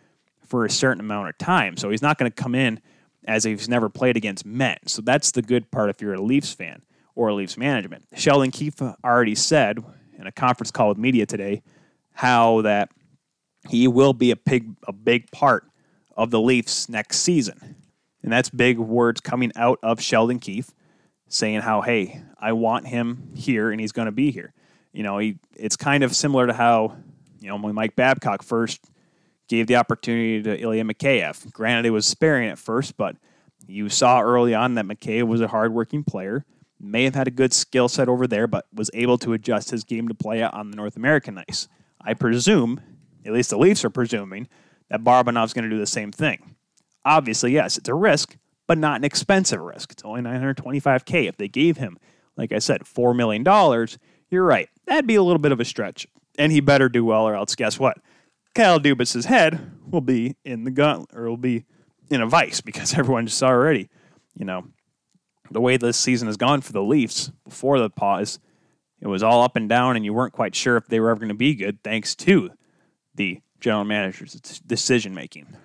for 0.47 0.65
a 0.65 0.71
certain 0.71 1.01
amount 1.01 1.29
of 1.29 1.39
time. 1.39 1.77
So 1.77 1.91
he's 1.91 2.03
not 2.03 2.19
going 2.19 2.31
to 2.31 2.35
come 2.35 2.55
in 2.55 2.81
as 3.25 3.45
if 3.45 3.59
he's 3.59 3.69
never 3.69 3.89
played 3.89 4.17
against 4.17 4.45
men. 4.45 4.79
So 4.87 5.03
that's 5.03 5.31
the 5.31 5.43
good 5.43 5.71
part 5.71 5.91
if 5.91 6.01
you're 6.01 6.15
a 6.15 6.21
Leafs 6.21 6.53
fan 6.53 6.83
or 7.15 7.29
a 7.29 7.35
Leafs 7.35 7.57
management. 7.57 8.07
Sheldon 8.17 8.51
Keefe 8.51 8.83
already 9.05 9.35
said 9.35 9.79
in 10.19 10.27
a 10.27 10.33
conference 10.33 10.71
call 10.71 10.89
with 10.89 10.99
media 10.99 11.27
today 11.27 11.63
how 12.13 12.63
that 12.63 12.91
he 13.69 13.87
will 13.89 14.13
be 14.13 14.31
a 14.31 14.37
big 14.37 14.75
a 14.87 14.93
big 14.93 15.31
part 15.31 15.65
of 16.17 16.31
the 16.31 16.41
Leafs 16.41 16.89
next 16.89 17.19
season. 17.19 17.77
And 18.23 18.33
that's 18.33 18.51
big 18.51 18.79
words 18.79 19.21
coming 19.21 19.53
out 19.57 19.79
of 19.83 20.01
Sheldon 20.01 20.39
Keefe 20.39 20.71
saying 21.31 21.61
how 21.61 21.81
hey, 21.81 22.21
I 22.39 22.53
want 22.53 22.87
him 22.87 23.31
here 23.35 23.71
and 23.71 23.81
he's 23.81 23.93
going 23.93 24.07
to 24.07 24.13
be 24.13 24.31
here. 24.31 24.53
You 24.93 25.03
know, 25.03 25.19
he, 25.19 25.39
it's 25.55 25.77
kind 25.77 26.03
of 26.03 26.15
similar 26.15 26.47
to 26.49 26.53
how, 26.53 26.97
you 27.41 27.49
know, 27.49 27.57
when 27.57 27.75
Mike 27.75 27.97
Babcock 27.97 28.43
first 28.43 28.85
gave 29.49 29.69
the 29.69 29.77
opportunity 29.77 30.43
to 30.43 30.61
Ilya 30.61 30.85
Mikheyev. 30.85 31.53
Granted, 31.53 31.87
it 31.87 31.91
was 31.91 32.05
sparing 32.05 32.49
at 32.49 32.59
first, 32.59 32.97
but 32.97 33.17
you 33.67 33.89
saw 33.89 34.21
early 34.21 34.55
on 34.55 34.75
that 34.75 34.85
Mikheyev 34.85 35.27
was 35.27 35.41
a 35.41 35.49
hardworking 35.49 36.03
player, 36.03 36.45
may 36.81 37.05
have 37.05 37.15
had 37.15 37.29
a 37.29 37.33
good 37.33 37.53
skill 37.53 37.89
set 37.89 38.09
over 38.09 38.27
there, 38.27 38.47
but 38.47 38.67
was 38.75 38.91
able 38.93 39.19
to 39.19 39.33
adjust 39.33 39.71
his 39.71 39.85
game 39.85 40.09
to 40.09 40.15
play 40.15 40.43
on 40.43 40.71
the 40.71 40.77
North 40.77 40.97
American 40.97 41.43
ice. 41.49 41.69
I 42.01 42.15
presume, 42.15 42.81
at 43.25 43.33
least 43.33 43.51
the 43.51 43.59
Leafs 43.59 43.85
are 43.85 43.91
presuming, 43.91 44.49
that 44.89 45.05
Barabanov's 45.05 45.53
going 45.53 45.65
to 45.65 45.71
do 45.71 45.79
the 45.79 45.87
same 45.87 46.11
thing. 46.11 46.57
Obviously, 47.05 47.53
yes, 47.53 47.79
it's 47.79 47.89
a 47.89 47.95
risk, 47.95 48.37
but 48.71 48.79
not 48.79 49.01
an 49.01 49.05
expensive 49.05 49.61
risk. 49.61 49.91
It's 49.91 50.05
only 50.05 50.21
925K. 50.21 51.29
If 51.29 51.37
they 51.39 51.49
gave 51.49 51.79
him, 51.79 51.99
like 52.37 52.53
I 52.53 52.61
said, 52.61 52.83
$4 52.83 53.17
million, 53.17 53.45
you're 54.31 54.45
right. 54.45 54.69
That'd 54.87 55.09
be 55.09 55.17
a 55.17 55.25
little 55.25 55.41
bit 55.41 55.51
of 55.51 55.59
a 55.59 55.65
stretch. 55.65 56.07
And 56.39 56.53
he 56.53 56.61
better 56.61 56.89
do 56.89 57.05
well, 57.05 57.27
or 57.27 57.35
else 57.35 57.57
guess 57.57 57.81
what? 57.81 57.99
Kyle 58.55 58.79
Dubas's 58.79 59.25
head 59.25 59.73
will 59.91 60.01
be 60.01 60.37
in 60.45 60.63
the 60.63 60.71
gun 60.71 61.07
or 61.13 61.29
will 61.29 61.37
be 61.37 61.65
in 62.11 62.21
a 62.21 62.29
vice 62.29 62.61
because 62.61 62.95
everyone 62.97 63.27
just 63.27 63.39
saw 63.39 63.49
already, 63.49 63.89
you 64.37 64.45
know, 64.45 64.69
the 65.51 65.61
way 65.61 65.77
this 65.77 65.97
season 65.97 66.29
has 66.29 66.37
gone 66.37 66.61
for 66.61 66.71
the 66.71 66.81
Leafs 66.81 67.33
before 67.43 67.81
the 67.81 67.91
pause, 67.91 68.39
it 69.01 69.09
was 69.09 69.25
all 69.25 69.43
up 69.43 69.57
and 69.57 69.69
down, 69.69 69.97
and 69.97 70.05
you 70.05 70.15
weren't 70.15 70.33
quite 70.33 70.55
sure 70.55 70.77
if 70.77 70.87
they 70.87 71.01
were 71.01 71.11
ever 71.11 71.19
going 71.19 71.29
to 71.29 71.35
be 71.35 71.57
good 71.57 71.83
thanks 71.83 72.15
to 72.15 72.53
the 73.17 73.41
general 73.59 73.85
manager's 73.85 74.35
decision 74.65 75.13
making. 75.13 75.57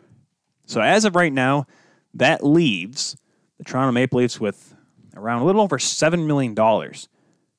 So 0.66 0.82
as 0.82 1.06
of 1.06 1.16
right 1.16 1.32
now, 1.32 1.68
that 2.16 2.44
leaves 2.44 3.18
the 3.58 3.64
Toronto 3.64 3.92
Maple 3.92 4.20
Leafs 4.20 4.40
with 4.40 4.76
around 5.16 5.42
a 5.42 5.46
little 5.46 5.62
over 5.62 5.78
$7 5.78 6.26
million 6.26 6.56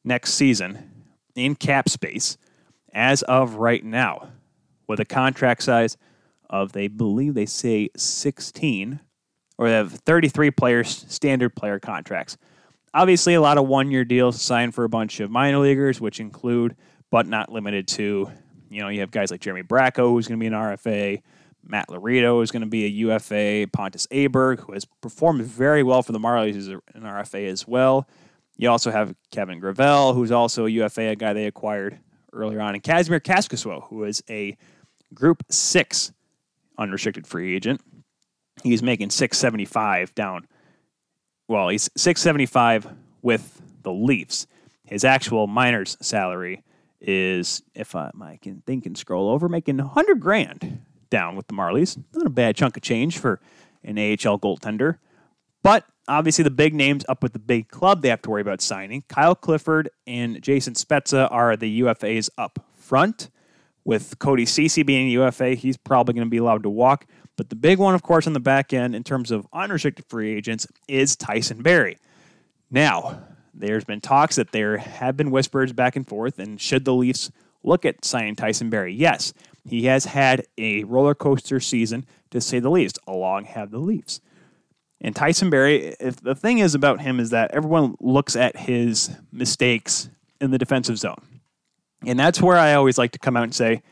next 0.05 0.35
season 0.35 0.91
in 1.35 1.55
cap 1.55 1.89
space 1.89 2.37
as 2.93 3.23
of 3.23 3.57
right 3.57 3.85
now 3.85 4.29
with 4.89 5.01
a 5.01 5.05
contract 5.05 5.63
size 5.63 5.97
of 6.49 6.73
they 6.73 6.89
believe 6.89 7.35
they 7.35 7.47
say 7.47 7.91
16 7.97 9.01
or 9.59 9.69
they 9.69 9.75
have 9.75 9.93
33 9.93 10.51
players 10.51 11.05
standard 11.09 11.55
player 11.55 11.79
contracts. 11.79 12.37
Obviously, 12.95 13.35
a 13.35 13.41
lot 13.41 13.59
of 13.59 13.67
one 13.67 13.91
year 13.91 14.05
deals 14.05 14.41
signed 14.41 14.75
for 14.75 14.85
a 14.85 14.89
bunch 14.89 15.21
of 15.21 15.31
minor 15.31 15.59
leaguers, 15.59 16.01
which 16.01 16.21
include, 16.21 16.77
but 17.11 17.27
not 17.27 17.53
limited 17.53 17.87
to, 17.89 18.31
you 18.71 18.81
know, 18.81 18.89
you 18.89 19.01
have 19.01 19.11
guys 19.11 19.31
like 19.31 19.41
Jeremy 19.41 19.63
Bracco, 19.63 20.11
who's 20.11 20.29
going 20.29 20.39
to 20.39 20.43
be 20.43 20.47
an 20.47 20.53
RFA, 20.53 21.23
Matt 21.69 21.91
Laredo 21.91 22.41
is 22.41 22.51
going 22.51 22.63
to 22.63 22.69
be 22.69 22.85
a 22.85 22.89
UFA, 22.89 23.67
Pontus 23.73 24.07
Aberg, 24.09 24.61
who 24.61 24.73
has 24.73 24.85
performed 24.85 25.43
very 25.43 25.83
well 25.83 26.03
for 26.03 26.13
the 26.13 26.19
Marlies, 26.19 26.57
is 26.57 26.69
an 26.69 26.81
RFA 26.97 27.49
as 27.49 27.67
well. 27.67 28.09
You 28.57 28.71
also 28.71 28.91
have 28.91 29.15
Kevin 29.31 29.61
Gravel, 29.61 30.15
who's 30.15 30.33
also 30.33 30.67
a 30.67 30.71
UFA, 30.71 31.11
a 31.11 31.17
guy 31.17 31.33
they 31.33 31.47
acquired 31.47 31.99
earlier 32.33 32.61
on, 32.61 32.75
and 32.75 32.83
Kasimir 32.83 33.21
Kaskisuo, 33.21 33.89
who 33.89 34.05
is 34.05 34.23
a 34.31 34.57
Group 35.15 35.45
six 35.51 36.13
unrestricted 36.79 37.27
free 37.27 37.55
agent. 37.55 37.81
He's 38.63 38.83
making 38.83 39.11
675 39.11 40.15
down. 40.15 40.49
Well, 41.49 41.69
he's 41.69 41.89
675 41.97 42.89
with 43.23 43.63
the 43.83 43.93
Leafs. 43.93 44.47
His 44.85 45.05
actual 45.05 45.47
minor's 45.47 45.97
salary 46.01 46.65
is, 47.01 47.63
if 47.75 47.95
I, 47.95 48.11
I 48.21 48.39
can 48.43 48.63
think 48.67 48.87
and 48.87 48.99
scroll 48.99 49.29
over, 49.31 49.49
making 49.49 49.77
100 49.77 50.21
grand 50.21 50.81
down 51.11 51.37
with 51.37 51.47
the 51.49 51.55
Marlies. 51.55 52.03
Not 52.15 52.27
a 52.27 52.31
bad 52.31 52.57
chunk 52.57 52.77
of 52.77 52.83
change 52.83 53.19
for 53.19 53.41
an 53.83 53.99
AHL 53.99 54.39
goaltender. 54.39 54.99
But 55.63 55.85
obviously, 56.07 56.45
the 56.45 56.51
big 56.51 56.75
names 56.75 57.05
up 57.09 57.23
with 57.23 57.33
the 57.33 57.39
big 57.39 57.69
club 57.69 58.03
they 58.03 58.09
have 58.09 58.23
to 58.23 58.31
worry 58.31 58.43
about 58.43 58.61
signing. 58.61 59.03
Kyle 59.09 59.35
Clifford 59.35 59.91
and 60.07 60.41
Jason 60.43 60.75
Spezza 60.75 61.29
are 61.31 61.57
the 61.57 61.81
UFAs 61.81 62.31
up 62.39 62.65
front. 62.75 63.31
With 63.85 64.19
Cody 64.19 64.47
Ceci 64.47 64.83
being 64.83 65.09
a 65.09 65.11
UFA, 65.13 65.55
he's 65.55 65.77
probably 65.77 66.15
going 66.15 66.27
to 66.27 66.31
be 66.31 66.39
allowed 66.39 66.65
to 66.65 66.71
walk. 66.71 67.07
But 67.37 67.51
the 67.51 67.57
big 67.57 67.79
one, 67.79 67.95
of 67.95 68.03
course, 68.03 68.27
on 68.27 68.33
the 68.33 68.41
back 68.41 68.73
end 68.73 68.97
in 68.97 69.05
terms 69.05 69.31
of 69.31 69.47
unrestricted 69.53 70.07
free 70.07 70.35
agents 70.35 70.67
is 70.89 71.15
Tyson 71.15 71.63
Barrie. 71.63 71.99
Now, 72.71 73.23
there's 73.55 73.85
been 73.85 74.01
talks 74.01 74.37
that 74.37 74.53
there 74.53 74.79
have 74.79 75.17
been 75.17 75.31
whispers 75.31 75.73
back 75.73 75.97
and 75.97 76.07
forth, 76.07 76.39
and 76.39 76.61
should 76.61 76.85
the 76.85 76.95
Leafs 76.95 77.31
look 77.63 77.85
at 77.85 78.05
signing 78.05 78.37
Tyson 78.37 78.71
Barrie? 78.71 78.95
Yes, 78.95 79.33
he 79.67 79.87
has 79.87 80.07
had 80.07 80.47
a 80.57 80.85
roller 80.85 81.15
coaster 81.15 81.61
season, 81.61 82.07
to 82.31 82.41
say 82.41 82.59
the 82.59 82.71
least. 82.71 82.99
Along 83.07 83.45
have 83.45 83.71
the 83.71 83.79
Leafs. 83.79 84.21
And 85.01 85.15
Tyson 85.15 85.51
Barrie, 85.51 85.95
if 86.01 86.17
the 86.17 86.35
thing 86.35 86.59
is 86.59 86.75
about 86.75 87.01
him 87.01 87.21
is 87.21 87.31
that 87.31 87.51
everyone 87.53 87.97
looks 88.01 88.35
at 88.35 88.57
his 88.57 89.11
mistakes 89.31 90.09
in 90.41 90.51
the 90.51 90.59
defensive 90.59 90.99
zone. 90.99 91.21
And 92.05 92.19
that's 92.19 92.41
where 92.41 92.57
I 92.57 92.75
always 92.75 92.99
like 92.99 93.13
to 93.13 93.19
come 93.19 93.37
out 93.37 93.43
and 93.43 93.55
say, 93.55 93.83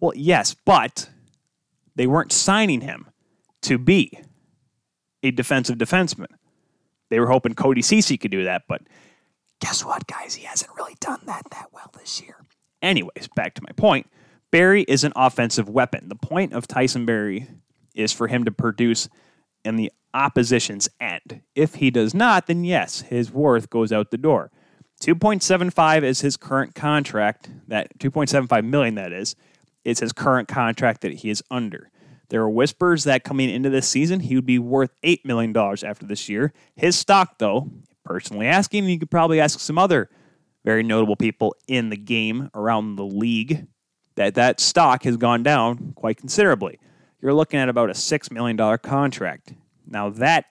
well, 0.00 0.12
yes, 0.14 0.54
but 0.64 1.08
they 1.96 2.06
weren't 2.06 2.32
signing 2.32 2.80
him 2.80 3.08
to 3.62 3.78
be 3.78 4.18
a 5.22 5.30
defensive 5.30 5.78
defenseman. 5.78 6.26
They 7.10 7.20
were 7.20 7.28
hoping 7.28 7.54
Cody 7.54 7.82
Ceci 7.82 8.16
could 8.16 8.30
do 8.30 8.44
that, 8.44 8.62
but 8.68 8.82
guess 9.60 9.84
what, 9.84 10.06
guys? 10.06 10.34
He 10.34 10.44
hasn't 10.44 10.74
really 10.76 10.96
done 11.00 11.20
that 11.26 11.46
that 11.50 11.68
well 11.72 11.90
this 11.98 12.20
year. 12.20 12.36
Anyways, 12.82 13.28
back 13.34 13.54
to 13.54 13.62
my 13.62 13.72
point. 13.76 14.06
Barrie 14.54 14.84
is 14.84 15.02
an 15.02 15.12
offensive 15.16 15.68
weapon. 15.68 16.08
The 16.08 16.14
point 16.14 16.52
of 16.52 16.68
Tyson 16.68 17.04
Barrie 17.04 17.48
is 17.92 18.12
for 18.12 18.28
him 18.28 18.44
to 18.44 18.52
produce 18.52 19.08
in 19.64 19.74
the 19.74 19.90
opposition's 20.14 20.88
end. 21.00 21.40
If 21.56 21.74
he 21.74 21.90
does 21.90 22.14
not, 22.14 22.46
then 22.46 22.62
yes, 22.62 23.00
his 23.00 23.32
worth 23.32 23.68
goes 23.68 23.90
out 23.90 24.12
the 24.12 24.16
door. 24.16 24.52
2.75 25.02 26.04
is 26.04 26.20
his 26.20 26.36
current 26.36 26.76
contract, 26.76 27.50
that 27.66 27.98
2.75 27.98 28.64
million 28.64 28.94
that 28.94 29.12
is, 29.12 29.34
is 29.82 29.98
his 29.98 30.12
current 30.12 30.46
contract 30.46 31.00
that 31.00 31.14
he 31.14 31.30
is 31.30 31.42
under. 31.50 31.90
There 32.28 32.40
are 32.40 32.48
whispers 32.48 33.02
that 33.02 33.24
coming 33.24 33.50
into 33.50 33.70
this 33.70 33.88
season, 33.88 34.20
he 34.20 34.36
would 34.36 34.46
be 34.46 34.60
worth 34.60 34.94
$8 35.02 35.24
million 35.24 35.56
after 35.56 36.06
this 36.06 36.28
year. 36.28 36.52
His 36.76 36.96
stock, 36.96 37.38
though, 37.38 37.72
personally 38.04 38.46
asking, 38.46 38.84
you 38.84 39.00
could 39.00 39.10
probably 39.10 39.40
ask 39.40 39.58
some 39.58 39.78
other 39.78 40.10
very 40.64 40.84
notable 40.84 41.16
people 41.16 41.56
in 41.66 41.90
the 41.90 41.96
game 41.96 42.50
around 42.54 42.94
the 42.94 43.04
league, 43.04 43.66
that 44.16 44.34
that 44.34 44.60
stock 44.60 45.04
has 45.04 45.16
gone 45.16 45.42
down 45.42 45.92
quite 45.94 46.16
considerably. 46.16 46.78
You're 47.20 47.34
looking 47.34 47.58
at 47.58 47.68
about 47.68 47.90
a 47.90 47.94
$6 47.94 48.30
million 48.30 48.78
contract. 48.78 49.54
Now, 49.86 50.10
that, 50.10 50.46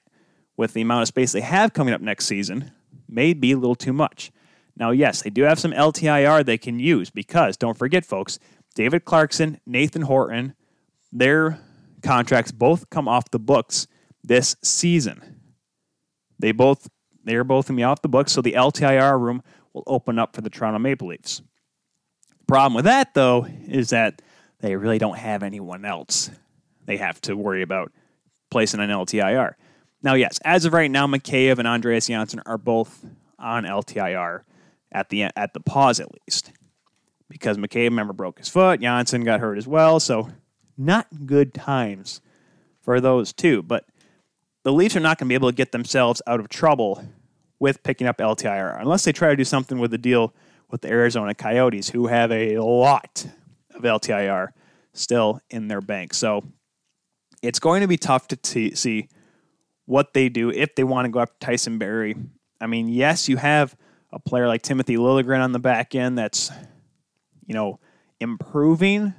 with 0.58 0.73
the 0.73 0.82
amount 0.82 1.04
of 1.04 1.08
space 1.08 1.32
they 1.32 1.41
have 1.41 1.73
coming 1.73 1.93
up 1.93 2.02
next 2.02 2.26
season, 2.26 2.71
may 3.08 3.34
be 3.34 3.52
a 3.52 3.58
little 3.58 3.76
too 3.76 3.93
much. 3.93 4.32
Now, 4.76 4.91
yes, 4.91 5.21
they 5.21 5.30
do 5.30 5.43
have 5.43 5.60
some 5.60 5.71
LTIR 5.71 6.45
they 6.45 6.58
can 6.58 6.80
use 6.80 7.10
because, 7.10 7.58
don't 7.58 7.78
forget, 7.78 8.06
folks, 8.06 8.39
David 8.76 9.06
Clarkson, 9.06 9.60
Nathan 9.65 10.04
Horton, 10.04 10.56
their 11.12 11.60
contracts 12.02 12.52
both 12.52 12.89
come 12.89 13.08
off 13.08 13.30
the 13.30 13.39
books 13.39 13.88
this 14.23 14.56
season. 14.63 15.39
They 16.39 16.52
both 16.52 16.89
they 17.23 17.36
are 17.36 17.43
both 17.43 17.67
going 17.67 17.78
to 17.78 17.80
be 17.80 17.86
off 17.86 18.02
the 18.02 18.10
books, 18.10 18.34
so 18.34 18.41
the 18.41 18.54
LTIR 18.54 19.17
room 19.19 19.43
will 19.73 19.84
open 19.88 20.19
up 20.19 20.36
for 20.36 20.41
the 20.41 20.49
Toronto 20.49 20.80
Maple 20.80 21.08
Leafs. 21.08 21.41
Problem 22.47 22.73
with 22.73 22.86
that, 22.86 23.13
though, 23.13 23.47
is 23.67 23.89
that 23.89 24.21
they 24.60 24.75
really 24.75 24.97
don't 24.97 25.17
have 25.17 25.43
anyone 25.43 25.86
else 25.86 26.29
they 26.86 26.97
have 26.97 27.19
to 27.21 27.36
worry 27.36 27.62
about 27.62 27.91
placing 28.49 28.79
an 28.79 28.89
LTIR. 28.89 29.53
Now, 30.01 30.15
yes, 30.15 30.39
as 30.43 30.65
of 30.65 30.73
right 30.73 30.91
now, 30.91 31.08
Mikheyev 31.08 31.60
and 31.60 31.67
Andreas 31.67 32.08
Johnsson 32.08 32.41
are 32.45 32.58
both 32.58 33.06
on 33.39 33.63
LTIR 33.63 34.41
at 34.91 35.10
the 35.10 35.23
at 35.36 35.53
the 35.53 35.60
pause 35.60 35.99
at 35.99 36.10
least, 36.12 36.51
because 37.29 37.58
Mikheyev, 37.58 37.86
remember, 37.86 38.13
broke 38.13 38.39
his 38.39 38.49
foot. 38.49 38.82
Johnsson 38.82 39.23
got 39.23 39.39
hurt 39.39 39.58
as 39.58 39.67
well, 39.67 39.99
so 39.99 40.29
not 40.77 41.08
good 41.25 41.53
times 41.53 42.21
for 42.82 42.99
those 42.99 43.32
two. 43.32 43.62
But 43.62 43.86
the 44.63 44.73
Leafs 44.73 44.95
are 44.95 44.99
not 44.99 45.17
going 45.17 45.27
to 45.27 45.29
be 45.29 45.36
able 45.36 45.49
to 45.49 45.56
get 45.56 45.71
themselves 45.71 46.21
out 46.27 46.39
of 46.39 46.49
trouble 46.49 47.06
with 47.60 47.82
picking 47.84 48.08
up 48.08 48.17
LTIR 48.17 48.79
unless 48.79 49.06
they 49.06 49.13
try 49.13 49.29
to 49.29 49.36
do 49.36 49.45
something 49.45 49.79
with 49.79 49.91
the 49.91 49.97
deal 49.97 50.34
with 50.74 50.82
the 50.82 50.90
Arizona 50.90 51.36
Coyotes, 51.36 51.92
who 51.92 52.08
have 52.08 52.32
a 52.32 52.58
lot 52.58 53.28
of 53.76 53.84
LTIR 53.84 54.50
still 54.92 55.40
in 55.52 55.68
their 55.68 55.82
bank. 55.82 56.16
So 56.16 56.44
it's 57.44 57.60
going 57.60 57.82
to 57.82 57.88
be 57.88 57.96
tough 57.96 58.28
to 58.30 58.36
t- 58.36 58.74
see 58.74 59.08
what 59.86 60.16
they 60.16 60.30
do 60.30 60.50
if 60.50 60.74
they 60.74 60.84
want 60.84 61.06
to 61.06 61.10
go 61.12 61.20
after 61.20 61.36
Tyson 61.40 61.78
Barrie. 61.78 62.16
I 62.60 62.66
mean, 62.66 62.88
yes, 62.90 63.30
you 63.30 63.38
have 63.38 63.76
a 64.12 64.18
player 64.18 64.48
like 64.48 64.64
Timothy 64.64 64.98
Liljegren 64.98 65.44
on 65.44 65.52
the 65.52 65.60
back 65.60 65.94
end 65.94 66.18
that's, 66.18 66.50
you 67.46 67.54
know, 67.54 67.80
improving, 68.20 69.14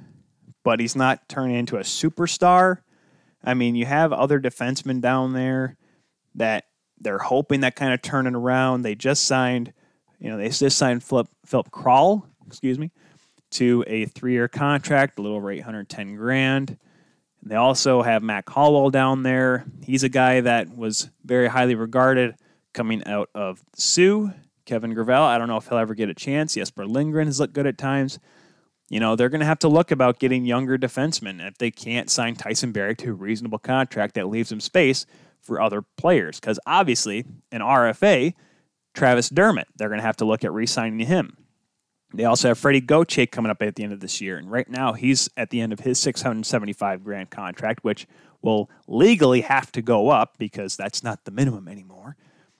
but 0.65 0.81
he's 0.81 0.95
not 0.95 1.29
turning 1.29 1.55
into 1.55 1.77
a 1.77 1.83
superstar. 1.83 2.79
I 3.45 3.53
mean, 3.53 3.75
you 3.75 3.85
have 3.85 4.11
other 4.11 4.41
defensemen 4.41 4.99
down 4.99 5.31
there 5.31 5.77
that 6.33 6.65
they're 6.99 7.19
hoping 7.19 7.61
that 7.61 7.77
kind 7.77 7.93
of 7.93 8.01
turning 8.01 8.35
around. 8.35 8.81
They 8.81 8.95
just 8.95 9.23
signed, 9.23 9.71
you 10.19 10.29
know, 10.29 10.37
they 10.37 10.49
just 10.49 10.77
signed 10.77 11.03
Filip 11.03 11.27
Filip 11.45 11.69
Kral, 11.71 12.23
excuse 12.47 12.79
me, 12.79 12.91
to 13.51 13.83
a 13.87 14.05
three-year 14.05 14.47
contract, 14.47 15.19
a 15.19 15.21
little 15.21 15.37
over 15.37 15.51
810 15.51 16.15
grand. 16.15 16.77
They 17.43 17.55
also 17.55 18.01
have 18.01 18.23
Mac 18.23 18.49
Hollowell 18.49 18.89
down 18.89 19.21
there. 19.23 19.65
He's 19.83 20.03
a 20.03 20.09
guy 20.09 20.41
that 20.41 20.75
was 20.75 21.09
very 21.23 21.47
highly 21.47 21.75
regarded 21.75 22.35
coming 22.73 23.05
out 23.05 23.29
of 23.35 23.63
Soo. 23.75 24.33
Kevin 24.65 24.95
Gravel, 24.95 25.23
I 25.23 25.37
don't 25.37 25.47
know 25.47 25.57
if 25.57 25.67
he'll 25.67 25.77
ever 25.77 25.93
get 25.93 26.09
a 26.09 26.15
chance. 26.15 26.55
Jesper 26.55 26.87
Lindgren 26.87 27.27
has 27.27 27.39
looked 27.39 27.53
good 27.53 27.67
at 27.67 27.77
times. 27.77 28.17
You 28.89 28.99
know, 28.99 29.15
they're 29.15 29.29
going 29.29 29.41
to 29.41 29.45
have 29.45 29.59
to 29.59 29.67
look 29.67 29.91
about 29.91 30.19
getting 30.19 30.45
younger 30.45 30.77
defensemen 30.77 31.45
if 31.45 31.57
they 31.57 31.69
can't 31.69 32.09
sign 32.09 32.35
Tyson 32.35 32.71
Barrie 32.71 32.95
to 32.95 33.11
a 33.11 33.13
reasonable 33.13 33.59
contract 33.59 34.15
that 34.15 34.27
leaves 34.27 34.49
them 34.49 34.59
space 34.59 35.05
for 35.39 35.61
other 35.61 35.83
players. 35.97 36.39
Because 36.39 36.59
obviously, 36.65 37.25
an 37.51 37.61
RFA, 37.61 38.33
Travis 38.95 39.29
Dermott, 39.29 39.67
they're 39.75 39.89
going 39.89 39.99
to 39.99 40.05
have 40.05 40.17
to 40.17 40.25
look 40.25 40.43
at 40.43 40.53
re 40.53 40.65
signing 40.65 41.05
him. 41.05 41.37
They 42.13 42.23
also 42.23 42.47
have 42.47 42.57
Freddie 42.57 42.81
Gauthier 42.81 43.25
coming 43.25 43.51
up 43.51 43.61
at 43.61 43.75
the 43.75 43.83
end 43.83 43.91
of 43.91 43.99
this 43.99 44.21
year. 44.21 44.37
And 44.37 44.49
right 44.49 44.69
now, 44.69 44.93
he's 44.93 45.29
at 45.35 45.49
the 45.49 45.59
end 45.59 45.73
of 45.73 45.81
his 45.81 45.99
675 45.99 47.03
grand 47.03 47.29
contract, 47.29 47.83
which 47.83 48.07
will 48.41 48.69
legally 48.87 49.41
have 49.41 49.71
to 49.73 49.81
go 49.81 50.09
up 50.09 50.37
because 50.37 50.77
that's 50.77 51.03
not 51.03 51.25
the 51.25 51.31
minimum 51.31 51.67
anymore. 51.67 52.15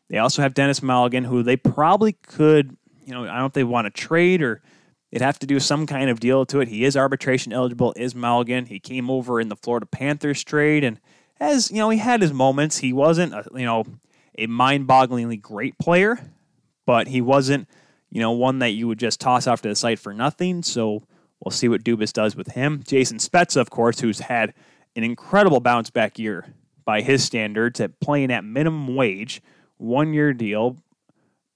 They 0.10 0.18
also 0.18 0.42
have 0.42 0.54
Dennis 0.54 0.82
Malgin, 0.82 1.26
who 1.26 1.42
they 1.42 1.56
probably 1.56 2.14
could, 2.14 2.76
you 3.06 3.14
know, 3.14 3.24
I 3.24 3.28
don't 3.28 3.38
know 3.38 3.46
if 3.46 3.54
they 3.54 3.64
want 3.64 3.86
to 3.86 3.92
trade 3.92 4.42
or 4.42 4.62
they'd 5.12 5.22
have 5.22 5.40
to 5.40 5.48
do 5.48 5.60
some 5.60 5.88
kind 5.88 6.10
of 6.10 6.20
deal 6.20 6.46
to 6.48 6.60
it. 6.60 6.68
He 6.68 6.84
is 6.84 6.98
arbitration 6.98 7.54
eligible, 7.54 7.94
is 7.96 8.14
Malgin. 8.14 8.68
He 8.68 8.80
came 8.80 9.10
over 9.10 9.40
in 9.40 9.48
the 9.48 9.56
Florida 9.56 9.86
Panthers 9.86 10.44
trade 10.44 10.84
and 10.84 11.00
as, 11.40 11.70
you 11.70 11.78
know, 11.78 11.90
he 11.90 11.98
had 11.98 12.22
his 12.22 12.32
moments. 12.32 12.78
He 12.78 12.94
wasn't, 12.94 13.34
a, 13.34 13.46
you 13.54 13.66
know, 13.66 13.84
a 14.38 14.48
mind-bogglingly 14.48 15.42
great 15.42 15.78
player, 15.78 16.20
but 16.86 17.08
he 17.08 17.22
wasn't 17.22 17.68
you 18.16 18.22
know, 18.22 18.32
one 18.32 18.60
that 18.60 18.70
you 18.70 18.88
would 18.88 18.98
just 18.98 19.20
toss 19.20 19.46
off 19.46 19.62
to 19.62 19.68
the 19.68 19.76
site 19.76 20.00
for 20.00 20.14
nothing. 20.14 20.64
So 20.64 21.04
we'll 21.44 21.52
see 21.52 21.68
what 21.68 21.84
Dubas 21.84 22.14
does 22.14 22.34
with 22.34 22.48
him. 22.48 22.82
Jason 22.88 23.18
Spezza, 23.18 23.58
of 23.58 23.70
course, 23.70 24.00
who's 24.00 24.20
had 24.20 24.54
an 24.96 25.04
incredible 25.04 25.60
bounce 25.60 25.90
back 25.90 26.18
year 26.18 26.46
by 26.86 27.02
his 27.02 27.26
standards 27.26 27.82
at 27.82 28.00
playing 28.00 28.32
at 28.32 28.46
minimum 28.46 28.96
wage, 28.96 29.42
one 29.76 30.14
year 30.14 30.32
deal, 30.32 30.78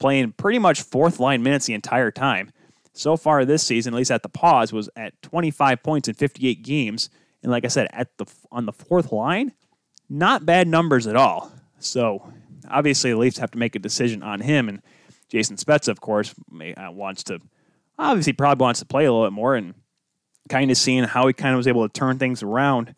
playing 0.02 0.34
pretty 0.34 0.60
much 0.60 0.82
fourth 0.82 1.18
line 1.18 1.42
minutes 1.44 1.66
the 1.66 1.74
entire 1.74 2.12
time. 2.12 2.52
So 2.92 3.16
far 3.16 3.46
this 3.46 3.64
season, 3.64 3.94
at 3.94 3.98
least 3.98 4.12
at 4.12 4.24
the 4.24 4.28
pause, 4.28 4.74
was 4.74 4.90
at 4.98 5.14
25 5.22 5.82
points 5.82 6.10
in 6.10 6.16
58 6.16 6.62
games. 6.62 7.10
And 7.42 7.54
like 7.54 7.64
I 7.64 7.70
said, 7.70 7.88
at 7.94 8.18
the 8.18 8.26
on 8.52 8.66
the 8.66 8.74
fourth 8.74 9.14
line, 9.14 9.54
not 10.10 10.46
bad 10.46 10.68
numbers 10.68 11.08
at 11.08 11.16
all. 11.16 11.54
So 11.78 12.34
obviously 12.70 13.12
the 13.12 13.18
Leafs 13.18 13.38
have 13.38 13.52
to 13.52 13.58
make 13.58 13.76
a 13.76 13.80
decision 13.80 14.24
on 14.24 14.42
him. 14.42 14.70
And 14.70 14.82
Jason 15.30 15.58
Spezza, 15.58 15.90
of 15.90 16.02
course, 16.02 16.34
may, 16.52 16.74
uh, 16.74 16.92
wants 16.92 17.24
to 17.26 17.40
obviously 17.98 18.34
probably 18.34 18.64
wants 18.64 18.80
to 18.80 18.86
play 18.86 19.06
a 19.06 19.12
little 19.12 19.28
bit 19.28 19.34
more 19.34 19.56
and 19.56 19.74
kind 20.50 20.72
of 20.72 20.78
seeing 20.78 21.04
how 21.04 21.28
he 21.28 21.34
kind 21.34 21.54
of 21.54 21.58
was 21.58 21.68
able 21.68 21.88
to 21.88 21.94
turn 21.94 22.18
things 22.18 22.42
around 22.42 22.96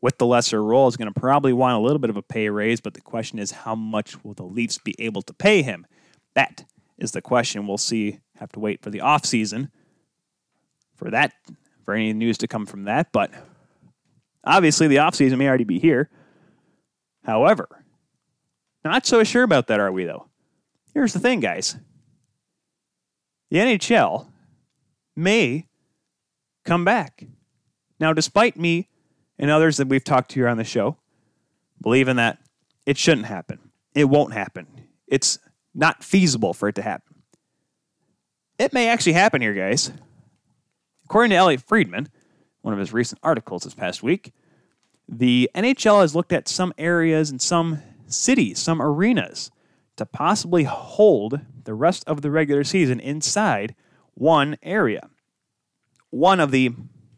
with 0.00 0.18
the 0.18 0.26
lesser 0.26 0.62
role 0.62 0.86
is 0.86 0.96
going 0.96 1.12
to 1.12 1.18
probably 1.18 1.52
want 1.52 1.76
a 1.76 1.80
little 1.80 1.98
bit 1.98 2.10
of 2.10 2.16
a 2.16 2.22
pay 2.22 2.50
raise, 2.50 2.80
but 2.80 2.92
the 2.92 3.00
question 3.00 3.38
is 3.38 3.50
how 3.50 3.74
much 3.74 4.22
will 4.22 4.34
the 4.34 4.44
Leafs 4.44 4.78
be 4.78 4.94
able 4.98 5.22
to 5.22 5.32
pay 5.32 5.62
him? 5.62 5.86
That 6.34 6.64
is 6.98 7.12
the 7.12 7.22
question. 7.22 7.66
We'll 7.66 7.78
see. 7.78 8.20
Have 8.36 8.52
to 8.52 8.60
wait 8.60 8.82
for 8.82 8.90
the 8.90 8.98
offseason 8.98 9.70
for 10.94 11.10
that, 11.10 11.32
for 11.84 11.94
any 11.94 12.12
news 12.12 12.38
to 12.38 12.48
come 12.48 12.66
from 12.66 12.84
that. 12.84 13.12
But 13.12 13.32
obviously, 14.44 14.88
the 14.88 14.96
offseason 14.96 15.38
may 15.38 15.48
already 15.48 15.64
be 15.64 15.78
here. 15.78 16.10
However, 17.24 17.83
not 18.92 19.06
so 19.06 19.24
sure 19.24 19.42
about 19.42 19.66
that, 19.68 19.80
are 19.80 19.92
we, 19.92 20.04
though? 20.04 20.26
Here's 20.92 21.12
the 21.12 21.20
thing, 21.20 21.40
guys 21.40 21.76
the 23.50 23.58
NHL 23.58 24.26
may 25.14 25.66
come 26.64 26.84
back. 26.84 27.24
Now, 28.00 28.12
despite 28.12 28.56
me 28.56 28.88
and 29.38 29.50
others 29.50 29.76
that 29.76 29.88
we've 29.88 30.02
talked 30.02 30.30
to 30.30 30.40
here 30.40 30.48
on 30.48 30.56
the 30.56 30.64
show 30.64 30.96
believing 31.80 32.16
that 32.16 32.38
it 32.86 32.98
shouldn't 32.98 33.26
happen, 33.26 33.58
it 33.94 34.06
won't 34.06 34.32
happen, 34.32 34.66
it's 35.06 35.38
not 35.74 36.02
feasible 36.02 36.54
for 36.54 36.68
it 36.68 36.74
to 36.76 36.82
happen. 36.82 37.14
It 38.58 38.72
may 38.72 38.88
actually 38.88 39.14
happen 39.14 39.42
here, 39.42 39.54
guys. 39.54 39.92
According 41.04 41.30
to 41.30 41.36
Elliotte 41.36 41.62
Friedman, 41.62 42.08
one 42.62 42.72
of 42.72 42.80
his 42.80 42.92
recent 42.92 43.20
articles 43.22 43.64
this 43.64 43.74
past 43.74 44.02
week, 44.02 44.32
the 45.08 45.50
NHL 45.54 46.00
has 46.00 46.14
looked 46.14 46.32
at 46.32 46.48
some 46.48 46.72
areas 46.78 47.30
and 47.30 47.42
some 47.42 47.82
cities, 48.14 48.58
some 48.58 48.80
arenas 48.80 49.50
to 49.96 50.06
possibly 50.06 50.64
hold 50.64 51.40
the 51.64 51.74
rest 51.74 52.04
of 52.06 52.22
the 52.22 52.30
regular 52.30 52.64
season 52.64 53.00
inside 53.00 53.74
one 54.14 54.56
area. 54.62 55.08
One 56.10 56.40
of 56.40 56.50
the, 56.50 56.70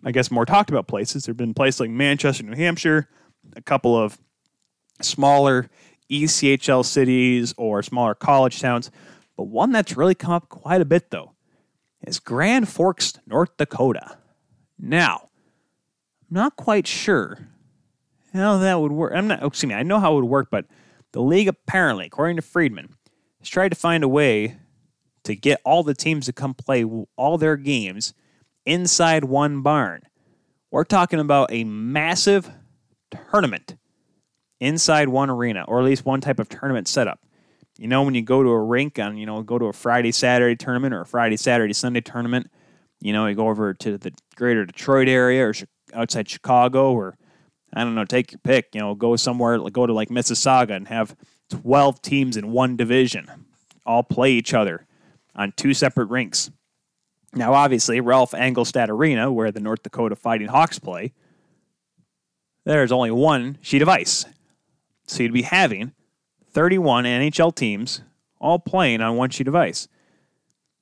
I 0.04 0.12
guess, 0.12 0.30
more 0.30 0.46
talked 0.46 0.70
about 0.70 0.86
places, 0.86 1.24
there 1.24 1.32
have 1.32 1.36
been 1.36 1.54
places 1.54 1.80
like 1.80 1.90
Manchester, 1.90 2.44
New 2.44 2.56
Hampshire, 2.56 3.08
a 3.54 3.62
couple 3.62 3.96
of 3.96 4.18
smaller 5.02 5.68
ECHL 6.10 6.84
cities 6.84 7.54
or 7.56 7.82
smaller 7.82 8.14
college 8.14 8.60
towns, 8.60 8.90
but 9.36 9.44
one 9.44 9.72
that's 9.72 9.96
really 9.96 10.14
come 10.14 10.32
up 10.32 10.48
quite 10.48 10.80
a 10.80 10.86
bit, 10.86 11.10
though, 11.10 11.32
is 12.06 12.18
Grand 12.18 12.68
Forks, 12.68 13.18
North 13.26 13.56
Dakota. 13.56 14.16
Now, 14.78 15.28
I'm 16.28 16.36
not 16.36 16.56
quite 16.56 16.86
sure 16.86 17.48
how 18.32 18.58
that 18.58 18.80
would 18.80 18.92
work. 18.92 19.12
I'm 19.14 19.28
not, 19.28 19.42
oh, 19.42 19.48
excuse 19.48 19.68
me, 19.68 19.74
I 19.74 19.82
know 19.82 20.00
how 20.00 20.12
it 20.12 20.16
would 20.16 20.24
work, 20.24 20.48
but 20.50 20.66
the 21.12 21.22
league 21.22 21.48
apparently, 21.48 22.06
according 22.06 22.36
to 22.36 22.42
Friedman, 22.42 22.94
has 23.38 23.48
tried 23.48 23.70
to 23.70 23.76
find 23.76 24.04
a 24.04 24.08
way 24.08 24.58
to 25.24 25.34
get 25.34 25.60
all 25.64 25.82
the 25.82 25.94
teams 25.94 26.26
to 26.26 26.32
come 26.32 26.54
play 26.54 26.84
all 27.16 27.38
their 27.38 27.56
games 27.56 28.14
inside 28.64 29.24
one 29.24 29.62
barn. 29.62 30.02
We're 30.70 30.84
talking 30.84 31.20
about 31.20 31.52
a 31.52 31.64
massive 31.64 32.50
tournament 33.10 33.76
inside 34.60 35.08
one 35.08 35.30
arena, 35.30 35.64
or 35.66 35.78
at 35.78 35.84
least 35.84 36.04
one 36.04 36.20
type 36.20 36.38
of 36.38 36.48
tournament 36.48 36.88
setup. 36.88 37.20
You 37.78 37.88
know, 37.88 38.02
when 38.02 38.14
you 38.14 38.22
go 38.22 38.42
to 38.42 38.48
a 38.48 38.62
rink 38.62 38.98
on, 38.98 39.16
you 39.16 39.26
know, 39.26 39.42
go 39.42 39.58
to 39.58 39.66
a 39.66 39.72
Friday, 39.72 40.12
Saturday 40.12 40.56
tournament 40.56 40.94
or 40.94 41.02
a 41.02 41.06
Friday, 41.06 41.36
Saturday, 41.36 41.74
Sunday 41.74 42.00
tournament, 42.00 42.50
you 43.00 43.12
know, 43.12 43.26
you 43.26 43.34
go 43.34 43.48
over 43.48 43.74
to 43.74 43.98
the 43.98 44.12
greater 44.34 44.64
Detroit 44.64 45.08
area 45.08 45.46
or 45.46 45.52
outside 45.92 46.28
Chicago 46.28 46.92
or, 46.92 47.16
I 47.72 47.84
don't 47.84 47.94
know, 47.94 48.04
take 48.04 48.32
your 48.32 48.38
pick, 48.38 48.74
you 48.74 48.80
know, 48.80 48.94
go 48.94 49.16
somewhere, 49.16 49.58
go 49.70 49.86
to 49.86 49.92
like 49.92 50.08
Mississauga 50.08 50.70
and 50.70 50.88
have 50.88 51.16
12 51.50 52.00
teams 52.02 52.36
in 52.36 52.52
one 52.52 52.76
division 52.76 53.28
all 53.84 54.02
play 54.02 54.32
each 54.32 54.52
other 54.52 54.86
on 55.34 55.52
two 55.52 55.74
separate 55.74 56.06
rinks. 56.06 56.50
Now, 57.34 57.54
obviously, 57.54 58.00
Ralph 58.00 58.32
Engelstad 58.32 58.88
Arena, 58.88 59.30
where 59.30 59.52
the 59.52 59.60
North 59.60 59.82
Dakota 59.82 60.16
Fighting 60.16 60.48
Hawks 60.48 60.78
play, 60.78 61.12
there's 62.64 62.92
only 62.92 63.10
one 63.10 63.58
sheet 63.60 63.82
of 63.82 63.88
ice. 63.88 64.24
So 65.06 65.22
you'd 65.22 65.32
be 65.32 65.42
having 65.42 65.92
31 66.52 67.04
NHL 67.04 67.54
teams 67.54 68.00
all 68.40 68.58
playing 68.58 69.00
on 69.00 69.16
one 69.16 69.30
sheet 69.30 69.48
of 69.48 69.54
ice. 69.54 69.86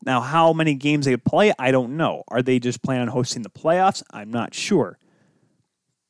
Now, 0.05 0.20
how 0.20 0.53
many 0.53 0.75
games 0.75 1.07
they 1.07 1.16
play, 1.16 1.53
I 1.59 1.70
don't 1.70 1.97
know. 1.97 2.25
Are 2.29 2.42
they 2.42 2.59
just 2.59 2.83
planning 2.83 3.03
on 3.03 3.09
hosting 3.09 3.42
the 3.42 3.51
playoffs? 3.51 4.03
I'm 4.11 4.31
not 4.31 4.55
sure. 4.55 4.99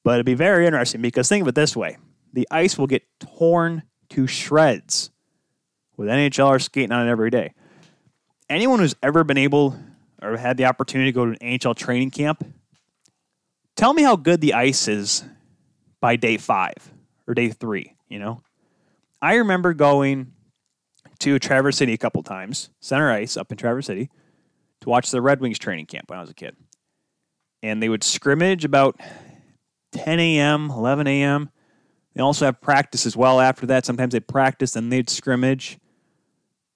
But 0.04 0.14
it'd 0.14 0.26
be 0.26 0.34
very 0.34 0.66
interesting 0.66 1.02
because 1.02 1.28
think 1.28 1.42
of 1.42 1.48
it 1.48 1.54
this 1.54 1.74
way 1.74 1.96
the 2.32 2.46
ice 2.50 2.78
will 2.78 2.86
get 2.86 3.02
torn 3.18 3.82
to 4.10 4.26
shreds 4.26 5.10
with 5.96 6.08
NHLers 6.08 6.62
skating 6.62 6.92
on 6.92 7.06
it 7.06 7.10
every 7.10 7.30
day. 7.30 7.54
Anyone 8.50 8.80
who's 8.80 8.94
ever 9.02 9.24
been 9.24 9.38
able 9.38 9.78
or 10.20 10.36
had 10.36 10.56
the 10.56 10.66
opportunity 10.66 11.10
to 11.10 11.14
go 11.14 11.24
to 11.26 11.32
an 11.32 11.38
NHL 11.58 11.74
training 11.74 12.10
camp, 12.10 12.44
tell 13.76 13.94
me 13.94 14.02
how 14.02 14.16
good 14.16 14.40
the 14.40 14.54
ice 14.54 14.88
is 14.88 15.24
by 16.00 16.16
day 16.16 16.36
five 16.36 16.92
or 17.26 17.34
day 17.34 17.48
three, 17.48 17.96
you 18.08 18.18
know? 18.18 18.42
I 19.22 19.36
remember 19.36 19.72
going 19.72 20.32
to 21.20 21.38
Traverse 21.38 21.78
City 21.78 21.94
a 21.94 21.98
couple 21.98 22.22
times, 22.22 22.68
center 22.80 23.10
ice 23.10 23.36
up 23.36 23.50
in 23.50 23.56
Traverse 23.56 23.86
City, 23.86 24.10
to 24.80 24.88
watch 24.88 25.10
the 25.10 25.22
Red 25.22 25.40
Wings 25.40 25.58
training 25.58 25.86
camp 25.86 26.10
when 26.10 26.18
I 26.18 26.20
was 26.20 26.30
a 26.30 26.34
kid. 26.34 26.56
And 27.62 27.82
they 27.82 27.88
would 27.88 28.04
scrimmage 28.04 28.66
about 28.66 29.00
10 29.94 30.20
a.m., 30.20 30.70
11 30.70 31.06
a.m. 31.06 31.50
They 32.14 32.22
also 32.22 32.44
have 32.44 32.60
practice 32.60 33.06
as 33.06 33.16
well 33.16 33.40
after 33.40 33.66
that. 33.66 33.86
Sometimes 33.86 34.12
they 34.12 34.20
practice 34.20 34.76
and 34.76 34.92
they'd 34.92 35.08
scrimmage. 35.08 35.78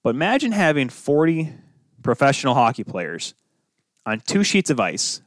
But 0.03 0.15
imagine 0.15 0.51
having 0.51 0.89
40 0.89 1.53
professional 2.01 2.55
hockey 2.55 2.83
players 2.83 3.33
on 4.05 4.21
two 4.21 4.43
sheets 4.43 4.69
of 4.69 4.79
ice 4.79 5.21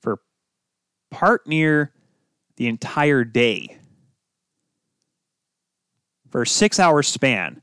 for 0.00 0.20
part 1.10 1.46
near 1.46 1.92
the 2.56 2.68
entire 2.68 3.24
day 3.24 3.78
for 6.30 6.42
a 6.42 6.46
six 6.46 6.78
hour 6.78 7.02
span. 7.02 7.62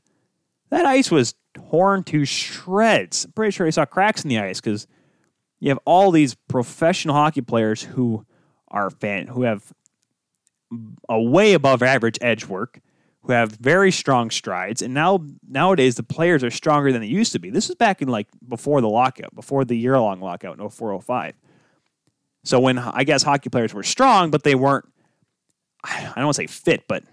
That 0.70 0.86
ice 0.86 1.10
was 1.10 1.34
torn 1.54 2.04
to 2.04 2.24
shreds. 2.24 3.24
I'm 3.24 3.32
pretty 3.32 3.50
sure 3.52 3.66
I 3.66 3.70
saw 3.70 3.84
cracks 3.84 4.22
in 4.22 4.28
the 4.28 4.38
ice 4.38 4.60
because 4.60 4.86
you 5.58 5.68
have 5.68 5.78
all 5.84 6.10
these 6.10 6.34
professional 6.34 7.14
hockey 7.14 7.40
players 7.40 7.82
who 7.82 8.24
are 8.70 8.90
fan 8.90 9.28
who 9.28 9.42
have 9.42 9.72
a 11.08 11.20
way 11.20 11.52
above 11.52 11.82
average 11.82 12.18
edge 12.20 12.46
work, 12.46 12.80
who 13.22 13.32
have 13.32 13.52
very 13.52 13.90
strong 13.90 14.30
strides, 14.30 14.82
and 14.82 14.94
now 14.94 15.24
nowadays 15.48 15.96
the 15.96 16.02
players 16.02 16.44
are 16.44 16.50
stronger 16.50 16.92
than 16.92 17.00
they 17.00 17.08
used 17.08 17.32
to 17.32 17.38
be. 17.38 17.50
This 17.50 17.68
is 17.68 17.76
back 17.76 18.00
in 18.00 18.08
like 18.08 18.28
before 18.48 18.80
the 18.80 18.88
lockout, 18.88 19.34
before 19.34 19.64
the 19.64 19.76
year 19.76 19.98
long 19.98 20.20
lockout 20.20 20.58
in 20.58 20.68
0405. 20.68 21.34
So 22.44 22.58
when 22.60 22.78
I 22.78 23.04
guess 23.04 23.22
hockey 23.22 23.50
players 23.50 23.74
were 23.74 23.82
strong, 23.82 24.30
but 24.30 24.44
they 24.44 24.54
weren't 24.54 24.86
I 25.84 26.12
don't 26.16 26.24
want 26.24 26.36
to 26.36 26.42
say 26.42 26.46
fit, 26.46 26.84
but 26.88 27.04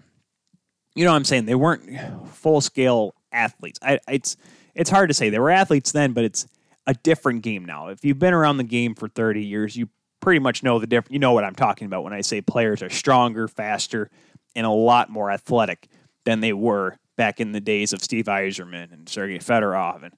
you 0.94 1.04
know 1.04 1.12
what 1.12 1.16
I'm 1.16 1.24
saying? 1.24 1.46
They 1.46 1.54
weren't 1.54 1.88
full 2.34 2.60
scale 2.60 3.14
athletes. 3.32 3.78
I, 3.82 4.00
it's 4.08 4.36
it's 4.74 4.90
hard 4.90 5.10
to 5.10 5.14
say. 5.14 5.30
They 5.30 5.38
were 5.38 5.50
athletes 5.50 5.92
then, 5.92 6.12
but 6.12 6.24
it's 6.24 6.46
a 6.86 6.94
different 6.94 7.42
game 7.42 7.64
now. 7.64 7.88
If 7.88 8.04
you've 8.04 8.18
been 8.18 8.34
around 8.34 8.56
the 8.56 8.64
game 8.64 8.94
for 8.94 9.08
30 9.08 9.44
years, 9.44 9.76
you 9.76 9.88
pretty 10.20 10.40
much 10.40 10.62
know 10.62 10.78
the 10.78 10.86
difference. 10.86 11.12
You 11.12 11.18
know 11.18 11.32
what 11.32 11.44
I'm 11.44 11.54
talking 11.54 11.86
about 11.86 12.04
when 12.04 12.12
I 12.12 12.20
say 12.20 12.40
players 12.40 12.82
are 12.82 12.90
stronger, 12.90 13.48
faster, 13.48 14.10
and 14.54 14.66
a 14.66 14.70
lot 14.70 15.10
more 15.10 15.30
athletic 15.30 15.88
than 16.24 16.40
they 16.40 16.52
were 16.52 16.96
back 17.16 17.40
in 17.40 17.52
the 17.52 17.60
days 17.60 17.92
of 17.92 18.02
Steve 18.02 18.26
Yzerman 18.26 18.92
and 18.92 19.08
Sergei 19.08 19.38
Fedorov 19.38 20.02
and 20.02 20.14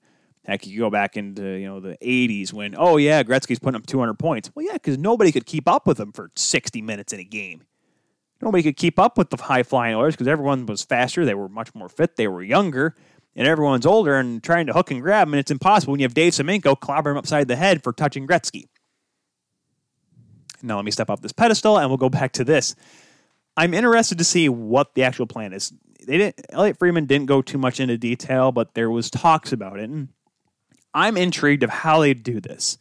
Heck, 0.47 0.67
you 0.67 0.79
go 0.81 0.91
back 0.91 1.17
into 1.17 1.43
you 1.43 1.67
know 1.67 1.81
the 1.81 1.99
'80s 2.03 2.53
when 2.53 2.75
oh 2.77 2.97
yeah, 2.97 3.23
Gretzky's 3.23 3.59
putting 3.59 3.77
up 3.77 3.87
200 3.87 4.19
points. 4.19 4.51
Well, 4.55 4.65
yeah, 4.65 4.73
because 4.73 4.97
nobody 4.97 5.33
could 5.33 5.47
keep 5.47 5.69
up 5.69 5.87
with 5.87 6.01
him 6.01 6.13
for 6.13 6.31
60 6.35 6.81
minutes 6.83 7.13
in 7.13 7.21
a 7.21 7.25
game. 7.25 7.63
Nobody 8.41 8.63
could 8.63 8.77
keep 8.77 8.99
up 8.99 9.19
with 9.19 9.29
the 9.29 9.37
high 9.37 9.63
flying 9.63 9.95
Oilers 9.95 10.15
because 10.15 10.29
everyone 10.29 10.65
was 10.65 10.83
faster. 10.83 11.27
They 11.27 11.35
were 11.35 11.51
much 11.51 11.75
more 11.75 11.91
fit. 11.91 12.17
They 12.17 12.27
were 12.27 12.43
younger, 12.43 12.95
and 13.37 13.47
everyone's 13.47 13.85
older 13.85 14.17
and 14.17 14.43
trying 14.43 14.67
to 14.67 14.73
hook 14.73 14.91
and 14.91 15.03
grab. 15.03 15.29
And 15.29 15.37
it's 15.37 15.51
impossible 15.51 15.93
when 15.93 16.01
you 16.01 16.05
have 16.05 16.15
Dave 16.15 16.33
Semenko 16.33 16.81
clobber 16.81 17.11
him 17.11 17.19
upside 17.19 17.47
the 17.47 17.57
head 17.57 17.85
for 17.85 17.93
touching 17.93 18.27
Gretzky. 18.27 18.69
Now 20.63 20.77
let 20.77 20.85
me 20.85 20.91
step 20.91 21.11
off 21.11 21.21
this 21.21 21.33
pedestal 21.33 21.79
and 21.79 21.89
we'll 21.89 21.97
go 21.97 22.09
back 22.09 22.33
to 22.33 22.45
this. 22.45 22.75
I'm 23.57 23.75
interested 23.75 24.19
to 24.19 24.25
see 24.25 24.49
what 24.49 24.95
the 24.95 25.03
actual 25.03 25.27
plan 25.27 25.53
is. 25.53 25.73
They 26.07 26.19
didn't. 26.19 26.41
Elliotte 26.51 26.79
Friedman 26.79 27.07
didn't 27.07 27.27
go 27.27 27.43
too 27.43 27.59
much 27.59 27.79
into 27.81 27.99
detail, 27.99 28.53
but 28.53 28.75
there 28.75 28.91
was 28.91 29.11
talks 29.11 29.53
about 29.53 29.79
it, 29.79 29.91
and 29.91 30.09
I'm 30.95 31.17
intrigued 31.17 31.63
of 31.63 31.71
how 31.71 32.01
they 32.01 32.15
do 32.15 32.41
this. 32.41 32.79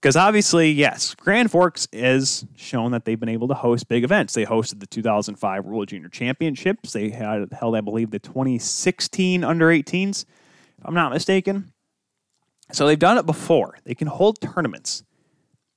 Because 0.00 0.16
obviously, 0.16 0.70
yes, 0.70 1.14
Grand 1.14 1.50
Forks 1.50 1.88
has 1.92 2.44
shown 2.56 2.92
that 2.92 3.04
they've 3.06 3.18
been 3.18 3.28
able 3.28 3.48
to 3.48 3.54
host 3.54 3.88
big 3.88 4.04
events. 4.04 4.34
They 4.34 4.44
hosted 4.44 4.80
the 4.80 4.86
2005 4.86 5.64
World 5.64 5.88
Junior 5.88 6.10
Championships. 6.10 6.92
They 6.92 7.08
had 7.08 7.50
held, 7.52 7.74
I 7.74 7.80
believe, 7.80 8.10
the 8.10 8.18
2016 8.18 9.42
under 9.42 9.68
18s, 9.68 10.26
if 10.78 10.84
I'm 10.84 10.94
not 10.94 11.10
mistaken. 11.10 11.72
So 12.70 12.86
they've 12.86 12.98
done 12.98 13.16
it 13.16 13.24
before. 13.24 13.78
They 13.84 13.94
can 13.94 14.08
hold 14.08 14.40
tournaments. 14.40 15.04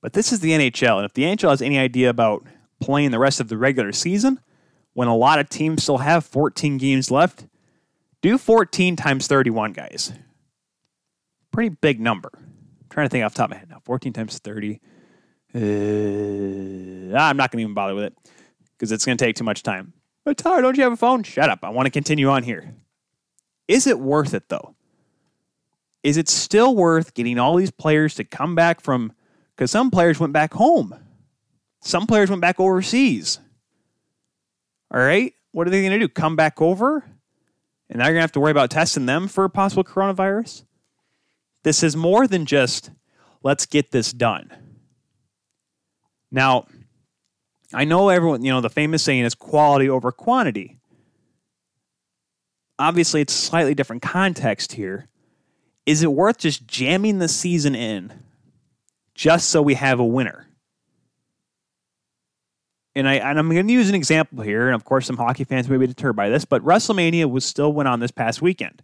But 0.00 0.12
this 0.12 0.32
is 0.32 0.40
the 0.40 0.52
NHL. 0.52 0.96
And 0.96 1.04
if 1.04 1.14
the 1.14 1.24
NHL 1.24 1.50
has 1.50 1.62
any 1.62 1.78
idea 1.78 2.08
about 2.08 2.46
playing 2.80 3.10
the 3.10 3.18
rest 3.18 3.40
of 3.40 3.48
the 3.48 3.58
regular 3.58 3.92
season, 3.92 4.40
when 4.92 5.08
a 5.08 5.16
lot 5.16 5.38
of 5.38 5.48
teams 5.48 5.82
still 5.82 5.98
have 5.98 6.24
14 6.24 6.78
games 6.78 7.10
left, 7.10 7.46
do 8.22 8.38
14 8.38 8.96
times 8.96 9.26
31, 9.26 9.72
guys. 9.72 10.12
Pretty 11.50 11.70
big 11.70 12.00
number 12.00 12.30
trying 12.90 13.06
to 13.06 13.10
think 13.10 13.24
off 13.24 13.32
the 13.32 13.38
top 13.38 13.46
of 13.46 13.50
my 13.50 13.58
head 13.58 13.70
now. 13.70 13.80
14 13.84 14.12
times 14.12 14.38
30. 14.38 14.80
Uh, 15.54 15.58
I'm 17.16 17.36
not 17.36 17.50
going 17.50 17.58
to 17.58 17.62
even 17.62 17.74
bother 17.74 17.94
with 17.94 18.04
it 18.04 18.14
because 18.72 18.92
it's 18.92 19.04
going 19.04 19.16
to 19.16 19.24
take 19.24 19.36
too 19.36 19.44
much 19.44 19.62
time. 19.62 19.92
But 20.24 20.36
Tyler, 20.36 20.62
don't 20.62 20.76
you 20.76 20.82
have 20.82 20.92
a 20.92 20.96
phone? 20.96 21.22
Shut 21.22 21.48
up. 21.48 21.60
I 21.62 21.70
want 21.70 21.86
to 21.86 21.90
continue 21.90 22.28
on 22.28 22.42
here. 22.42 22.74
Is 23.66 23.86
it 23.86 23.98
worth 23.98 24.34
it 24.34 24.48
though? 24.48 24.74
Is 26.02 26.16
it 26.16 26.28
still 26.28 26.74
worth 26.74 27.14
getting 27.14 27.38
all 27.38 27.56
these 27.56 27.70
players 27.70 28.14
to 28.16 28.24
come 28.24 28.54
back 28.54 28.80
from? 28.80 29.12
Because 29.58 29.72
some 29.72 29.90
players 29.90 30.20
went 30.20 30.32
back 30.32 30.54
home, 30.54 30.94
some 31.80 32.06
players 32.06 32.30
went 32.30 32.40
back 32.40 32.60
overseas. 32.60 33.40
All 34.94 35.00
right, 35.00 35.34
what 35.50 35.66
are 35.66 35.70
they 35.70 35.82
going 35.82 35.98
to 35.98 35.98
do? 35.98 36.08
Come 36.08 36.36
back 36.36 36.62
over? 36.62 37.04
And 37.90 37.98
now 37.98 38.04
you're 38.04 38.12
going 38.12 38.20
to 38.20 38.22
have 38.22 38.32
to 38.32 38.40
worry 38.40 38.52
about 38.52 38.70
testing 38.70 39.06
them 39.06 39.26
for 39.26 39.42
a 39.42 39.50
possible 39.50 39.82
coronavirus? 39.82 40.62
This 41.64 41.82
is 41.82 41.96
more 41.96 42.28
than 42.28 42.46
just 42.46 42.92
let's 43.42 43.66
get 43.66 43.90
this 43.90 44.12
done. 44.12 44.52
Now, 46.30 46.66
I 47.74 47.84
know 47.84 48.10
everyone, 48.10 48.44
you 48.44 48.52
know, 48.52 48.60
the 48.60 48.70
famous 48.70 49.02
saying 49.02 49.24
is 49.24 49.34
quality 49.34 49.88
over 49.88 50.12
quantity. 50.12 50.78
Obviously, 52.78 53.22
it's 53.22 53.34
a 53.34 53.46
slightly 53.46 53.74
different 53.74 54.02
context 54.02 54.74
here. 54.74 55.08
Is 55.84 56.04
it 56.04 56.12
worth 56.12 56.38
just 56.38 56.68
jamming 56.68 57.18
the 57.18 57.28
season 57.28 57.74
in 57.74 58.12
just 59.18 59.48
so 59.48 59.60
we 59.60 59.74
have 59.74 59.98
a 59.98 60.04
winner? 60.04 60.46
And, 62.94 63.08
I, 63.08 63.14
and 63.14 63.38
I'm 63.38 63.50
going 63.50 63.66
to 63.66 63.72
use 63.72 63.88
an 63.88 63.94
example 63.94 64.42
here, 64.42 64.66
and 64.66 64.74
of 64.74 64.84
course, 64.84 65.06
some 65.06 65.16
hockey 65.16 65.44
fans 65.44 65.68
may 65.68 65.76
be 65.76 65.86
deterred 65.86 66.16
by 66.16 66.28
this, 66.28 66.44
but 66.44 66.64
WrestleMania 66.64 67.28
was 67.28 67.44
still 67.44 67.72
went 67.72 67.88
on 67.88 68.00
this 68.00 68.10
past 68.12 68.40
weekend. 68.40 68.82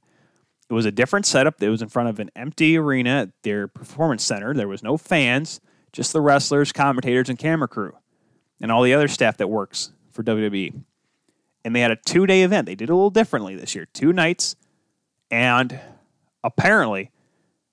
It 0.68 0.74
was 0.74 0.86
a 0.86 0.92
different 0.92 1.24
setup. 1.24 1.62
It 1.62 1.68
was 1.68 1.82
in 1.82 1.88
front 1.88 2.08
of 2.08 2.18
an 2.18 2.30
empty 2.34 2.76
arena 2.76 3.22
at 3.22 3.30
their 3.42 3.68
performance 3.68 4.24
center. 4.24 4.54
There 4.54 4.68
was 4.68 4.82
no 4.82 4.96
fans, 4.96 5.60
just 5.92 6.12
the 6.12 6.20
wrestlers, 6.20 6.72
commentators, 6.72 7.28
and 7.28 7.38
camera 7.38 7.68
crew, 7.68 7.92
and 8.60 8.72
all 8.72 8.82
the 8.82 8.94
other 8.94 9.08
staff 9.08 9.36
that 9.36 9.48
works 9.48 9.92
for 10.10 10.22
WWE. 10.24 10.82
And 11.64 11.76
they 11.76 11.80
had 11.80 11.90
a 11.90 11.96
two 11.96 12.26
day 12.26 12.42
event. 12.42 12.66
They 12.66 12.74
did 12.74 12.90
a 12.90 12.94
little 12.94 13.10
differently 13.10 13.54
this 13.54 13.74
year 13.74 13.86
two 13.92 14.12
nights. 14.12 14.56
And 15.30 15.80
apparently, 16.42 17.10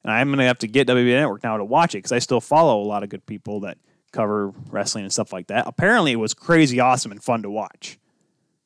and 0.03 0.11
I'm 0.11 0.27
going 0.27 0.39
to 0.39 0.45
have 0.45 0.59
to 0.59 0.67
get 0.67 0.87
WWE 0.87 1.13
Network 1.13 1.43
now 1.43 1.57
to 1.57 1.65
watch 1.65 1.93
it 1.95 1.99
because 1.99 2.11
I 2.11 2.19
still 2.19 2.41
follow 2.41 2.81
a 2.81 2.85
lot 2.85 3.03
of 3.03 3.09
good 3.09 3.25
people 3.25 3.61
that 3.61 3.77
cover 4.11 4.49
wrestling 4.69 5.03
and 5.03 5.13
stuff 5.13 5.31
like 5.31 5.47
that. 5.47 5.65
Apparently, 5.67 6.11
it 6.11 6.17
was 6.17 6.33
crazy 6.33 6.79
awesome 6.79 7.11
and 7.11 7.23
fun 7.23 7.43
to 7.43 7.49
watch. 7.49 7.97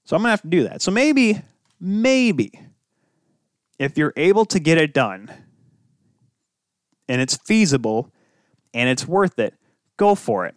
So 0.06 0.16
I'm 0.16 0.22
gonna 0.22 0.32
have 0.32 0.42
to 0.44 0.48
do 0.48 0.64
that. 0.64 0.82
So 0.82 0.92
maybe, 0.92 1.42
maybe, 1.80 2.52
if 3.80 3.98
you're 3.98 4.14
able 4.16 4.46
to 4.46 4.60
get 4.60 4.78
it 4.78 4.94
done 4.94 5.32
and 7.08 7.22
it's 7.22 7.38
feasible 7.38 8.12
and 8.74 8.90
it's 8.90 9.08
worth 9.08 9.40
it, 9.40 9.56
go 9.98 10.16
for 10.16 10.46
it. 10.46 10.56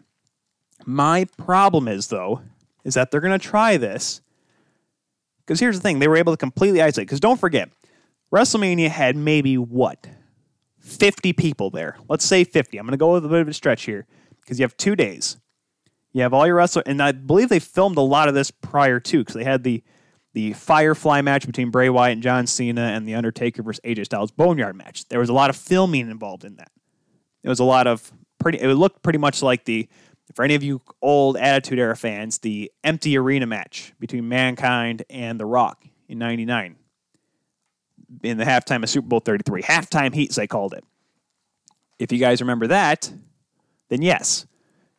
My 0.86 1.26
problem 1.36 1.88
is 1.88 2.08
though, 2.08 2.42
is 2.84 2.94
that 2.94 3.10
they're 3.10 3.20
gonna 3.20 3.38
try 3.38 3.76
this. 3.76 4.20
Because 5.40 5.60
here's 5.60 5.76
the 5.76 5.82
thing, 5.82 5.98
they 5.98 6.08
were 6.08 6.16
able 6.16 6.34
to 6.34 6.36
completely 6.36 6.82
isolate. 6.82 7.08
Because 7.08 7.20
don't 7.20 7.40
forget, 7.40 7.70
WrestleMania 8.32 8.88
had 8.88 9.16
maybe 9.16 9.56
what? 9.56 10.06
50 10.88 11.32
people 11.34 11.70
there. 11.70 11.96
Let's 12.08 12.24
say 12.24 12.44
50. 12.44 12.78
I'm 12.78 12.86
going 12.86 12.92
to 12.92 12.96
go 12.96 13.12
with 13.12 13.24
a 13.24 13.28
bit 13.28 13.40
of 13.40 13.48
a 13.48 13.52
stretch 13.52 13.84
here 13.84 14.06
because 14.40 14.58
you 14.58 14.64
have 14.64 14.76
two 14.76 14.96
days. 14.96 15.38
You 16.12 16.22
have 16.22 16.32
all 16.32 16.46
your 16.46 16.56
wrestlers, 16.56 16.84
and 16.86 17.02
I 17.02 17.12
believe 17.12 17.50
they 17.50 17.58
filmed 17.58 17.98
a 17.98 18.02
lot 18.02 18.28
of 18.28 18.34
this 18.34 18.50
prior 18.50 18.98
to 18.98 19.18
because 19.18 19.34
they 19.34 19.44
had 19.44 19.62
the 19.62 19.82
the 20.34 20.52
Firefly 20.52 21.20
match 21.20 21.46
between 21.46 21.70
Bray 21.70 21.88
Wyatt 21.88 22.12
and 22.12 22.22
John 22.22 22.46
Cena 22.46 22.82
and 22.82 23.08
the 23.08 23.14
Undertaker 23.14 23.62
versus 23.62 23.80
AJ 23.84 24.06
Styles 24.06 24.30
Boneyard 24.30 24.76
match. 24.76 25.06
There 25.08 25.18
was 25.18 25.28
a 25.28 25.32
lot 25.32 25.50
of 25.50 25.56
filming 25.56 26.10
involved 26.10 26.44
in 26.44 26.56
that. 26.56 26.70
It 27.42 27.48
was 27.48 27.60
a 27.60 27.64
lot 27.64 27.86
of 27.86 28.12
pretty. 28.38 28.58
It 28.58 28.68
looked 28.74 29.02
pretty 29.02 29.18
much 29.18 29.42
like 29.42 29.64
the 29.64 29.88
for 30.34 30.44
any 30.44 30.54
of 30.54 30.62
you 30.62 30.80
old 31.02 31.36
Attitude 31.36 31.78
Era 31.78 31.96
fans, 31.96 32.38
the 32.38 32.70
empty 32.84 33.18
arena 33.18 33.46
match 33.46 33.92
between 34.00 34.28
Mankind 34.28 35.04
and 35.10 35.38
The 35.38 35.46
Rock 35.46 35.84
in 36.08 36.18
'99 36.18 36.77
in 38.22 38.38
the 38.38 38.44
halftime 38.44 38.82
of 38.82 38.90
Super 38.90 39.08
Bowl 39.08 39.20
33. 39.20 39.62
Halftime 39.62 40.14
heats, 40.14 40.36
they 40.36 40.46
called 40.46 40.74
it. 40.74 40.84
If 41.98 42.12
you 42.12 42.18
guys 42.18 42.40
remember 42.40 42.68
that, 42.68 43.12
then 43.88 44.02
yes, 44.02 44.46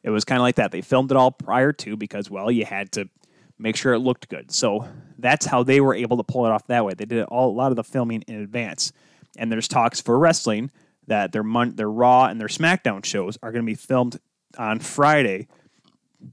it 0.03 0.09
was 0.09 0.25
kind 0.25 0.39
of 0.39 0.43
like 0.43 0.55
that. 0.55 0.71
They 0.71 0.81
filmed 0.81 1.11
it 1.11 1.17
all 1.17 1.31
prior 1.31 1.71
to 1.73 1.95
because, 1.95 2.29
well, 2.29 2.51
you 2.51 2.65
had 2.65 2.91
to 2.93 3.09
make 3.57 3.75
sure 3.75 3.93
it 3.93 3.99
looked 3.99 4.29
good. 4.29 4.51
So 4.51 4.87
that's 5.17 5.45
how 5.45 5.63
they 5.63 5.81
were 5.81 5.93
able 5.93 6.17
to 6.17 6.23
pull 6.23 6.45
it 6.45 6.51
off 6.51 6.67
that 6.67 6.85
way. 6.85 6.93
They 6.93 7.05
did 7.05 7.23
all, 7.25 7.49
a 7.49 7.51
lot 7.51 7.71
of 7.71 7.75
the 7.75 7.83
filming 7.83 8.21
in 8.23 8.35
advance. 8.41 8.91
And 9.37 9.51
there's 9.51 9.67
talks 9.67 10.01
for 10.01 10.17
wrestling 10.17 10.71
that 11.07 11.31
their 11.31 11.43
their 11.71 11.89
Raw 11.89 12.25
and 12.25 12.39
their 12.39 12.47
SmackDown 12.47 13.03
shows 13.03 13.37
are 13.43 13.51
going 13.51 13.65
to 13.65 13.69
be 13.69 13.75
filmed 13.75 14.19
on 14.57 14.79
Friday 14.79 15.47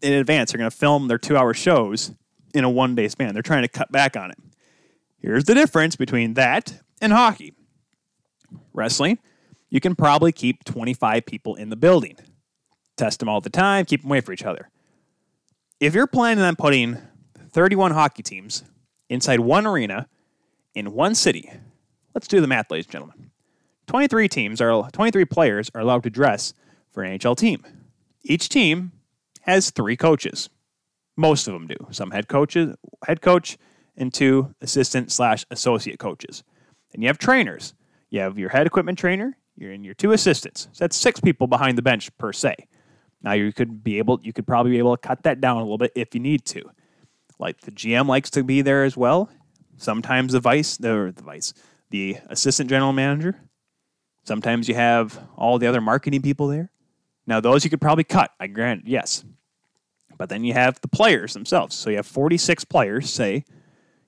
in 0.03 0.13
advance. 0.13 0.53
They're 0.53 0.59
going 0.59 0.71
to 0.71 0.77
film 0.77 1.09
their 1.09 1.19
two 1.19 1.37
hour 1.37 1.55
shows 1.55 2.13
in 2.55 2.65
a 2.65 2.71
one 2.71 2.95
day 2.95 3.09
span. 3.09 3.35
They're 3.35 3.43
trying 3.43 3.63
to 3.63 3.69
cut 3.69 3.91
back 3.91 4.17
on 4.17 4.31
it. 4.31 4.39
Here's 5.19 5.45
the 5.45 5.55
difference 5.55 5.97
between 5.97 6.35
that 6.35 6.81
and 7.01 7.13
hockey. 7.13 7.55
Wrestling, 8.73 9.19
you 9.71 9.81
can 9.81 9.95
probably 9.95 10.33
keep 10.33 10.65
25 10.65 11.27
people 11.27 11.55
in 11.55 11.71
the 11.71 11.77
building. 11.77 12.17
Test 12.97 13.21
them 13.21 13.29
all 13.29 13.41
the 13.41 13.51
time, 13.51 13.85
keep 13.85 14.03
them 14.03 14.11
away 14.11 14.21
from 14.21 14.35
each 14.35 14.45
other. 14.45 14.71
If 15.81 15.95
you're 15.95 16.07
planning 16.07 16.45
on 16.45 16.57
putting 16.57 16.99
31 17.51 17.93
hockey 17.93 18.23
teams 18.23 18.65
inside 19.09 19.41
one 19.41 19.67
arena 19.67 20.09
in 20.75 20.93
one 20.93 21.15
city, 21.15 21.51
let's 22.15 22.29
do 22.29 22.41
the 22.41 22.47
math, 22.47 22.71
ladies 22.71 22.87
and 22.87 22.93
gentlemen. 22.93 23.31
23 23.87 24.29
teams 24.29 24.61
are 24.61 24.89
23 24.91 25.25
players 25.27 25.71
are 25.75 25.81
allowed 25.81 26.03
to 26.03 26.11
dress 26.11 26.55
for 26.91 27.03
an 27.03 27.19
NHL 27.19 27.37
team. 27.37 27.65
Each 28.23 28.49
team 28.49 28.93
has 29.43 29.71
three 29.71 29.97
coaches. 29.97 30.49
Most 31.17 31.47
of 31.47 31.55
them 31.55 31.67
do. 31.67 31.77
Some 31.91 32.11
head 32.11 32.29
coaches, 32.29 32.75
head 33.07 33.21
coach, 33.21 33.57
and 33.97 34.13
two 34.13 34.55
assistant 34.61 35.11
slash 35.11 35.45
associate 35.51 35.99
coaches. 35.99 36.43
And 36.93 37.03
you 37.03 37.09
have 37.09 37.19
trainers. 37.19 37.75
You 38.11 38.21
have 38.21 38.39
your 38.39 38.51
head 38.51 38.67
equipment 38.67 38.99
trainer, 38.99 39.37
you're 39.57 39.73
in 39.73 39.85
your 39.85 39.95
two 39.95 40.13
assistants. 40.13 40.69
So 40.73 40.85
that's 40.85 40.97
six 40.97 41.21
people 41.21 41.47
behind 41.47 41.77
the 41.77 41.83
bench 41.83 42.17
per 42.19 42.33
se. 42.33 42.55
Now 43.23 43.33
you 43.33 43.53
could 43.53 43.83
be 43.83 43.99
able, 43.99 44.21
you 44.23 44.33
could 44.33 44.47
probably 44.47 44.73
be 44.73 44.79
able 44.79 44.97
to 44.97 45.07
cut 45.09 45.23
that 45.25 45.41
down 45.41 45.57
a 45.57 45.61
little 45.61 45.79
bit 45.79 45.93
if 45.95 46.15
you 46.15 46.21
need 46.21 46.45
to. 46.47 46.71
Like 47.39 47.61
the 47.63 47.73
GM 47.73 48.07
likes 48.07 48.31
to 48.31 48.45
be 48.45 48.63
there 48.63 48.85
as 48.85 48.97
well. 48.97 49.29
Sometimes 49.77 50.33
the 50.33 50.41
vice, 50.41 50.77
the, 50.77 51.13
the 51.15 51.23
vice, 51.23 51.53
the 51.91 52.19
assistant 52.29 52.71
general 52.71 52.93
manager. 52.93 53.41
Sometimes 54.25 54.69
you 54.69 54.75
have 54.75 55.19
all 55.37 55.59
the 55.59 55.67
other 55.67 55.81
marketing 55.81 56.23
people 56.23 56.49
there. 56.49 56.71
Now 57.27 57.41
those 57.41 57.65
you 57.65 57.71
could 57.71 57.81
probably 57.81 58.05
cut. 58.05 58.31
I 58.39 58.47
grant, 58.47 58.87
yes. 58.87 59.25
But 60.17 60.29
then 60.29 60.45
you 60.45 60.55
have 60.55 60.81
the 60.81 60.89
players 60.89 61.35
themselves. 61.35 61.75
So 61.77 61.91
you 61.91 61.97
have 61.97 62.07
46 62.07 62.65
players, 62.65 63.11
say, 63.13 63.45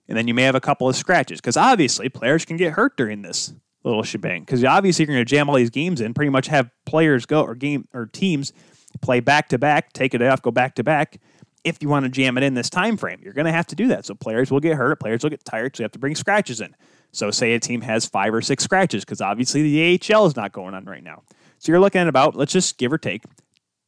and 0.08 0.16
then 0.16 0.26
you 0.26 0.34
may 0.34 0.42
have 0.42 0.54
a 0.54 0.60
couple 0.60 0.88
of 0.88 0.96
scratches 0.96 1.40
because 1.40 1.56
obviously 1.56 2.08
players 2.08 2.44
can 2.44 2.56
get 2.56 2.72
hurt 2.72 2.96
during 2.96 3.22
this 3.22 3.52
little 3.84 4.02
shebang 4.02 4.42
because 4.42 4.64
obviously 4.64 5.04
you're 5.04 5.14
going 5.14 5.24
to 5.24 5.28
jam 5.28 5.48
all 5.48 5.56
these 5.56 5.70
games 5.70 6.00
in, 6.00 6.14
pretty 6.14 6.30
much 6.30 6.48
have 6.48 6.70
players 6.86 7.26
go 7.26 7.42
or 7.42 7.54
game 7.54 7.86
or 7.92 8.06
teams 8.06 8.52
play 9.00 9.20
back 9.20 9.48
to 9.50 9.58
back, 9.58 9.92
take 9.92 10.14
it 10.14 10.22
off, 10.22 10.42
go 10.42 10.50
back 10.50 10.74
to 10.76 10.84
back. 10.84 11.20
If 11.64 11.82
you 11.82 11.88
want 11.88 12.04
to 12.04 12.08
jam 12.08 12.38
it 12.38 12.44
in 12.44 12.54
this 12.54 12.70
time 12.70 12.96
frame, 12.96 13.20
you're 13.22 13.34
going 13.34 13.46
to 13.46 13.52
have 13.52 13.66
to 13.68 13.76
do 13.76 13.88
that. 13.88 14.06
So 14.06 14.14
players 14.14 14.50
will 14.50 14.60
get 14.60 14.76
hurt, 14.76 15.00
players 15.00 15.22
will 15.22 15.30
get 15.30 15.44
tired, 15.44 15.76
so 15.76 15.82
you 15.82 15.84
have 15.84 15.92
to 15.92 15.98
bring 15.98 16.14
scratches 16.14 16.60
in. 16.60 16.74
So 17.12 17.30
say 17.30 17.54
a 17.54 17.60
team 17.60 17.82
has 17.82 18.06
five 18.06 18.32
or 18.32 18.40
six 18.40 18.64
scratches 18.64 19.04
because 19.04 19.20
obviously 19.20 19.62
the 19.62 20.00
AHL 20.14 20.26
is 20.26 20.36
not 20.36 20.52
going 20.52 20.74
on 20.74 20.84
right 20.84 21.02
now. 21.02 21.22
So 21.58 21.72
you're 21.72 21.80
looking 21.80 22.00
at 22.00 22.08
about 22.08 22.36
let's 22.36 22.52
just 22.52 22.78
give 22.78 22.92
or 22.92 22.98
take 22.98 23.24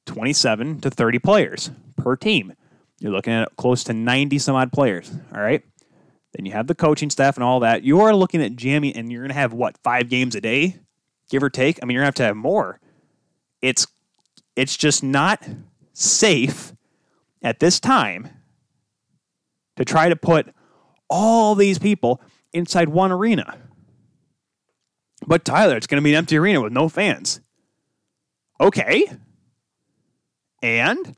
27 0.07 0.81
to 0.81 0.91
30 0.91 1.19
players 1.21 1.71
per 1.97 2.17
team. 2.17 2.55
You're 2.99 3.13
looking 3.13 3.33
at 3.33 3.55
close 3.57 3.85
to 3.85 3.93
90 3.93 4.39
some 4.39 4.57
odd 4.57 4.73
players. 4.73 5.11
All 5.35 5.41
right. 5.41 5.63
Then 6.33 6.47
you 6.47 6.53
have 6.53 6.67
the 6.67 6.75
coaching 6.75 7.11
staff 7.11 7.37
and 7.37 7.45
all 7.45 7.61
that. 7.61 7.83
You 7.83 8.01
are 8.01 8.15
looking 8.15 8.43
at 8.43 8.57
jamming, 8.57 8.95
and 8.95 9.11
you're 9.11 9.23
going 9.23 9.31
to 9.31 9.35
have 9.35 9.53
what 9.53 9.79
five 9.79 10.09
games 10.09 10.35
a 10.35 10.41
day, 10.41 10.77
give 11.29 11.43
or 11.43 11.51
take. 11.51 11.79
I 11.83 11.87
mean, 11.87 11.95
you're 11.95 12.03
going 12.03 12.13
to 12.13 12.23
have 12.23 12.27
to 12.27 12.35
have 12.35 12.37
more. 12.37 12.81
It's 13.61 13.87
it's 14.57 14.77
just 14.77 15.03
not 15.03 15.47
safe 15.93 16.73
at 17.43 17.61
this 17.61 17.81
time 17.81 18.29
to 19.77 19.85
try 19.85 20.09
to 20.09 20.17
put 20.17 20.55
all 21.09 21.55
these 21.55 21.79
people 21.79 22.21
inside 22.53 22.89
one 22.89 23.11
arena. 23.11 23.59
But 25.27 25.45
Tyler, 25.45 25.77
it's 25.77 25.87
going 25.87 26.01
to 26.01 26.05
be 26.05 26.13
an 26.13 26.19
empty 26.19 26.37
arena 26.37 26.61
with 26.61 26.73
no 26.73 26.89
fans. 26.89 27.41
Okay. 28.61 29.07
And 30.63 31.17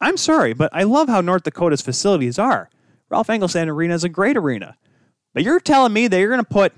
I'm 0.00 0.16
sorry, 0.16 0.54
but 0.54 0.70
I 0.72 0.82
love 0.82 1.08
how 1.08 1.20
North 1.20 1.44
Dakota's 1.44 1.82
facilities 1.82 2.38
are. 2.38 2.70
Ralph 3.08 3.28
Engelstad 3.28 3.68
Arena 3.68 3.94
is 3.94 4.04
a 4.04 4.08
great 4.08 4.36
arena. 4.36 4.76
But 5.32 5.44
you're 5.44 5.60
telling 5.60 5.92
me 5.92 6.08
that 6.08 6.18
you're 6.18 6.30
going 6.30 6.44
to 6.44 6.44
put 6.44 6.72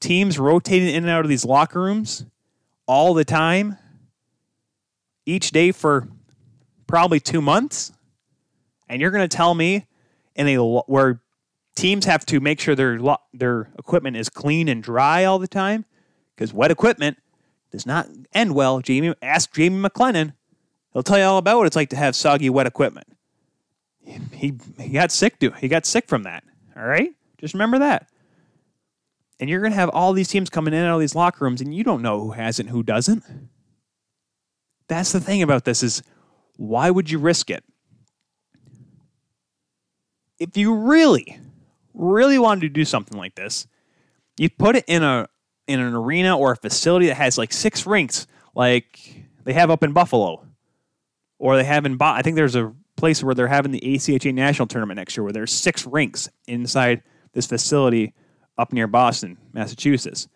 teams 0.00 0.38
rotating 0.38 0.88
in 0.88 1.04
and 1.04 1.10
out 1.10 1.24
of 1.24 1.28
these 1.28 1.44
locker 1.44 1.80
rooms 1.80 2.26
all 2.86 3.14
the 3.14 3.24
time, 3.24 3.78
each 5.26 5.52
day 5.52 5.72
for 5.72 6.08
probably 6.86 7.20
two 7.20 7.40
months? 7.40 7.92
And 8.88 9.00
you're 9.00 9.12
going 9.12 9.26
to 9.26 9.36
tell 9.36 9.54
me 9.54 9.86
in 10.34 10.48
a 10.48 10.56
where 10.62 11.20
teams 11.76 12.04
have 12.04 12.26
to 12.26 12.40
make 12.40 12.60
sure 12.60 12.74
their 12.74 12.98
their 13.32 13.70
equipment 13.78 14.16
is 14.16 14.28
clean 14.28 14.68
and 14.68 14.82
dry 14.82 15.24
all 15.24 15.38
the 15.38 15.48
time 15.48 15.84
because 16.34 16.52
wet 16.52 16.70
equipment 16.70 17.18
does 17.70 17.86
not 17.86 18.08
end 18.32 18.54
well. 18.54 18.80
Jamie 18.80 19.14
ask 19.22 19.54
Jamie 19.54 19.80
McLennan; 19.80 20.34
he'll 20.92 21.04
tell 21.04 21.18
you 21.18 21.24
all 21.24 21.38
about 21.38 21.58
what 21.58 21.68
it's 21.68 21.76
like 21.76 21.90
to 21.90 21.96
have 21.96 22.16
soggy 22.16 22.50
wet 22.50 22.66
equipment 22.66 23.06
he 24.32 24.54
he 24.78 24.90
got 24.90 25.10
sick 25.10 25.38
to 25.40 25.50
he 25.52 25.68
got 25.68 25.86
sick 25.86 26.08
from 26.08 26.24
that. 26.24 26.44
All 26.76 26.84
right? 26.84 27.10
Just 27.38 27.54
remember 27.54 27.78
that. 27.78 28.08
And 29.38 29.48
you're 29.48 29.60
going 29.60 29.72
to 29.72 29.76
have 29.76 29.88
all 29.88 30.12
these 30.12 30.28
teams 30.28 30.50
coming 30.50 30.74
in 30.74 30.84
of 30.84 31.00
these 31.00 31.14
locker 31.14 31.44
rooms 31.44 31.62
and 31.62 31.74
you 31.74 31.82
don't 31.82 32.02
know 32.02 32.20
who 32.20 32.32
has 32.32 32.58
it 32.58 32.66
and 32.66 32.70
who 32.70 32.82
doesn't. 32.82 33.24
That's 34.86 35.12
the 35.12 35.20
thing 35.20 35.40
about 35.42 35.64
this 35.64 35.82
is 35.82 36.02
why 36.56 36.90
would 36.90 37.10
you 37.10 37.18
risk 37.18 37.48
it? 37.48 37.64
If 40.38 40.56
you 40.56 40.74
really 40.74 41.38
really 41.94 42.38
wanted 42.38 42.62
to 42.62 42.68
do 42.68 42.84
something 42.84 43.16
like 43.16 43.34
this, 43.34 43.66
you 44.36 44.48
put 44.48 44.76
it 44.76 44.84
in 44.86 45.02
a 45.02 45.28
in 45.66 45.80
an 45.80 45.94
arena 45.94 46.36
or 46.36 46.52
a 46.52 46.56
facility 46.56 47.06
that 47.06 47.16
has 47.16 47.38
like 47.38 47.52
six 47.52 47.86
rinks 47.86 48.26
like 48.54 49.24
they 49.44 49.52
have 49.52 49.70
up 49.70 49.82
in 49.82 49.92
Buffalo 49.92 50.46
or 51.38 51.56
they 51.56 51.64
have 51.64 51.86
in 51.86 51.96
Bo- 51.96 52.06
I 52.06 52.22
think 52.22 52.36
there's 52.36 52.56
a 52.56 52.72
place 53.00 53.24
where 53.24 53.34
they're 53.34 53.48
having 53.48 53.72
the 53.72 53.80
ACHA 53.80 54.32
national 54.32 54.68
tournament 54.68 54.98
next 54.98 55.16
year, 55.16 55.24
where 55.24 55.32
there's 55.32 55.50
six 55.50 55.86
rinks 55.86 56.28
inside 56.46 57.02
this 57.32 57.46
facility 57.46 58.14
up 58.58 58.72
near 58.72 58.86
Boston, 58.86 59.38
Massachusetts. 59.52 60.28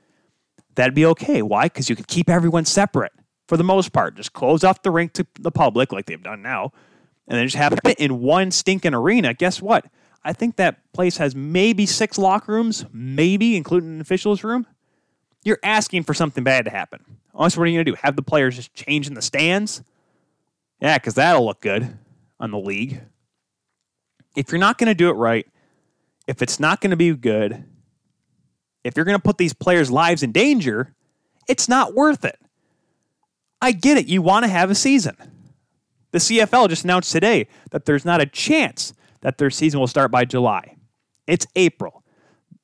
That'd 0.75 0.95
be 0.95 1.07
okay. 1.07 1.43
Why? 1.43 1.65
Because 1.65 1.89
you 1.89 1.95
could 1.95 2.09
keep 2.09 2.29
everyone 2.29 2.65
separate 2.65 3.12
for 3.47 3.57
the 3.57 3.62
most 3.62 3.93
part. 3.93 4.17
Just 4.17 4.33
close 4.33 4.65
off 4.65 4.83
the 4.83 4.91
rink 4.91 5.12
to 5.12 5.27
the 5.39 5.53
public, 5.53 5.93
like 5.93 6.07
they've 6.07 6.23
done 6.23 6.43
now, 6.43 6.73
and 7.29 7.39
then 7.39 7.47
just 7.47 7.57
have 7.57 7.79
it 7.85 8.01
in 8.01 8.21
one 8.21 8.51
stinking 8.51 8.95
arena. 8.95 9.35
Guess 9.35 9.61
what? 9.61 9.85
I 10.25 10.33
think 10.33 10.57
that 10.57 10.91
place 10.95 11.19
has 11.19 11.37
maybe 11.37 11.85
six 11.85 12.17
locker 12.17 12.53
rooms, 12.53 12.87
maybe 12.93 13.57
including 13.57 13.91
an 13.91 14.01
officials 14.01 14.43
room. 14.43 14.67
You're 15.45 15.61
asking 15.62 16.05
for 16.05 16.15
something 16.15 16.43
bad 16.43 16.65
to 16.65 16.71
happen. 16.71 17.05
Honestly, 17.35 17.61
what 17.61 17.65
are 17.65 17.71
you 17.71 17.77
going 17.77 17.85
to 17.85 17.93
do? 17.93 17.99
Have 18.03 18.17
the 18.17 18.23
players 18.23 18.57
just 18.57 18.73
change 18.73 19.07
in 19.07 19.12
the 19.12 19.21
stands? 19.21 19.83
Yeah, 20.81 20.97
because 20.97 21.15
that'll 21.15 21.45
look 21.45 21.61
good 21.61 21.99
on 22.41 22.51
the 22.51 22.59
league. 22.59 23.01
If 24.37 24.51
you're 24.51 24.59
not 24.59 24.78
going 24.78 24.89
to 24.89 24.95
do 24.95 25.09
it 25.11 25.14
right, 25.14 25.47
if 26.26 26.43
it's 26.43 26.59
not 26.59 26.80
going 26.80 26.91
to 26.91 26.97
be 26.97 27.14
good, 27.14 27.64
if 28.82 28.97
you're 28.97 29.05
going 29.05 29.16
to 29.18 29.22
put 29.22 29.39
these 29.39 29.53
players' 29.53 29.91
lives 29.91 30.22
in 30.22 30.32
danger, 30.32 30.95
it's 31.49 31.68
not 31.68 31.95
worth 31.95 32.24
it. 32.24 32.39
I 33.61 33.72
get 33.72 33.97
it. 33.97 34.07
You 34.07 34.22
want 34.22 34.45
to 34.45 34.51
have 34.51 34.70
a 34.70 34.74
season. 34.74 35.16
The 36.12 36.18
CFL 36.18 36.68
just 36.68 36.85
announced 36.85 37.11
today 37.11 37.49
that 37.70 37.87
there's 37.87 38.05
not 38.05 38.20
a 38.20 38.26
chance 38.26 38.93
that 39.22 39.39
their 39.39 39.51
season 39.51 39.80
will 39.80 39.87
start 39.87 40.11
by 40.11 40.24
July. 40.24 40.76
It's 41.26 41.47
April. 41.57 42.05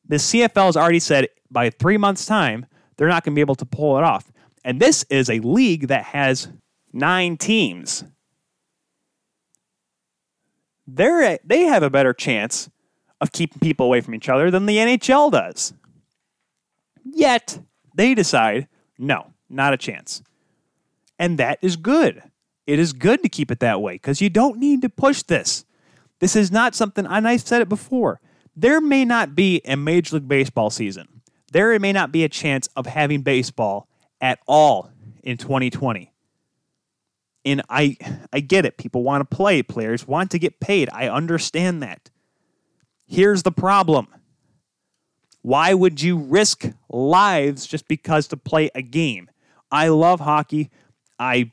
The 0.06 0.16
CFL 0.16 0.66
has 0.66 0.76
already 0.76 1.00
said 1.00 1.28
by 1.50 1.70
three 1.70 1.96
months' 1.96 2.26
time, 2.26 2.66
they're 2.96 3.08
not 3.08 3.24
going 3.24 3.32
to 3.32 3.34
be 3.34 3.40
able 3.40 3.54
to 3.56 3.64
pull 3.64 3.96
it 3.96 4.04
off. 4.04 4.30
And 4.64 4.78
this 4.78 5.04
is 5.04 5.30
a 5.30 5.40
league 5.40 5.88
that 5.88 6.04
has 6.04 6.48
nine 6.92 7.38
teams. 7.38 8.04
They're, 10.95 11.38
they 11.45 11.62
have 11.62 11.82
a 11.82 11.91
better 11.91 12.12
chance 12.12 12.70
of 13.20 13.32
keeping 13.32 13.61
people 13.61 13.86
away 13.86 14.01
from 14.01 14.14
each 14.14 14.28
other 14.28 14.51
than 14.51 14.66
the 14.66 14.76
NHL 14.76 15.30
does. 15.30 15.74
Yet, 17.05 17.61
they 17.95 18.14
decide 18.14 18.68
no, 18.99 19.32
not 19.49 19.72
a 19.72 19.76
chance. 19.76 20.22
And 21.18 21.38
that 21.38 21.59
is 21.62 21.76
good. 21.76 22.22
It 22.66 22.78
is 22.78 22.93
good 22.93 23.22
to 23.22 23.28
keep 23.28 23.51
it 23.51 23.61
that 23.61 23.80
way 23.82 23.95
because 23.95 24.20
you 24.20 24.30
don't 24.30 24.59
need 24.59 24.82
to 24.82 24.88
push 24.88 25.22
this. 25.22 25.64
This 26.18 26.36
is 26.36 26.51
not 26.51 26.74
something, 26.74 27.07
and 27.07 27.26
I 27.26 27.36
said 27.36 27.62
it 27.62 27.68
before, 27.68 28.20
there 28.55 28.80
may 28.80 29.05
not 29.05 29.34
be 29.34 29.61
a 29.64 29.76
Major 29.76 30.16
League 30.16 30.28
Baseball 30.28 30.70
season. 30.70 31.22
There 31.53 31.78
may 31.78 31.93
not 31.93 32.12
be 32.12 32.24
a 32.24 32.28
chance 32.28 32.68
of 32.76 32.86
having 32.86 33.22
baseball 33.22 33.88
at 34.20 34.38
all 34.47 34.91
in 35.22 35.36
2020. 35.36 36.12
And 37.45 37.62
I 37.70 37.97
I 38.32 38.41
get 38.41 38.66
it. 38.66 38.76
People 38.76 39.03
want 39.03 39.28
to 39.28 39.36
play, 39.36 39.62
players 39.62 40.07
want 40.07 40.30
to 40.32 40.38
get 40.38 40.61
paid. 40.61 40.88
I 40.93 41.09
understand 41.09 41.82
that. 41.82 42.11
Here's 43.07 43.43
the 43.43 43.53
problem. 43.53 44.09
Why 45.43 45.72
would 45.74 46.03
you 46.03 46.18
risk 46.18 46.70
lives 46.91 47.66
just 47.66 47.88
because 47.88 48.28
to 48.28 48.36
play 48.36 48.70
a 48.74 48.82
game? 48.82 49.30
I 49.70 49.88
love 49.88 50.20
hockey. 50.20 50.70
I 51.18 51.53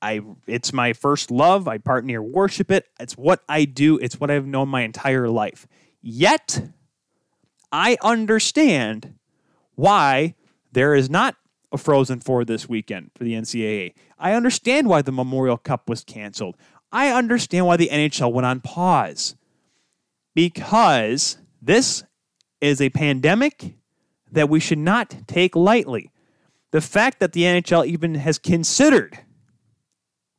I 0.00 0.20
it's 0.46 0.72
my 0.72 0.92
first 0.92 1.30
love. 1.30 1.66
I 1.66 1.78
part 1.78 2.04
near 2.04 2.22
worship 2.22 2.70
it. 2.70 2.86
It's 3.00 3.16
what 3.16 3.42
I 3.48 3.64
do. 3.64 3.98
It's 3.98 4.20
what 4.20 4.30
I've 4.30 4.46
known 4.46 4.68
my 4.68 4.82
entire 4.82 5.28
life. 5.28 5.66
Yet 6.00 6.70
I 7.72 7.96
understand 8.02 9.14
why 9.74 10.34
there 10.72 10.94
is 10.94 11.10
not 11.10 11.36
a 11.72 11.78
Frozen 11.78 12.20
Four 12.20 12.44
this 12.44 12.68
weekend 12.68 13.10
for 13.14 13.24
the 13.24 13.34
NCAA. 13.34 13.94
I 14.18 14.32
understand 14.32 14.88
why 14.88 15.02
the 15.02 15.12
Memorial 15.12 15.58
Cup 15.58 15.88
was 15.88 16.04
canceled. 16.04 16.56
I 16.90 17.10
understand 17.10 17.66
why 17.66 17.76
the 17.76 17.88
NHL 17.88 18.32
went 18.32 18.46
on 18.46 18.60
pause. 18.60 19.36
Because 20.34 21.38
this 21.60 22.04
is 22.60 22.80
a 22.80 22.90
pandemic 22.90 23.74
that 24.30 24.48
we 24.48 24.60
should 24.60 24.78
not 24.78 25.14
take 25.26 25.54
lightly. 25.56 26.10
The 26.70 26.80
fact 26.80 27.20
that 27.20 27.32
the 27.32 27.42
NHL 27.42 27.86
even 27.86 28.14
has 28.16 28.38
considered 28.38 29.18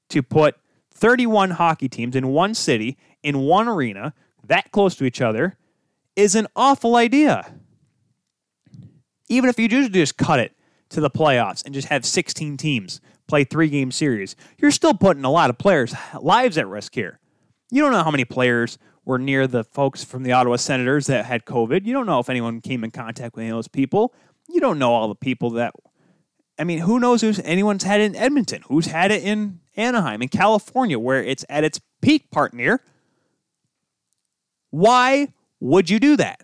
to 0.10 0.22
put 0.24 0.56
31 0.94 1.52
hockey 1.52 1.90
teams 1.90 2.16
in 2.16 2.28
one 2.28 2.54
city, 2.54 2.98
in 3.24 3.40
one 3.40 3.68
arena, 3.68 4.14
that 4.44 4.72
close 4.72 4.96
to 4.96 5.06
each 5.06 5.22
other, 5.22 5.58
is 6.16 6.36
an 6.36 6.48
awful 6.56 6.96
idea. 6.96 7.54
Even 9.28 9.50
if 9.50 9.60
you 9.60 9.68
just 9.68 10.18
cut 10.18 10.40
it 10.40 10.54
to 10.90 11.02
the 11.02 11.10
playoffs 11.10 11.64
and 11.66 11.74
just 11.74 11.88
have 11.88 12.06
16 12.06 12.58
teams 12.58 13.02
play 13.28 13.44
three 13.44 13.70
game 13.70 13.92
series, 13.92 14.36
you're 14.58 14.72
still 14.72 14.94
putting 14.94 15.24
a 15.24 15.32
lot 15.32 15.50
of 15.50 15.58
players' 15.58 15.94
lives 16.20 16.58
at 16.58 16.68
risk 16.68 16.96
here. 16.96 17.20
You 17.72 17.82
don't 17.82 17.92
know 17.92 18.04
how 18.04 18.12
many 18.12 18.26
players 18.26 18.78
were 19.06 19.20
near 19.20 19.48
the 19.48 19.64
folks 19.64 20.04
from 20.04 20.24
the 20.24 20.32
Ottawa 20.32 20.56
Senators 20.56 21.08
that 21.08 21.26
had 21.26 21.46
COVID. 21.46 21.86
You 21.86 21.94
don't 21.94 22.06
know 22.06 22.20
if 22.20 22.30
anyone 22.30 22.62
came 22.62 22.84
in 22.84 22.92
contact 22.92 23.36
with 23.36 23.44
any 23.44 23.52
of 23.52 23.58
those 23.58 23.68
people. 23.68 24.14
You 24.50 24.60
don't 24.60 24.80
know 24.80 24.94
all 24.94 25.08
the 25.08 25.16
people 25.16 25.52
that. 25.52 25.74
I 26.58 26.64
mean, 26.66 26.80
who 26.80 27.00
knows 27.00 27.22
who's 27.22 27.40
anyone's 27.40 27.84
had 27.84 28.02
it 28.02 28.06
in 28.06 28.16
Edmonton? 28.16 28.64
Who's 28.68 28.88
had 28.88 29.12
it 29.12 29.24
in 29.24 29.62
Anaheim, 29.78 30.22
in 30.22 30.28
California, 30.28 31.00
where 31.00 31.24
it's 31.24 31.46
at 31.48 31.64
its 31.64 31.80
peak 32.02 32.30
part 32.32 32.54
near? 32.54 32.82
Why 34.72 35.34
would 35.60 35.90
you 35.90 36.00
do 36.00 36.18
that? 36.18 36.42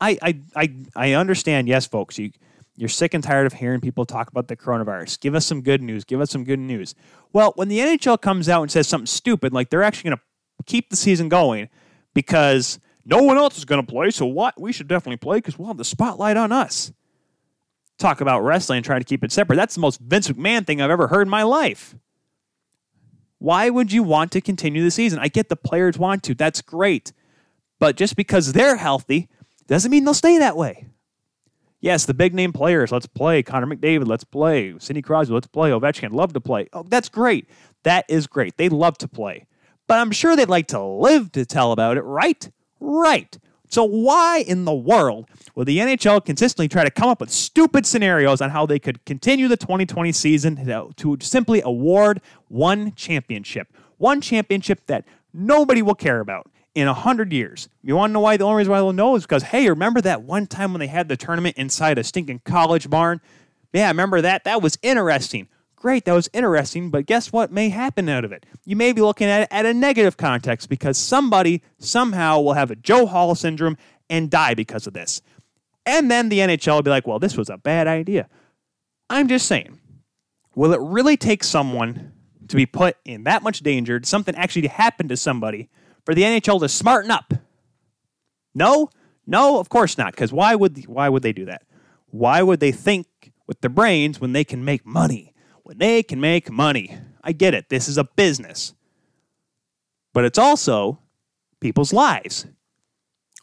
I 0.00 0.18
I 0.22 0.40
I, 0.54 0.74
I 0.94 1.12
understand, 1.14 1.68
yes, 1.68 1.86
folks. 1.86 2.18
You 2.18 2.30
you're 2.76 2.88
sick 2.88 3.14
and 3.14 3.22
tired 3.22 3.46
of 3.46 3.54
hearing 3.54 3.80
people 3.80 4.04
talk 4.04 4.30
about 4.30 4.48
the 4.48 4.56
coronavirus. 4.56 5.20
Give 5.20 5.34
us 5.34 5.44
some 5.44 5.62
good 5.62 5.82
news. 5.82 6.04
Give 6.04 6.20
us 6.20 6.30
some 6.30 6.44
good 6.44 6.58
news. 6.58 6.94
Well, 7.32 7.52
when 7.56 7.68
the 7.68 7.78
NHL 7.78 8.20
comes 8.20 8.48
out 8.48 8.62
and 8.62 8.70
says 8.70 8.88
something 8.88 9.06
stupid, 9.06 9.52
like 9.52 9.70
they're 9.70 9.82
actually 9.82 10.10
going 10.10 10.18
to 10.18 10.64
keep 10.64 10.90
the 10.90 10.96
season 10.96 11.28
going 11.28 11.68
because 12.14 12.78
no 13.04 13.22
one 13.22 13.36
else 13.36 13.58
is 13.58 13.64
going 13.64 13.84
to 13.84 13.90
play, 13.90 14.10
so 14.10 14.26
what? 14.26 14.60
We 14.60 14.72
should 14.72 14.88
definitely 14.88 15.18
play 15.18 15.38
because 15.38 15.58
we'll 15.58 15.68
have 15.68 15.76
the 15.76 15.84
spotlight 15.84 16.36
on 16.36 16.52
us. 16.52 16.92
Talk 17.98 18.20
about 18.20 18.40
wrestling 18.40 18.78
and 18.78 18.84
trying 18.84 19.00
to 19.00 19.04
keep 19.04 19.22
it 19.22 19.32
separate. 19.32 19.56
That's 19.56 19.74
the 19.74 19.80
most 19.80 20.00
Vince 20.00 20.28
McMahon 20.28 20.66
thing 20.66 20.80
I've 20.80 20.90
ever 20.90 21.08
heard 21.08 21.26
in 21.26 21.30
my 21.30 21.42
life. 21.42 21.94
Why 23.38 23.70
would 23.70 23.92
you 23.92 24.02
want 24.02 24.32
to 24.32 24.40
continue 24.40 24.82
the 24.82 24.90
season? 24.90 25.18
I 25.18 25.28
get 25.28 25.48
the 25.48 25.56
players 25.56 25.98
want 25.98 26.22
to. 26.24 26.34
That's 26.34 26.62
great. 26.62 27.12
But 27.78 27.96
just 27.96 28.14
because 28.14 28.52
they're 28.52 28.76
healthy 28.76 29.28
doesn't 29.66 29.90
mean 29.90 30.04
they'll 30.04 30.14
stay 30.14 30.38
that 30.38 30.56
way. 30.56 30.86
Yes, 31.82 32.06
the 32.06 32.14
big 32.14 32.32
name 32.32 32.52
players, 32.52 32.92
let's 32.92 33.06
play. 33.06 33.42
Connor 33.42 33.66
McDavid, 33.66 34.06
let's 34.06 34.22
play. 34.22 34.72
Sidney 34.78 35.02
Crosby, 35.02 35.34
let's 35.34 35.48
play. 35.48 35.70
Ovechkin, 35.70 36.12
love 36.12 36.32
to 36.32 36.40
play. 36.40 36.68
Oh, 36.72 36.84
that's 36.84 37.08
great. 37.08 37.50
That 37.82 38.04
is 38.08 38.28
great. 38.28 38.56
They 38.56 38.68
love 38.68 38.96
to 38.98 39.08
play. 39.08 39.46
But 39.88 39.98
I'm 39.98 40.12
sure 40.12 40.36
they'd 40.36 40.48
like 40.48 40.68
to 40.68 40.80
live 40.80 41.32
to 41.32 41.44
tell 41.44 41.72
about 41.72 41.96
it, 41.96 42.02
right? 42.02 42.48
Right. 42.78 43.36
So 43.68 43.82
why 43.82 44.44
in 44.46 44.64
the 44.64 44.72
world 44.72 45.28
would 45.56 45.66
the 45.66 45.78
NHL 45.78 46.24
consistently 46.24 46.68
try 46.68 46.84
to 46.84 46.90
come 46.90 47.08
up 47.08 47.20
with 47.20 47.30
stupid 47.30 47.84
scenarios 47.84 48.40
on 48.40 48.50
how 48.50 48.64
they 48.64 48.78
could 48.78 49.04
continue 49.04 49.48
the 49.48 49.56
2020 49.56 50.12
season 50.12 50.64
to, 50.64 50.92
to 50.94 51.16
simply 51.20 51.62
award 51.62 52.20
one 52.46 52.92
championship? 52.94 53.74
One 53.98 54.20
championship 54.20 54.86
that 54.86 55.04
nobody 55.34 55.82
will 55.82 55.96
care 55.96 56.20
about 56.20 56.48
in 56.74 56.88
a 56.88 56.94
hundred 56.94 57.32
years. 57.32 57.68
You 57.82 57.96
want 57.96 58.10
to 58.10 58.14
know 58.14 58.20
why? 58.20 58.36
The 58.36 58.44
only 58.44 58.58
reason 58.58 58.70
why 58.70 58.78
they'll 58.78 58.92
know 58.92 59.16
is 59.16 59.22
because 59.22 59.44
hey, 59.44 59.68
remember 59.68 60.00
that 60.02 60.22
one 60.22 60.46
time 60.46 60.72
when 60.72 60.80
they 60.80 60.86
had 60.86 61.08
the 61.08 61.16
tournament 61.16 61.56
inside 61.56 61.98
a 61.98 62.04
stinking 62.04 62.40
college 62.44 62.88
barn? 62.88 63.20
Yeah, 63.72 63.88
remember 63.88 64.20
that? 64.20 64.44
That 64.44 64.62
was 64.62 64.78
interesting. 64.82 65.48
Great, 65.76 66.04
that 66.04 66.12
was 66.12 66.30
interesting, 66.32 66.90
but 66.90 67.06
guess 67.06 67.32
what 67.32 67.50
may 67.50 67.68
happen 67.68 68.08
out 68.08 68.24
of 68.24 68.30
it? 68.30 68.46
You 68.64 68.76
may 68.76 68.92
be 68.92 69.00
looking 69.00 69.26
at 69.26 69.42
it 69.42 69.48
at 69.50 69.66
a 69.66 69.74
negative 69.74 70.16
context 70.16 70.68
because 70.68 70.96
somebody 70.96 71.60
somehow 71.78 72.40
will 72.40 72.52
have 72.52 72.70
a 72.70 72.76
Joe 72.76 73.04
Hall 73.04 73.34
syndrome 73.34 73.76
and 74.08 74.30
die 74.30 74.54
because 74.54 74.86
of 74.86 74.92
this. 74.92 75.22
And 75.84 76.08
then 76.08 76.28
the 76.28 76.38
NHL 76.38 76.76
will 76.76 76.82
be 76.82 76.90
like, 76.90 77.06
well, 77.06 77.18
this 77.18 77.36
was 77.36 77.50
a 77.50 77.56
bad 77.56 77.88
idea. 77.88 78.28
I'm 79.10 79.26
just 79.26 79.46
saying, 79.46 79.80
will 80.54 80.72
it 80.72 80.80
really 80.80 81.16
take 81.16 81.42
someone 81.42 82.12
to 82.46 82.56
be 82.56 82.66
put 82.66 82.96
in 83.04 83.24
that 83.24 83.42
much 83.42 83.60
danger, 83.60 84.00
something 84.04 84.34
actually 84.36 84.62
to 84.62 84.68
happen 84.68 85.08
to 85.08 85.16
somebody, 85.16 85.68
for 86.04 86.14
the 86.14 86.22
NHL 86.22 86.60
to 86.60 86.68
smarten 86.68 87.10
up? 87.10 87.34
No, 88.54 88.90
no, 89.26 89.58
of 89.58 89.68
course 89.68 89.96
not. 89.96 90.12
Because 90.12 90.32
why 90.32 90.54
would 90.54 90.84
why 90.86 91.08
would 91.08 91.22
they 91.22 91.32
do 91.32 91.44
that? 91.46 91.62
Why 92.06 92.42
would 92.42 92.60
they 92.60 92.72
think 92.72 93.32
with 93.46 93.60
their 93.60 93.70
brains 93.70 94.20
when 94.20 94.32
they 94.32 94.44
can 94.44 94.64
make 94.64 94.84
money? 94.84 95.32
When 95.62 95.78
they 95.78 96.02
can 96.02 96.20
make 96.20 96.50
money. 96.50 96.98
I 97.22 97.32
get 97.32 97.54
it. 97.54 97.68
This 97.68 97.88
is 97.88 97.96
a 97.96 98.04
business. 98.04 98.74
But 100.12 100.24
it's 100.24 100.38
also 100.38 100.98
people's 101.60 101.92
lives. 101.92 102.46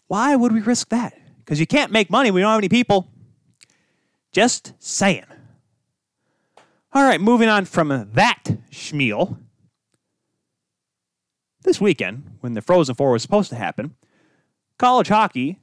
Why 0.07 0.35
would 0.35 0.51
we 0.51 0.61
risk 0.61 0.89
that? 0.89 1.13
Because 1.39 1.59
you 1.59 1.65
can't 1.65 1.91
make 1.91 2.09
money. 2.09 2.29
We 2.29 2.41
don't 2.41 2.51
have 2.51 2.59
any 2.59 2.69
people. 2.69 3.09
Just 4.31 4.73
saying. 4.79 5.25
All 6.93 7.03
right, 7.03 7.21
moving 7.21 7.49
on 7.49 7.65
from 7.65 8.09
that 8.13 8.43
schmeal 8.71 9.37
this 11.63 11.81
weekend, 11.81 12.37
when 12.41 12.53
the 12.53 12.61
Frozen 12.61 12.95
Four 12.95 13.11
was 13.11 13.21
supposed 13.21 13.49
to 13.49 13.55
happen, 13.55 13.95
college 14.77 15.09
hockey 15.09 15.59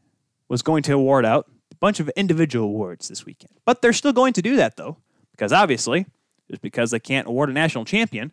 was 0.48 0.62
going 0.62 0.82
to 0.84 0.92
award 0.92 1.24
out 1.24 1.46
a 1.72 1.76
bunch 1.76 2.00
of 2.00 2.08
individual 2.10 2.66
awards 2.66 3.08
this 3.08 3.24
weekend. 3.24 3.52
But 3.64 3.82
they're 3.82 3.92
still 3.92 4.12
going 4.12 4.32
to 4.34 4.42
do 4.42 4.56
that, 4.56 4.76
though, 4.76 4.98
because 5.32 5.52
obviously, 5.52 6.06
just 6.48 6.62
because 6.62 6.90
they 6.90 7.00
can't 7.00 7.26
award 7.26 7.48
a 7.50 7.52
national 7.52 7.84
champion 7.84 8.32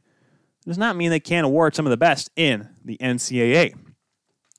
does 0.66 0.78
not 0.78 0.96
mean 0.96 1.10
they 1.10 1.20
can't 1.20 1.46
award 1.46 1.76
some 1.76 1.86
of 1.86 1.90
the 1.90 1.98
best 1.98 2.30
in 2.36 2.70
the 2.84 2.98
NCAA. 2.98 3.76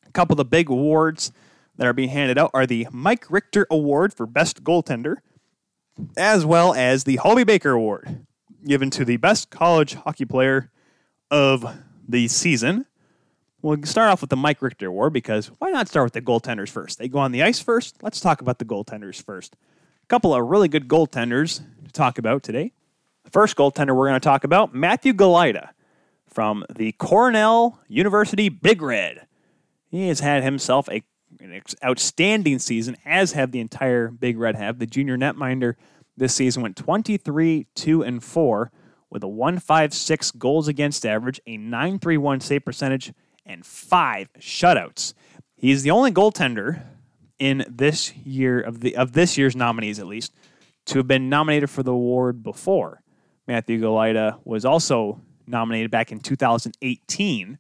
A 0.07 0.13
couple 0.13 0.35
of 0.35 0.39
the 0.39 0.45
big 0.45 0.69
awards 0.69 1.33
that 1.77 1.87
are 1.87 1.93
being 1.93 2.11
handed 2.11 2.39
out 2.39 2.51
are 2.55 2.67
the 2.67 2.87
Mike 2.91 3.31
Richter 3.31 3.67
Award 3.71 4.13
for 4.13 4.27
Best 4.27 4.63
Goaltender, 4.63 5.17
as 6.17 6.45
well 6.45 6.75
as 6.75 7.05
the 7.05 7.17
Hobey 7.17 7.45
Baker 7.45 7.71
Award, 7.71 8.27
given 8.67 8.91
to 8.91 9.05
the 9.05 9.17
best 9.17 9.51
college 9.51 9.95
hockey 9.95 10.25
player 10.25 10.71
of 11.31 11.81
the 12.07 12.29
season. 12.29 12.87
We'll 13.65 13.83
start 13.85 14.11
off 14.11 14.21
with 14.21 14.29
the 14.29 14.37
Mike 14.37 14.61
Richter 14.61 14.89
Award 14.89 15.15
because 15.15 15.47
why 15.47 15.71
not 15.71 15.89
start 15.89 16.05
with 16.05 16.13
the 16.13 16.21
goaltenders 16.21 16.69
first? 16.69 16.99
They 16.99 17.09
go 17.09 17.19
on 17.19 17.33
the 17.33 17.43
ice 17.43 17.61
first. 17.61 18.03
Let's 18.03 18.21
talk 18.21 18.43
about 18.43 18.59
the 18.59 18.67
goaltenders 18.67 19.23
first. 19.23 19.57
A 20.03 20.07
couple 20.09 20.35
of 20.35 20.45
really 20.45 20.69
good 20.69 20.87
goaltenders 20.87 21.63
to 21.83 21.91
talk 21.91 22.19
about 22.19 22.43
today. 22.43 22.75
The 23.25 23.31
first 23.31 23.57
goaltender 23.57 23.97
we're 23.97 24.09
going 24.09 24.21
to 24.21 24.25
talk 24.25 24.45
about, 24.45 24.75
Matthew 24.75 25.15
Galajda 25.15 25.71
from 26.29 26.67
the 26.69 26.93
Cornell 26.93 27.81
University 27.89 28.51
Big 28.51 28.83
Red. 28.83 29.27
He 29.89 30.09
has 30.09 30.21
had 30.21 30.43
himself 30.43 30.87
a, 30.91 31.03
an 31.41 31.63
outstanding 31.83 32.59
season, 32.59 32.99
as 33.07 33.33
have 33.33 33.51
the 33.51 33.61
entire 33.61 34.09
Big 34.09 34.37
Red 34.37 34.57
have. 34.57 34.79
The 34.79 34.87
junior 34.87 35.17
netminder 35.17 35.77
this 36.19 36.35
season 36.35 36.63
went 36.63 36.77
23 36.77 37.67
2 37.75 38.03
and 38.03 38.23
4 38.23 38.71
with 39.09 39.23
a 39.23 39.29
156 39.29 40.33
goals 40.33 40.69
against 40.69 41.07
average, 41.07 41.41
a 41.47 41.57
931 41.57 42.41
save 42.41 42.63
percentage, 42.63 43.15
and 43.47 43.65
five 43.65 44.29
shutouts. 44.39 45.15
He's 45.57 45.83
the 45.83 45.91
only 45.91 46.13
goaltender 46.13 46.83
in 47.39 47.65
this 47.69 48.15
year 48.17 48.61
of 48.61 48.81
the 48.81 48.97
of 48.97 49.13
this 49.13 49.37
year's 49.37 49.57
nominees 49.57 49.99
at 49.99 50.07
least 50.07 50.33
to 50.87 50.99
have 50.99 51.09
been 51.09 51.29
nominated 51.29 51.71
for 51.71 51.83
the 51.83 51.93
award 51.93 52.43
before. 52.43 53.03
Matthew 53.47 53.81
Galajda 53.81 54.39
was 54.45 54.65
also 54.65 55.21
nominated 55.47 55.91
back 55.91 56.13
in 56.13 56.21
2018, 56.21 57.59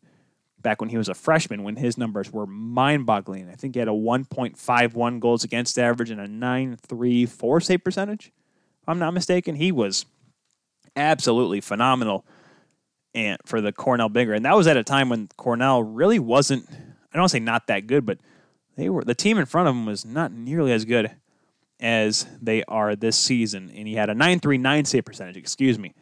back 0.60 0.80
when 0.80 0.90
he 0.90 0.96
was 0.96 1.08
a 1.08 1.14
freshman, 1.14 1.62
when 1.62 1.76
his 1.76 1.98
numbers 1.98 2.32
were 2.32 2.46
mind-boggling. 2.46 3.48
I 3.50 3.54
think 3.54 3.74
he 3.74 3.78
had 3.78 3.88
a 3.88 3.92
1.51 3.92 5.20
goals 5.20 5.44
against 5.44 5.78
average 5.78 6.10
and 6.10 6.20
a 6.20 6.26
9.34 6.26 7.62
save 7.62 7.84
percentage. 7.84 8.32
If 8.82 8.88
I'm 8.88 8.98
not 8.98 9.14
mistaken, 9.14 9.56
he 9.56 9.72
was 9.72 10.06
absolutely 10.96 11.60
phenomenal 11.60 12.24
and 13.14 13.38
for 13.44 13.60
the 13.60 13.72
Cornell 13.72 14.08
Big 14.08 14.28
Red. 14.28 14.36
And 14.36 14.44
that 14.44 14.56
was 14.56 14.66
at 14.66 14.76
a 14.76 14.84
time 14.84 15.08
when 15.08 15.28
Cornell 15.36 15.82
really 15.82 16.18
wasn't 16.18 16.68
I 16.70 17.16
don't 17.16 17.22
want 17.22 17.30
to 17.30 17.36
say 17.36 17.40
not 17.40 17.68
that 17.68 17.86
good, 17.86 18.04
but 18.04 18.18
they 18.76 18.88
were 18.88 19.04
the 19.04 19.14
team 19.14 19.38
in 19.38 19.46
front 19.46 19.68
of 19.68 19.74
him 19.74 19.86
was 19.86 20.04
not 20.04 20.32
nearly 20.32 20.72
as 20.72 20.84
good 20.84 21.12
as 21.78 22.26
they 22.40 22.64
are 22.64 22.96
this 22.96 23.16
season. 23.16 23.70
And 23.74 23.86
he 23.86 23.94
had 23.94 24.10
a 24.10 24.14
939 24.14 24.84
save 24.84 25.04
percentage, 25.04 25.36
excuse 25.36 25.78
me, 25.78 25.94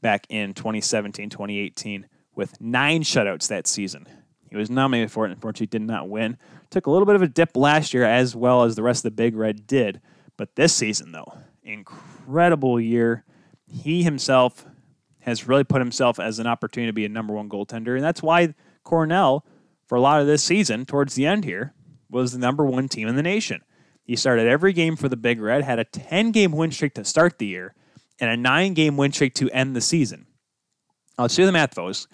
back 0.00 0.26
in 0.28 0.54
2017, 0.54 1.30
2018 1.30 2.06
with 2.34 2.60
nine 2.60 3.02
shutouts 3.02 3.48
that 3.48 3.66
season. 3.66 4.06
He 4.48 4.56
was 4.56 4.70
nominated 4.70 5.10
for 5.10 5.26
it, 5.26 5.30
unfortunately 5.30 5.66
did 5.66 5.82
not 5.82 6.08
win. 6.08 6.36
Took 6.70 6.86
a 6.86 6.90
little 6.90 7.06
bit 7.06 7.16
of 7.16 7.22
a 7.22 7.28
dip 7.28 7.56
last 7.56 7.92
year 7.92 8.04
as 8.04 8.36
well 8.36 8.62
as 8.62 8.76
the 8.76 8.82
rest 8.82 9.00
of 9.00 9.10
the 9.10 9.16
Big 9.16 9.34
Red 9.34 9.66
did. 9.66 10.00
But 10.36 10.54
this 10.56 10.74
season 10.74 11.12
though, 11.12 11.38
incredible 11.62 12.80
year. 12.80 13.24
He 13.66 14.02
himself 14.02 14.66
has 15.22 15.48
really 15.48 15.64
put 15.64 15.80
himself 15.80 16.20
as 16.20 16.38
an 16.38 16.46
opportunity 16.46 16.88
to 16.88 16.92
be 16.92 17.04
a 17.04 17.08
number 17.08 17.32
one 17.32 17.48
goaltender. 17.48 17.94
And 17.94 18.04
that's 18.04 18.22
why 18.22 18.54
Cornell, 18.84 19.44
for 19.86 19.96
a 19.96 20.00
lot 20.00 20.20
of 20.20 20.26
this 20.26 20.42
season, 20.42 20.84
towards 20.84 21.14
the 21.14 21.26
end 21.26 21.44
here, 21.44 21.74
was 22.10 22.32
the 22.32 22.38
number 22.38 22.64
one 22.64 22.88
team 22.88 23.08
in 23.08 23.16
the 23.16 23.22
nation. 23.22 23.62
He 24.04 24.16
started 24.16 24.46
every 24.46 24.72
game 24.72 24.96
for 24.96 25.08
the 25.08 25.16
Big 25.16 25.40
Red, 25.40 25.62
had 25.62 25.78
a 25.78 25.84
10 25.84 26.32
game 26.32 26.52
win 26.52 26.72
streak 26.72 26.94
to 26.94 27.04
start 27.04 27.38
the 27.38 27.46
year, 27.46 27.74
and 28.20 28.30
a 28.30 28.36
nine 28.36 28.74
game 28.74 28.96
win 28.96 29.12
streak 29.12 29.34
to 29.34 29.50
end 29.50 29.76
the 29.76 29.80
season. 29.80 30.26
Now, 31.16 31.24
let's 31.24 31.36
do 31.36 31.46
the 31.46 31.52
math, 31.52 31.74
folks. 31.74 32.08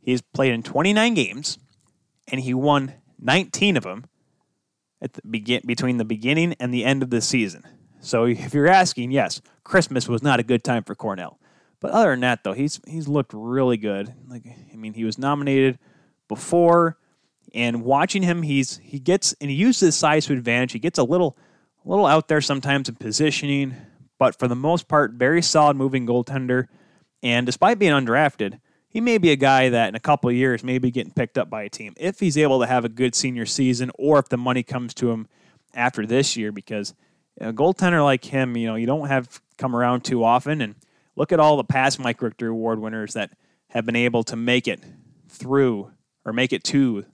He's 0.00 0.22
played 0.22 0.52
in 0.52 0.62
29 0.62 1.14
games, 1.14 1.58
and 2.28 2.40
he 2.40 2.54
won 2.54 2.94
19 3.20 3.76
of 3.76 3.82
them 3.82 4.06
at 5.02 5.12
the 5.12 5.22
begin 5.28 5.62
between 5.66 5.98
the 5.98 6.04
beginning 6.04 6.54
and 6.58 6.72
the 6.72 6.84
end 6.84 7.02
of 7.02 7.10
the 7.10 7.20
season. 7.20 7.64
So, 8.00 8.24
if 8.24 8.54
you're 8.54 8.68
asking, 8.68 9.10
yes, 9.10 9.42
Christmas 9.62 10.08
was 10.08 10.22
not 10.22 10.40
a 10.40 10.44
good 10.44 10.64
time 10.64 10.84
for 10.84 10.94
Cornell. 10.94 11.38
But 11.80 11.90
other 11.90 12.10
than 12.10 12.20
that, 12.20 12.44
though, 12.44 12.52
he's 12.52 12.80
he's 12.86 13.08
looked 13.08 13.32
really 13.34 13.76
good. 13.76 14.12
Like 14.28 14.44
I 14.72 14.76
mean, 14.76 14.94
he 14.94 15.04
was 15.04 15.18
nominated 15.18 15.78
before, 16.28 16.96
and 17.54 17.82
watching 17.82 18.22
him, 18.22 18.42
he's 18.42 18.78
he 18.78 18.98
gets 18.98 19.34
and 19.40 19.50
he 19.50 19.56
uses 19.56 19.80
his 19.80 19.96
size 19.96 20.26
to 20.26 20.32
advantage. 20.32 20.72
He 20.72 20.78
gets 20.78 20.98
a 20.98 21.04
little 21.04 21.36
a 21.84 21.88
little 21.88 22.06
out 22.06 22.28
there 22.28 22.40
sometimes 22.40 22.88
in 22.88 22.96
positioning, 22.96 23.74
but 24.18 24.38
for 24.38 24.48
the 24.48 24.56
most 24.56 24.88
part, 24.88 25.12
very 25.12 25.42
solid 25.42 25.76
moving 25.76 26.06
goaltender. 26.06 26.66
And 27.22 27.46
despite 27.46 27.78
being 27.78 27.92
undrafted, 27.92 28.60
he 28.88 29.00
may 29.00 29.18
be 29.18 29.30
a 29.30 29.36
guy 29.36 29.68
that 29.68 29.88
in 29.88 29.94
a 29.94 30.00
couple 30.00 30.30
of 30.30 30.36
years 30.36 30.64
may 30.64 30.78
be 30.78 30.90
getting 30.90 31.12
picked 31.12 31.36
up 31.36 31.50
by 31.50 31.62
a 31.64 31.68
team 31.68 31.92
if 31.96 32.20
he's 32.20 32.38
able 32.38 32.60
to 32.60 32.66
have 32.66 32.84
a 32.84 32.88
good 32.88 33.14
senior 33.14 33.46
season, 33.46 33.90
or 33.98 34.18
if 34.18 34.28
the 34.28 34.38
money 34.38 34.62
comes 34.62 34.94
to 34.94 35.10
him 35.10 35.28
after 35.74 36.06
this 36.06 36.36
year. 36.36 36.50
Because 36.52 36.94
a 37.40 37.52
goaltender 37.52 38.02
like 38.02 38.24
him, 38.24 38.56
you 38.56 38.66
know, 38.66 38.74
you 38.74 38.86
don't 38.86 39.08
have 39.08 39.40
come 39.58 39.76
around 39.76 40.02
too 40.02 40.24
often, 40.24 40.60
and 40.60 40.74
Look 41.16 41.32
at 41.32 41.40
all 41.40 41.56
the 41.56 41.64
past 41.64 41.98
Mike 41.98 42.20
Richter 42.22 42.48
Award 42.48 42.78
winners 42.78 43.14
that 43.14 43.32
have 43.70 43.86
been 43.86 43.96
able 43.96 44.22
to 44.24 44.36
make 44.36 44.68
it 44.68 44.80
through 45.28 45.90
or 46.24 46.32
make 46.32 46.52
it 46.52 46.62
to 46.64 47.04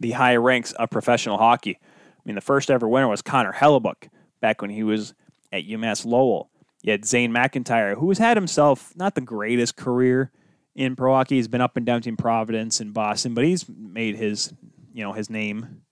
the 0.00 0.12
high 0.12 0.36
ranks 0.36 0.72
of 0.72 0.90
professional 0.90 1.38
hockey. 1.38 1.78
I 1.80 2.22
mean, 2.24 2.34
the 2.34 2.40
first 2.40 2.70
ever 2.70 2.88
winner 2.88 3.08
was 3.08 3.22
Connor 3.22 3.52
Hellebuyck 3.52 4.08
back 4.40 4.62
when 4.62 4.70
he 4.70 4.82
was 4.82 5.14
at 5.52 5.66
UMass 5.66 6.06
Lowell. 6.06 6.50
You 6.82 6.92
had 6.92 7.04
Zane 7.04 7.32
McIntyre, 7.32 7.96
who 7.96 8.08
has 8.08 8.18
had 8.18 8.36
himself 8.36 8.96
not 8.96 9.14
the 9.14 9.20
greatest 9.20 9.76
career 9.76 10.32
in 10.74 10.96
pro 10.96 11.12
hockey. 11.12 11.36
He's 11.36 11.48
been 11.48 11.60
up 11.60 11.76
and 11.76 11.84
down 11.84 12.00
Team 12.00 12.16
Providence 12.16 12.80
and 12.80 12.94
Boston, 12.94 13.34
but 13.34 13.44
he's 13.44 13.68
made 13.68 14.16
his, 14.16 14.52
you 14.92 15.04
know, 15.04 15.12
his 15.12 15.28
name 15.28 15.82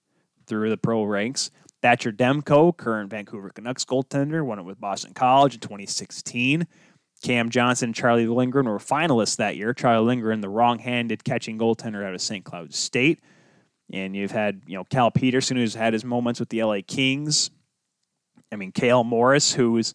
through 0.47 0.71
the 0.71 0.77
pro 0.77 1.03
ranks. 1.03 1.51
Thatcher 1.81 2.11
Demko, 2.11 2.75
current 2.75 3.09
Vancouver 3.09 3.51
Canucks 3.51 3.85
goaltender, 3.85 4.43
won 4.43 4.59
it 4.59 4.63
with 4.63 4.81
Boston 4.81 5.13
College 5.13 5.53
in 5.53 5.59
2016. 5.61 6.67
Cam 7.21 7.49
Johnson 7.49 7.89
and 7.89 7.95
Charlie 7.95 8.27
Lindgren 8.27 8.67
were 8.67 8.79
finalists 8.79 9.37
that 9.37 9.57
year. 9.57 9.73
Charlie 9.73 10.05
Lindgren, 10.05 10.41
the 10.41 10.49
wrong-handed 10.49 11.23
catching 11.23 11.57
goaltender 11.57 12.05
out 12.05 12.13
of 12.13 12.21
St. 12.21 12.45
Cloud 12.45 12.73
State. 12.73 13.19
And 13.91 14.15
you've 14.15 14.31
had, 14.31 14.61
you 14.67 14.75
know, 14.75 14.83
Cal 14.83 15.11
Petersen, 15.11 15.57
who's 15.57 15.75
had 15.75 15.93
his 15.93 16.05
moments 16.05 16.39
with 16.39 16.49
the 16.49 16.63
LA 16.63 16.79
Kings. 16.85 17.49
I 18.51 18.55
mean, 18.55 18.71
Cale 18.71 19.03
Morris, 19.03 19.53
who's 19.53 19.93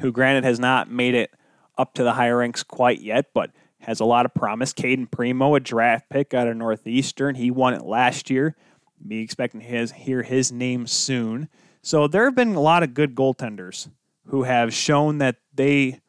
who 0.00 0.10
granted 0.10 0.44
has 0.44 0.58
not 0.58 0.90
made 0.90 1.14
it 1.14 1.30
up 1.78 1.94
to 1.94 2.02
the 2.02 2.12
higher 2.12 2.38
ranks 2.38 2.62
quite 2.62 3.00
yet, 3.00 3.26
but 3.34 3.50
has 3.80 4.00
a 4.00 4.04
lot 4.04 4.26
of 4.26 4.34
promise. 4.34 4.72
Cayden 4.72 5.06
Primeau, 5.06 5.54
a 5.54 5.60
draft 5.60 6.08
pick 6.08 6.34
out 6.34 6.48
of 6.48 6.56
Northeastern. 6.56 7.34
He 7.34 7.50
won 7.50 7.74
it 7.74 7.84
last 7.84 8.30
year. 8.30 8.56
Be 9.06 9.20
expecting 9.20 9.60
his 9.60 9.92
hear 9.92 10.22
his 10.22 10.50
name 10.50 10.86
soon. 10.86 11.48
So 11.82 12.08
there 12.08 12.24
have 12.24 12.34
been 12.34 12.54
a 12.54 12.60
lot 12.60 12.82
of 12.82 12.94
good 12.94 13.14
goaltenders 13.14 13.88
who 14.28 14.44
have 14.44 14.72
shown 14.72 15.18
that 15.18 15.36
they 15.54 16.00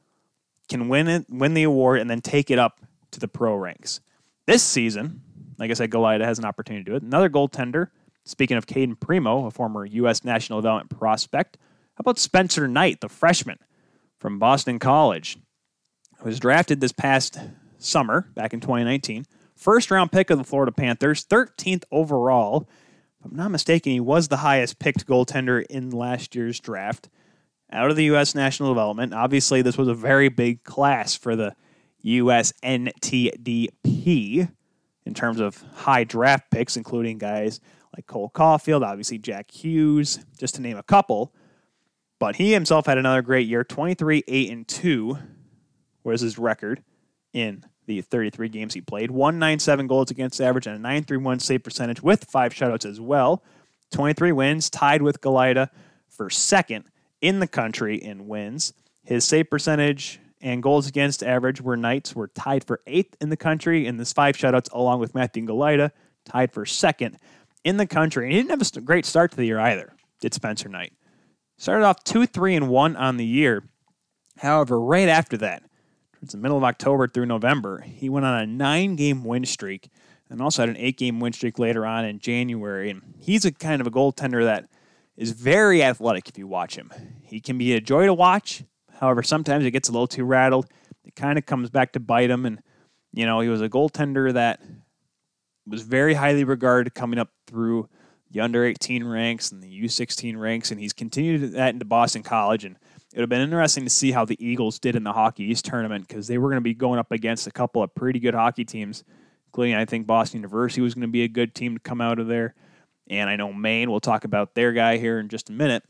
can 0.67 0.87
win 0.89 1.07
it, 1.07 1.25
win 1.29 1.53
the 1.53 1.63
award, 1.63 1.99
and 1.99 2.09
then 2.09 2.21
take 2.21 2.49
it 2.49 2.59
up 2.59 2.81
to 3.11 3.19
the 3.19 3.27
pro 3.27 3.55
ranks. 3.55 3.99
This 4.45 4.63
season, 4.63 5.21
like 5.57 5.71
I 5.71 5.73
said, 5.73 5.91
Galajda 5.91 6.23
has 6.23 6.39
an 6.39 6.45
opportunity 6.45 6.83
to 6.83 6.91
do 6.91 6.95
it. 6.95 7.03
Another 7.03 7.29
goaltender. 7.29 7.89
Speaking 8.23 8.57
of 8.57 8.65
Cayden 8.65 8.95
Primeau, 8.95 9.45
a 9.45 9.51
former 9.51 9.85
U.S. 9.85 10.23
National 10.23 10.59
Development 10.59 10.99
prospect, 10.99 11.57
how 11.95 12.01
about 12.01 12.17
Spencer 12.17 12.67
Knight, 12.67 12.99
the 13.01 13.09
freshman 13.09 13.59
from 14.19 14.39
Boston 14.39 14.79
College, 14.79 15.37
who 16.17 16.25
was 16.25 16.39
drafted 16.39 16.81
this 16.81 16.91
past 16.91 17.37
summer, 17.77 18.27
back 18.33 18.53
in 18.53 18.59
2019. 18.59 19.25
First 19.55 19.91
round 19.91 20.11
pick 20.11 20.29
of 20.29 20.37
the 20.37 20.43
Florida 20.43 20.71
Panthers, 20.71 21.23
13th 21.23 21.83
overall. 21.91 22.67
If 23.19 23.31
I'm 23.31 23.37
not 23.37 23.51
mistaken, 23.51 23.91
he 23.91 23.99
was 23.99 24.27
the 24.27 24.37
highest 24.37 24.79
picked 24.79 25.05
goaltender 25.05 25.63
in 25.67 25.91
last 25.91 26.35
year's 26.35 26.59
draft 26.59 27.09
out 27.71 27.89
of 27.89 27.95
the 27.95 28.05
U.S. 28.05 28.35
National 28.35 28.69
Development. 28.69 29.13
Obviously, 29.13 29.61
this 29.61 29.77
was 29.77 29.87
a 29.87 29.93
very 29.93 30.29
big 30.29 30.63
class 30.63 31.15
for 31.15 31.35
the 31.35 31.55
U.S. 32.01 32.53
NTDP 32.63 34.51
in 35.05 35.13
terms 35.13 35.39
of 35.39 35.63
high 35.73 36.03
draft 36.03 36.51
picks, 36.51 36.77
including 36.77 37.17
guys 37.17 37.59
like 37.95 38.07
Cole 38.07 38.29
Caulfield, 38.29 38.83
obviously 38.83 39.17
Jack 39.17 39.51
Hughes, 39.51 40.19
just 40.37 40.55
to 40.55 40.61
name 40.61 40.77
a 40.77 40.83
couple. 40.83 41.33
But 42.19 42.35
he 42.37 42.53
himself 42.53 42.85
had 42.85 42.97
another 42.97 43.21
great 43.21 43.47
year 43.47 43.63
23 43.63 44.23
8 44.27 44.51
and 44.51 44.67
2 44.67 45.17
was 46.03 46.21
his 46.21 46.37
record 46.37 46.83
in 47.33 47.65
the 47.87 48.01
33 48.01 48.49
games 48.49 48.73
he 48.73 48.81
played. 48.81 49.11
197 49.11 49.87
goals 49.87 50.11
against 50.11 50.41
average 50.41 50.67
and 50.67 50.75
a 50.75 50.79
931 50.79 51.39
save 51.39 51.63
percentage 51.63 52.01
with 52.01 52.25
five 52.25 52.53
shutouts 52.53 52.85
as 52.89 52.99
well. 52.99 53.43
23 53.91 54.31
wins, 54.31 54.69
tied 54.69 55.01
with 55.01 55.21
Galajda 55.21 55.69
for 56.09 56.29
second 56.29 56.85
in 57.21 57.39
the 57.39 57.47
country 57.47 57.97
in 57.97 58.27
wins. 58.27 58.73
His 59.03 59.23
save 59.23 59.49
percentage 59.49 60.19
and 60.41 60.61
goals 60.61 60.87
against 60.87 61.23
average 61.23 61.61
were 61.61 61.77
Knights 61.77 62.15
were 62.15 62.27
tied 62.27 62.63
for 62.63 62.81
eighth 62.87 63.15
in 63.21 63.29
the 63.29 63.37
country 63.37 63.87
in 63.87 63.97
this 63.97 64.13
five 64.13 64.37
shutouts, 64.37 64.71
along 64.71 64.99
with 64.99 65.15
Matthew 65.15 65.45
Galajda, 65.45 65.91
tied 66.25 66.51
for 66.51 66.65
second 66.65 67.17
in 67.63 67.77
the 67.77 67.87
country. 67.87 68.25
And 68.25 68.33
he 68.33 68.39
didn't 68.39 68.51
have 68.51 68.77
a 68.77 68.81
great 68.81 69.05
start 69.05 69.31
to 69.31 69.37
the 69.37 69.45
year 69.45 69.59
either, 69.59 69.93
did 70.19 70.33
Spencer 70.33 70.69
Knight. 70.69 70.93
Started 71.57 71.85
off 71.85 72.03
2 72.03 72.25
3 72.25 72.55
and 72.55 72.69
1 72.69 72.95
on 72.95 73.17
the 73.17 73.25
year. 73.25 73.63
However, 74.37 74.79
right 74.79 75.07
after 75.07 75.37
that, 75.37 75.63
towards 76.13 76.33
the 76.33 76.37
middle 76.37 76.57
of 76.57 76.63
October 76.63 77.07
through 77.07 77.27
November, 77.27 77.81
he 77.81 78.09
went 78.09 78.25
on 78.25 78.39
a 78.39 78.45
nine 78.45 78.95
game 78.95 79.23
win 79.23 79.45
streak 79.45 79.89
and 80.29 80.41
also 80.41 80.63
had 80.63 80.69
an 80.69 80.77
eight 80.77 80.97
game 80.97 81.19
win 81.19 81.33
streak 81.33 81.59
later 81.59 81.85
on 81.85 82.05
in 82.05 82.19
January. 82.19 82.89
And 82.89 83.01
he's 83.19 83.45
a 83.45 83.51
kind 83.51 83.79
of 83.79 83.87
a 83.87 83.91
goaltender 83.91 84.43
that 84.43 84.69
is 85.17 85.31
very 85.31 85.83
athletic 85.83 86.27
if 86.27 86.37
you 86.37 86.47
watch 86.47 86.75
him. 86.75 86.91
He 87.23 87.39
can 87.39 87.57
be 87.57 87.73
a 87.73 87.81
joy 87.81 88.05
to 88.05 88.13
watch. 88.13 88.63
However, 88.99 89.23
sometimes 89.23 89.65
it 89.65 89.71
gets 89.71 89.89
a 89.89 89.91
little 89.91 90.07
too 90.07 90.25
rattled. 90.25 90.67
It 91.03 91.15
kind 91.15 91.37
of 91.37 91.45
comes 91.45 91.69
back 91.69 91.93
to 91.93 91.99
bite 91.99 92.29
him. 92.29 92.45
And, 92.45 92.61
you 93.13 93.25
know, 93.25 93.39
he 93.39 93.49
was 93.49 93.61
a 93.61 93.69
goaltender 93.69 94.33
that 94.33 94.61
was 95.65 95.81
very 95.81 96.13
highly 96.13 96.43
regarded 96.43 96.93
coming 96.93 97.19
up 97.19 97.29
through 97.47 97.89
the 98.31 98.41
under 98.41 98.65
18 98.65 99.03
ranks 99.05 99.51
and 99.51 99.61
the 99.61 99.83
U16 99.83 100.37
ranks. 100.37 100.71
And 100.71 100.79
he's 100.79 100.93
continued 100.93 101.53
that 101.53 101.73
into 101.73 101.85
Boston 101.85 102.23
College. 102.23 102.65
And 102.65 102.75
it 103.13 103.17
would 103.17 103.23
have 103.23 103.29
been 103.29 103.41
interesting 103.41 103.85
to 103.85 103.89
see 103.89 104.11
how 104.11 104.25
the 104.25 104.43
Eagles 104.45 104.79
did 104.79 104.95
in 104.95 105.03
the 105.03 105.13
Hockey 105.13 105.43
East 105.43 105.65
tournament 105.65 106.07
because 106.07 106.27
they 106.27 106.37
were 106.37 106.49
going 106.49 106.57
to 106.57 106.61
be 106.61 106.73
going 106.73 106.99
up 106.99 107.11
against 107.11 107.47
a 107.47 107.51
couple 107.51 107.81
of 107.81 107.95
pretty 107.95 108.19
good 108.19 108.33
hockey 108.33 108.65
teams, 108.65 109.03
including, 109.47 109.75
I 109.75 109.85
think, 109.85 110.05
Boston 110.05 110.39
University 110.39 110.81
was 110.81 110.93
going 110.93 111.07
to 111.07 111.11
be 111.11 111.23
a 111.23 111.29
good 111.29 111.55
team 111.55 111.75
to 111.75 111.79
come 111.79 112.01
out 112.01 112.19
of 112.19 112.27
there. 112.27 112.55
And 113.07 113.29
I 113.29 113.35
know 113.35 113.53
Maine, 113.53 113.91
we'll 113.91 113.99
talk 113.99 114.23
about 114.23 114.55
their 114.55 114.73
guy 114.73 114.97
here 114.97 115.19
in 115.19 115.29
just 115.29 115.49
a 115.49 115.53
minute. 115.53 115.83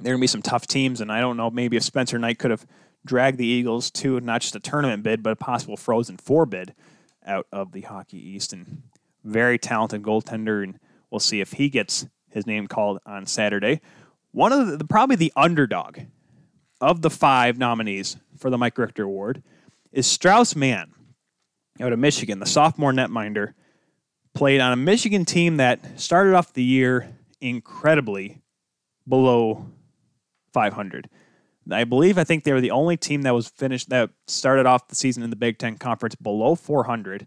There 0.00 0.12
are 0.12 0.16
going 0.16 0.20
to 0.20 0.22
be 0.22 0.26
some 0.28 0.42
tough 0.42 0.66
teams, 0.66 1.00
and 1.00 1.10
I 1.10 1.20
don't 1.20 1.36
know 1.36 1.50
maybe 1.50 1.76
if 1.76 1.82
Spencer 1.82 2.18
Knight 2.18 2.38
could 2.38 2.52
have 2.52 2.66
dragged 3.04 3.38
the 3.38 3.46
Eagles 3.46 3.90
to 3.92 4.20
not 4.20 4.42
just 4.42 4.54
a 4.54 4.60
tournament 4.60 5.02
bid, 5.02 5.22
but 5.22 5.32
a 5.32 5.36
possible 5.36 5.76
Frozen 5.76 6.18
Four 6.18 6.46
bid 6.46 6.74
out 7.26 7.46
of 7.52 7.72
the 7.72 7.80
Hockey 7.82 8.18
East. 8.18 8.52
And 8.52 8.82
very 9.24 9.58
talented 9.58 10.02
goaltender, 10.02 10.62
and 10.62 10.78
we'll 11.10 11.20
see 11.20 11.40
if 11.40 11.52
he 11.52 11.68
gets 11.68 12.06
his 12.30 12.46
name 12.46 12.66
called 12.66 12.98
on 13.06 13.26
Saturday. 13.26 13.80
One 14.32 14.52
of 14.52 14.78
the 14.78 14.84
probably 14.84 15.16
the 15.16 15.32
underdog 15.36 16.00
of 16.80 17.02
the 17.02 17.10
five 17.10 17.58
nominees 17.58 18.16
for 18.36 18.50
the 18.50 18.58
Mike 18.58 18.78
Richter 18.78 19.04
Award 19.04 19.42
is 19.92 20.06
Strauss 20.06 20.54
Mann 20.54 20.92
out 21.80 21.92
of 21.92 21.98
Michigan, 21.98 22.40
the 22.40 22.46
sophomore 22.46 22.92
netminder. 22.92 23.54
Played 24.34 24.60
on 24.60 24.72
a 24.72 24.76
Michigan 24.76 25.24
team 25.24 25.56
that 25.56 26.00
started 26.00 26.34
off 26.34 26.52
the 26.52 26.62
year 26.62 27.16
incredibly 27.40 28.42
below 29.06 29.66
500. 30.52 31.08
I 31.70 31.84
believe 31.84 32.16
I 32.16 32.24
think 32.24 32.44
they 32.44 32.52
were 32.52 32.60
the 32.60 32.70
only 32.70 32.96
team 32.96 33.22
that 33.22 33.34
was 33.34 33.48
finished 33.48 33.90
that 33.90 34.10
started 34.26 34.64
off 34.66 34.88
the 34.88 34.94
season 34.94 35.22
in 35.22 35.30
the 35.30 35.36
Big 35.36 35.58
Ten 35.58 35.76
Conference 35.76 36.14
below 36.14 36.54
400. 36.54 37.26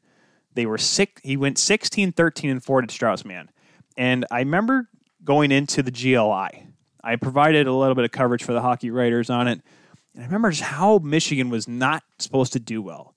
They 0.54 0.66
were 0.66 0.78
sick. 0.78 1.22
He 1.24 1.38
went 1.38 1.58
16, 1.58 2.14
13, 2.14 2.50
and 2.50 2.64
4 2.64 2.82
to 2.82 2.94
Strauss 2.94 3.24
Mann. 3.24 3.50
And 3.98 4.26
I 4.32 4.40
remember 4.40 4.90
going 5.24 5.52
into 5.52 5.84
the 5.84 5.92
GLI. 5.92 6.68
I 7.04 7.16
provided 7.16 7.68
a 7.68 7.74
little 7.74 7.96
bit 7.96 8.06
of 8.06 8.12
coverage 8.12 8.44
for 8.44 8.54
the 8.54 8.62
hockey 8.62 8.90
writers 8.90 9.30
on 9.30 9.48
it. 9.48 9.62
And 10.14 10.24
I 10.24 10.26
remember 10.26 10.50
just 10.52 10.64
how 10.64 10.98
Michigan 11.00 11.50
was 11.50 11.68
not 11.68 12.04
supposed 12.20 12.54
to 12.54 12.60
do 12.60 12.82
well. 12.82 13.16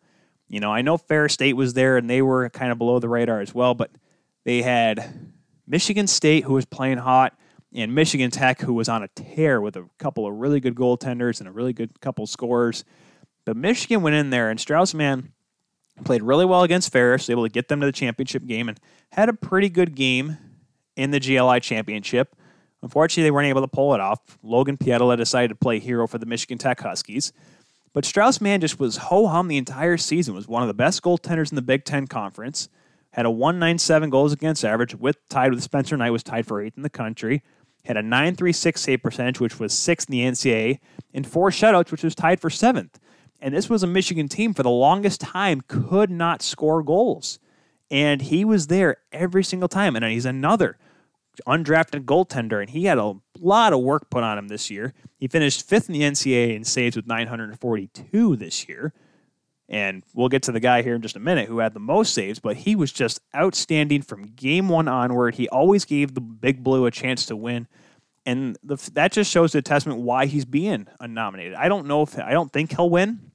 You 0.49 0.61
know, 0.61 0.72
I 0.72 0.82
know 0.82 0.97
Ferris 0.97 1.32
State 1.32 1.55
was 1.55 1.74
there 1.74 1.97
and 1.97 2.09
they 2.09 2.22
were 2.22 2.49
kind 2.51 2.70
of 2.70 2.78
below 2.78 2.99
the 2.99 3.09
radar 3.09 3.40
as 3.40 3.55
well, 3.55 3.74
but 3.74 3.90
they 4.45 4.62
had 4.62 5.32
Michigan 5.66 6.07
State, 6.07 6.45
who 6.45 6.55
was 6.55 6.64
playing 6.64 6.99
hot, 6.99 7.36
and 7.72 7.95
Michigan 7.95 8.30
Tech, 8.30 8.61
who 8.61 8.74
was 8.74 8.88
on 8.88 9.03
a 9.03 9.09
tear 9.09 9.61
with 9.61 9.76
a 9.76 9.88
couple 9.99 10.26
of 10.26 10.34
really 10.34 10.61
good 10.61 10.74
goaltenders 10.74 11.40
and 11.40 11.49
a 11.49 11.53
really 11.53 11.72
good 11.72 12.01
couple 12.01 12.26
scorers. 12.26 12.84
But 13.45 13.57
Michigan 13.57 14.03
went 14.03 14.16
in 14.16 14.30
there, 14.30 14.51
and 14.51 14.61
Strauss 14.61 14.95
Mann 14.95 15.32
played 16.05 16.22
really 16.22 16.45
well 16.45 16.62
against 16.62 16.92
Ferris, 16.92 17.28
able 17.28 17.42
to 17.45 17.49
get 17.49 17.68
them 17.68 17.80
to 17.80 17.86
the 17.86 17.92
championship 17.92 18.47
game, 18.47 18.68
and 18.68 18.78
had 19.12 19.28
a 19.28 19.32
pretty 19.32 19.68
good 19.68 19.95
game 19.95 20.36
in 20.97 21.11
the 21.11 21.20
GLI 21.20 21.61
championship. 21.61 22.36
Unfortunately, 22.82 23.24
they 23.24 23.30
weren't 23.30 23.49
able 23.49 23.62
to 23.62 23.68
pull 23.68 23.95
it 23.95 24.01
off. 24.01 24.38
Logan 24.42 24.76
Pietila 24.76 25.16
decided 25.16 25.49
to 25.49 25.55
play 25.55 25.78
hero 25.78 26.07
for 26.07 26.18
the 26.18 26.26
Michigan 26.26 26.59
Tech 26.59 26.80
Huskies. 26.80 27.32
But 27.95 28.05
Strauss 28.05 28.40
Mann 28.40 28.61
just 28.61 28.78
was 28.78 28.99
ho 28.99 29.28
hum 29.28 29.49
the 29.49 29.57
entire 29.57 29.97
season, 29.97 30.34
was 30.34 30.47
one 30.47 30.62
of 30.62 30.68
the 30.68 30.74
best 30.74 31.03
goaltenders 31.03 31.51
in 31.51 31.57
the 31.57 31.62
Big 31.62 31.84
Ten 31.84 32.07
Conference 32.07 32.68
had 33.14 33.26
a 33.26 33.30
197 33.30 34.11
goals 34.11 34.32
against 34.32 34.64
average, 34.64 34.97
with 34.97 35.16
tied 35.28 35.53
with 35.53 35.62
Spencer 35.62 35.97
Knight, 35.97 36.11
was 36.11 36.24
tied 36.24 36.49
for 36.49 36.61
eighth 36.61 36.76
in 36.76 36.82
the 36.82 36.90
country. 36.90 37.45
Had 37.84 37.97
a 37.97 38.03
936 38.03 38.80
save 38.80 39.03
percentage, 39.05 39.38
which 39.38 39.61
was 39.61 39.72
sixth 39.72 40.11
in 40.11 40.14
the 40.14 40.24
NCAA, 40.24 40.80
and 41.12 41.24
four 41.24 41.51
shutouts, 41.51 41.92
which 41.92 42.03
was 42.03 42.16
tied 42.16 42.40
for 42.40 42.51
seventh. 42.51 42.99
And 43.40 43.55
this 43.55 43.70
was 43.70 43.84
a 43.84 43.86
Michigan 43.86 44.26
team 44.26 44.53
for 44.53 44.64
the 44.64 44.70
longest 44.70 45.20
time 45.20 45.61
could 45.68 46.11
not 46.11 46.42
score 46.42 46.82
goals. 46.82 47.38
And 47.88 48.20
he 48.20 48.45
was 48.45 48.66
there 48.66 48.97
every 49.12 49.45
single 49.45 49.68
time. 49.68 49.95
And 49.95 50.05
he's 50.05 50.26
another 50.26 50.76
undrafted 51.47 52.07
goaltender, 52.07 52.61
and 52.61 52.70
he 52.70 52.86
had 52.86 52.99
a 52.99 53.14
lot 53.41 53.72
of 53.72 53.80
work 53.80 54.11
put 54.11 54.22
on 54.22 54.39
him 54.39 54.49
this 54.49 54.70
year. 54.70 54.95
He 55.18 55.28
finished 55.28 55.68
fifth 55.68 55.89
in 55.89 55.93
the 55.93 56.03
NCAA 56.03 56.55
in 56.55 56.64
saves 56.64 56.97
with 56.97 57.07
942 57.07 58.37
this 58.37 58.68
year. 58.68 58.93
And 59.68 60.05
we'll 60.12 60.28
get 60.28 60.43
to 60.45 60.53
the 60.53 60.61
guy 60.61 60.82
here 60.82 60.95
in 60.95 61.03
just 61.03 61.16
a 61.16 61.20
minute 61.20 61.49
who 61.49 61.59
had 61.59 61.72
the 61.72 61.80
most 61.80 62.12
saves, 62.12 62.39
but 62.39 62.59
he 62.59 62.76
was 62.76 62.93
just 62.93 63.20
outstanding 63.35 64.03
from 64.03 64.24
game 64.35 64.68
one 64.68 64.89
onward. 64.89 65.37
He 65.37 65.49
always 65.49 65.85
gave 65.85 66.14
the 66.14 66.20
Big 66.20 66.62
Blue 66.62 66.85
a 66.85 66.91
chance 66.91 67.24
to 67.26 67.37
win. 67.37 67.66
And 68.26 68.59
the, 68.62 68.76
that 68.93 69.12
just 69.12 69.30
shows 69.30 69.53
the 69.53 69.62
testament 69.62 70.01
why 70.01 70.26
he's 70.26 70.45
being 70.45 70.87
nominated. 71.01 71.55
I 71.55 71.68
don't 71.68 71.87
know 71.87 72.03
if 72.03 72.18
I 72.18 72.32
don't 72.32 72.53
think 72.53 72.76
he'll 72.76 72.91
win, 72.91 73.32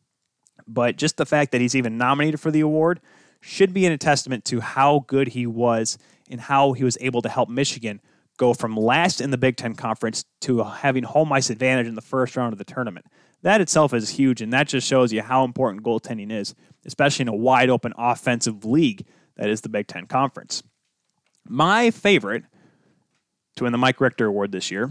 but 0.67 0.97
just 0.97 1.17
the 1.17 1.25
fact 1.25 1.51
that 1.51 1.61
he's 1.61 1.75
even 1.75 1.97
nominated 1.97 2.39
for 2.39 2.51
the 2.51 2.61
award 2.61 2.99
should 3.41 3.73
be 3.73 3.85
in 3.85 3.91
a 3.91 3.97
testament 3.97 4.45
to 4.45 4.59
how 4.59 5.05
good 5.07 5.29
he 5.29 5.47
was 5.47 5.97
and 6.29 6.41
how 6.41 6.73
he 6.73 6.83
was 6.83 6.97
able 7.01 7.21
to 7.21 7.29
help 7.29 7.49
Michigan 7.49 8.01
go 8.39 8.53
from 8.53 8.75
last 8.75 9.21
in 9.21 9.29
the 9.29 9.37
Big 9.37 9.57
Ten 9.57 9.75
Conference 9.75 10.25
to 10.41 10.63
having 10.63 11.03
home 11.03 11.31
ice 11.31 11.51
advantage 11.51 11.85
in 11.85 11.93
the 11.93 12.01
first 12.01 12.35
round 12.35 12.53
of 12.53 12.57
the 12.57 12.65
tournament. 12.65 13.05
That 13.43 13.61
itself 13.61 13.93
is 13.93 14.11
huge, 14.11 14.41
and 14.41 14.51
that 14.53 14.67
just 14.67 14.87
shows 14.87 15.13
you 15.13 15.21
how 15.21 15.43
important 15.43 15.83
goaltending 15.83 16.31
is, 16.31 16.55
especially 16.85 17.23
in 17.23 17.27
a 17.27 17.35
wide 17.35 17.69
open 17.69 17.93
offensive 17.97 18.65
league 18.65 19.05
that 19.35 19.49
is 19.49 19.61
the 19.61 19.69
Big 19.69 19.87
Ten 19.87 20.07
Conference. 20.07 20.63
My 21.47 21.91
favorite 21.91 22.45
to 23.55 23.65
win 23.65 23.71
the 23.71 23.77
Mike 23.77 24.01
Richter 24.01 24.25
Award 24.25 24.51
this 24.51 24.71
year 24.71 24.89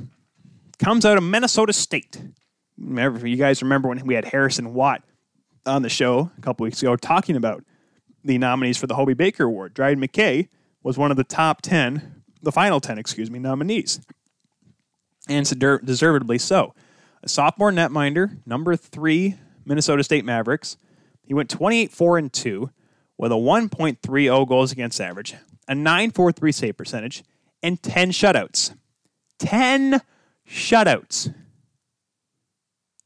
comes 0.78 1.05
out 1.05 1.16
of 1.18 1.24
Minnesota 1.24 1.72
State. 1.72 2.20
Remember, 2.76 3.26
you 3.26 3.36
guys 3.36 3.62
remember 3.62 3.88
when 3.88 4.07
we 4.07 4.14
had 4.14 4.26
Harrison 4.26 4.74
Watt 4.74 5.03
on 5.66 5.82
the 5.82 5.88
show 5.88 6.30
a 6.36 6.40
couple 6.40 6.64
weeks 6.64 6.82
ago 6.82 6.96
talking 6.96 7.36
about 7.36 7.64
the 8.24 8.38
nominees 8.38 8.76
for 8.76 8.86
the 8.86 8.94
Hobey 8.94 9.14
Baker 9.14 9.44
Award. 9.44 9.74
Dryden 9.74 10.03
McKay 10.03 10.49
was 10.82 10.96
one 10.96 11.11
of 11.11 11.16
the 11.16 11.24
top 11.24 11.62
10, 11.62 12.18
the 12.49 12.53
final 12.53 12.80
10, 12.80 12.96
excuse 12.96 13.30
me, 13.30 13.38
nominees. 13.38 14.01
And 15.28 15.40
it's 15.40 15.51
deservedly 15.84 16.38
so 16.38 16.74
a 17.22 17.28
sophomore 17.28 17.70
netminder, 17.70 18.38
number 18.46 18.74
three 18.74 19.34
Minnesota 19.66 20.03
State 20.03 20.24
Mavericks. 20.24 20.78
He 21.22 21.34
went 21.34 21.51
28 21.51 21.92
4 21.92 22.16
and 22.16 22.32
2 22.32 22.70
with 23.18 23.32
a 23.32 23.34
1.30 23.34 24.49
goals 24.49 24.72
against 24.72 24.99
average, 24.99 25.34
a 25.68 25.74
9.43 25.74 26.55
save 26.55 26.76
percentage, 26.78 27.22
and 27.62 27.82
10 27.82 28.12
shutouts. 28.12 28.74
10 29.40 30.01
shutouts. 30.49 31.34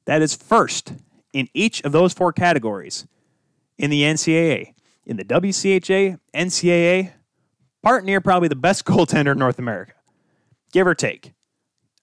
That 0.05 0.23
is 0.23 0.37
first 0.37 0.93
in 1.33 1.49
each 1.53 1.83
of 1.83 1.91
those 1.91 2.13
four 2.13 2.33
categories 2.33 3.09
in 3.77 3.91
the 3.91 4.03
NCAA. 4.03 4.75
In 5.05 5.17
the 5.17 5.25
WCHA, 5.25 6.21
NCAA, 6.33 7.13
part 7.83 8.05
near 8.05 8.21
probably 8.21 8.49
the 8.49 8.57
best 8.57 8.85
goaltender 8.87 9.33
in 9.33 9.39
North 9.39 9.59
America, 9.59 9.95
give 10.73 10.87
or 10.87 10.95
take. 10.95 11.33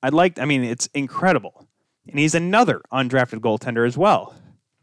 I'd 0.02 0.14
like, 0.14 0.40
I 0.40 0.46
mean, 0.46 0.64
it's 0.64 0.88
incredible 0.88 1.68
and 2.10 2.20
he's 2.20 2.36
another 2.36 2.82
undrafted 2.92 3.40
goaltender 3.40 3.86
as 3.86 3.98
well. 3.98 4.36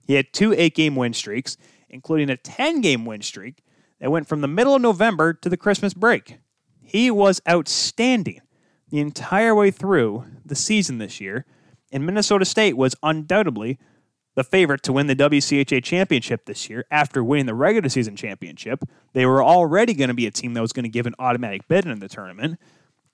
He 0.06 0.14
had 0.14 0.32
two 0.32 0.54
eight 0.56 0.74
game 0.74 0.96
win 0.96 1.12
streaks, 1.12 1.56
including 1.88 2.30
a 2.30 2.36
10 2.36 2.80
game 2.80 3.04
win 3.04 3.22
streak 3.22 3.62
that 4.00 4.10
went 4.10 4.28
from 4.28 4.40
the 4.40 4.48
middle 4.48 4.74
of 4.74 4.82
November 4.82 5.32
to 5.34 5.48
the 5.48 5.56
Christmas 5.56 5.94
break. 5.94 6.38
He 6.82 7.10
was 7.10 7.40
outstanding 7.48 8.40
the 8.90 9.00
entire 9.00 9.54
way 9.54 9.70
through 9.70 10.24
the 10.44 10.54
season 10.54 10.98
this 10.98 11.20
year, 11.20 11.44
and 11.90 12.06
Minnesota 12.06 12.44
State 12.44 12.76
was 12.76 12.94
undoubtedly 13.02 13.78
the 14.36 14.44
favorite 14.44 14.82
to 14.84 14.92
win 14.92 15.08
the 15.08 15.16
WCHA 15.16 15.82
championship 15.82 16.44
this 16.44 16.70
year 16.70 16.84
after 16.90 17.24
winning 17.24 17.46
the 17.46 17.54
regular 17.54 17.88
season 17.88 18.14
championship. 18.14 18.84
They 19.14 19.26
were 19.26 19.42
already 19.42 19.94
going 19.94 20.08
to 20.08 20.14
be 20.14 20.26
a 20.26 20.30
team 20.30 20.54
that 20.54 20.60
was 20.60 20.72
going 20.72 20.84
to 20.84 20.90
give 20.90 21.06
an 21.06 21.14
automatic 21.18 21.66
bid 21.66 21.86
in 21.86 21.98
the 21.98 22.08
tournament. 22.08 22.60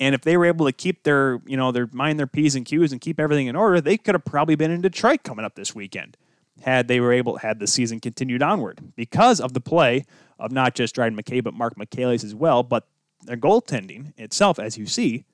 And 0.01 0.17
if 0.17 0.23
they 0.23 0.37
were 0.37 0.45
able 0.45 0.67
to 0.67 0.73
keep 0.73 1.05
their, 1.05 1.41
you 1.47 1.57
know, 1.57 1.71
their 1.71 1.89
mind 1.93 2.19
their 2.19 2.27
P's 2.27 2.57
and 2.57 2.67
Q's 2.67 2.91
and 2.91 3.01
keep 3.01 3.21
everything 3.21 3.47
in 3.47 3.55
order, 3.55 3.81
they 3.81 3.97
could 3.97 4.17
have 4.17 4.25
probably 4.25 4.57
been 4.57 4.73
in 4.73 4.81
Detroit 4.81 5.23
coming 5.23 5.45
up 5.45 5.55
this 5.55 5.75
weekend 5.75 6.17
had 6.63 6.89
they 6.89 7.01
were 7.01 7.13
able 7.13 7.39
had 7.39 7.61
the 7.61 7.67
season 7.67 8.01
continued 8.01 8.43
onward 8.43 8.93
because 8.97 9.41
of 9.41 9.53
the 9.53 9.61
play 9.61 10.05
of 10.39 10.51
not 10.51 10.75
just 10.75 10.95
Dryden 10.95 11.17
McKay 11.17 11.43
but 11.43 11.55
Marc 11.55 11.77
Michaelis 11.77 12.25
as 12.25 12.35
well. 12.35 12.65
But 12.65 12.89
their 13.23 13.37
goaltending 13.37 14.13
itself, 14.19 14.59
as 14.59 14.77
you 14.77 14.87
see, 14.87 15.25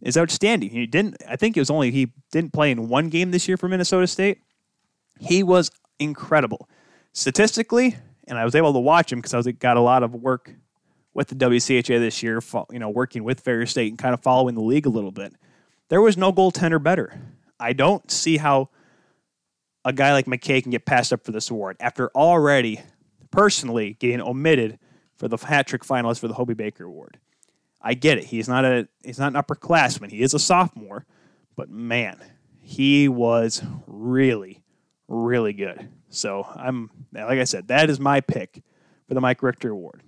is 0.00 0.16
outstanding. 0.16 0.70
He 0.70 0.86
didn't. 0.86 1.16
I 1.28 1.36
think 1.36 1.58
it 1.58 1.60
was 1.60 1.70
only 1.70 1.90
he 1.90 2.12
didn't 2.32 2.54
play 2.54 2.70
in 2.70 2.88
one 2.88 3.10
game 3.10 3.32
this 3.32 3.46
year 3.46 3.58
for 3.58 3.68
Minnesota 3.68 4.06
State. 4.06 4.40
He 5.18 5.42
was 5.42 5.70
incredible 5.98 6.68
statistically, 7.12 7.96
and 8.28 8.38
I 8.38 8.44
was 8.44 8.54
able 8.54 8.72
to 8.72 8.78
watch 8.78 9.12
him 9.12 9.18
because 9.18 9.34
I 9.34 9.38
was 9.38 9.46
got 9.46 9.76
a 9.76 9.80
lot 9.80 10.02
of 10.02 10.14
work 10.14 10.52
with 11.14 11.28
the 11.28 11.34
WCHA 11.34 11.98
this 11.98 12.22
year, 12.22 12.40
you 12.70 12.78
know, 12.78 12.90
working 12.90 13.24
with 13.24 13.40
Ferris 13.40 13.70
State 13.70 13.90
and 13.90 13.98
kind 13.98 14.12
of 14.12 14.20
following 14.22 14.54
the 14.54 14.62
league 14.62 14.86
a 14.86 14.90
little 14.90 15.12
bit. 15.12 15.34
There 15.88 16.02
was 16.02 16.16
no 16.16 16.32
goaltender 16.32 16.82
better. 16.82 17.18
I 17.58 17.72
don't 17.72 18.10
see 18.10 18.36
how 18.36 18.68
a 19.84 19.92
guy 19.92 20.12
like 20.12 20.26
McKay 20.26 20.62
can 20.62 20.70
get 20.70 20.84
passed 20.84 21.12
up 21.12 21.24
for 21.24 21.32
this 21.32 21.48
award 21.48 21.76
after 21.80 22.10
already 22.14 22.80
personally 23.30 23.96
getting 23.98 24.20
omitted 24.20 24.78
for 25.16 25.28
the 25.28 25.38
hat 25.38 25.66
trick 25.66 25.82
finalist 25.84 26.18
for 26.18 26.28
the 26.28 26.34
Hobey 26.34 26.54
Baker 26.54 26.84
Award. 26.84 27.18
I 27.80 27.94
get 27.94 28.18
it. 28.18 28.24
He's 28.24 28.48
not 28.48 28.64
a 28.64 28.88
he's 29.04 29.18
not 29.18 29.34
an 29.34 29.40
upperclassman. 29.40 30.10
He 30.10 30.22
is 30.22 30.34
a 30.34 30.38
sophomore, 30.38 31.06
but 31.54 31.70
man, 31.70 32.20
he 32.60 33.08
was 33.08 33.62
really, 33.86 34.62
really 35.08 35.52
good. 35.52 35.88
So 36.08 36.46
I'm 36.54 36.90
like 37.12 37.38
I 37.38 37.44
said, 37.44 37.68
that 37.68 37.90
is 37.90 38.00
my 38.00 38.20
pick 38.20 38.62
for 39.06 39.14
the 39.14 39.20
Mike 39.20 39.42
Richter 39.42 39.70
Award. 39.70 40.02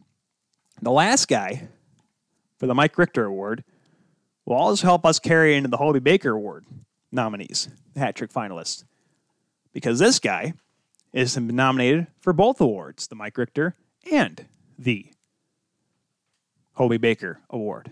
The 0.83 0.91
last 0.91 1.29
guy 1.29 1.69
for 2.59 2.67
the 2.67 2.75
Mike 2.75 2.97
Richter 2.99 3.25
Award 3.25 3.65
will 4.45 4.57
also 4.57 4.87
help 4.87 5.05
us 5.05 5.19
carry 5.19 5.55
into 5.55 5.69
the 5.69 5.77
Hobey 5.77 6.01
Baker 6.01 6.31
Award 6.31 6.67
nominees, 7.13 7.69
the 7.95 8.01
hat 8.01 8.17
trick 8.17 8.33
finalists. 8.33 8.85
Because 9.73 9.99
this 9.99 10.19
guy 10.19 10.55
is 11.13 11.37
nominated 11.37 12.07
for 12.21 12.33
both 12.33 12.61
awards, 12.61 13.07
the 13.07 13.15
Mike 13.15 13.37
Richter 13.37 13.75
and 14.11 14.47
the 14.79 15.13
Hobey 16.75 16.97
Baker 16.97 17.41
Award. 17.51 17.91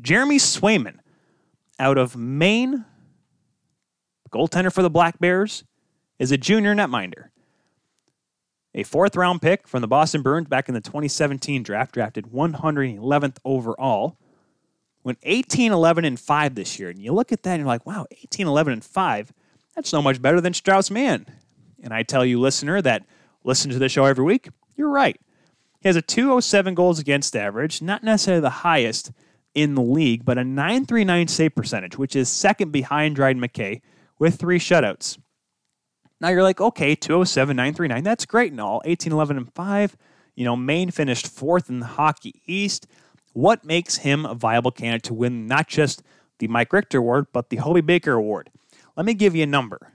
Jeremy 0.00 0.38
Swayman 0.38 0.98
out 1.78 1.98
of 1.98 2.16
Maine, 2.16 2.84
goaltender 4.30 4.72
for 4.72 4.82
the 4.82 4.90
Black 4.90 5.18
Bears, 5.18 5.64
is 6.22 6.30
a 6.30 6.38
junior 6.38 6.72
netminder. 6.72 7.30
A 8.76 8.84
fourth 8.84 9.16
round 9.16 9.42
pick 9.42 9.66
from 9.66 9.80
the 9.80 9.88
Boston 9.88 10.22
Bruins 10.22 10.46
back 10.46 10.68
in 10.68 10.74
the 10.74 10.80
2017 10.80 11.64
draft, 11.64 11.92
drafted 11.92 12.26
111th 12.26 13.38
overall. 13.44 14.16
Went 15.02 15.18
18, 15.24 15.72
11, 15.72 16.04
and 16.04 16.20
5 16.20 16.54
this 16.54 16.78
year. 16.78 16.90
And 16.90 17.00
you 17.00 17.12
look 17.12 17.32
at 17.32 17.42
that 17.42 17.54
and 17.54 17.62
you're 17.62 17.66
like, 17.66 17.84
wow, 17.84 18.06
18, 18.22 18.46
11, 18.46 18.72
and 18.72 18.84
5. 18.84 19.32
That's 19.74 19.88
so 19.88 20.00
much 20.00 20.22
better 20.22 20.40
than 20.40 20.54
Strauss 20.54 20.92
Mann. 20.92 21.26
And 21.82 21.92
I 21.92 22.04
tell 22.04 22.24
you, 22.24 22.38
listener, 22.38 22.80
that 22.82 23.04
listen 23.42 23.72
to 23.72 23.80
the 23.80 23.88
show 23.88 24.04
every 24.04 24.24
week, 24.24 24.48
you're 24.76 24.88
right. 24.88 25.20
He 25.80 25.88
has 25.88 25.96
a 25.96 26.02
207 26.02 26.76
goals 26.76 27.00
against 27.00 27.34
average, 27.34 27.82
not 27.82 28.04
necessarily 28.04 28.42
the 28.42 28.50
highest 28.50 29.10
in 29.56 29.74
the 29.74 29.82
league, 29.82 30.24
but 30.24 30.38
a 30.38 30.44
939 30.44 31.26
save 31.26 31.56
percentage, 31.56 31.98
which 31.98 32.14
is 32.14 32.28
second 32.28 32.70
behind 32.70 33.16
Dryden 33.16 33.42
McKay 33.42 33.80
with 34.20 34.36
three 34.36 34.60
shutouts. 34.60 35.18
Now 36.22 36.28
you're 36.28 36.44
like, 36.44 36.60
okay, 36.60 36.94
207, 36.94 37.56
939, 37.56 38.04
that's 38.04 38.24
great 38.24 38.52
and 38.52 38.60
all. 38.60 38.80
18, 38.84 39.12
11, 39.12 39.36
and 39.36 39.52
5. 39.52 39.96
You 40.36 40.44
know, 40.44 40.54
Maine 40.54 40.92
finished 40.92 41.26
fourth 41.26 41.68
in 41.68 41.80
the 41.80 41.86
Hockey 41.86 42.40
East. 42.46 42.86
What 43.32 43.64
makes 43.64 43.96
him 43.96 44.24
a 44.24 44.34
viable 44.34 44.70
candidate 44.70 45.02
to 45.04 45.14
win 45.14 45.48
not 45.48 45.66
just 45.66 46.00
the 46.38 46.46
Mike 46.46 46.72
Richter 46.72 46.98
Award, 46.98 47.26
but 47.32 47.50
the 47.50 47.56
Hobey 47.56 47.80
Baker 47.80 48.12
Award? 48.12 48.50
Let 48.96 49.04
me 49.04 49.14
give 49.14 49.34
you 49.34 49.42
a 49.42 49.46
number 49.46 49.90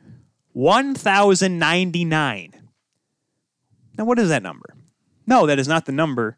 1,099. 0.52 2.54
Now, 3.98 4.04
what 4.04 4.20
is 4.20 4.28
that 4.28 4.44
number? 4.44 4.76
No, 5.26 5.46
that 5.46 5.60
is 5.60 5.70
not 5.70 5.86
the 5.86 5.94
number 5.94 6.38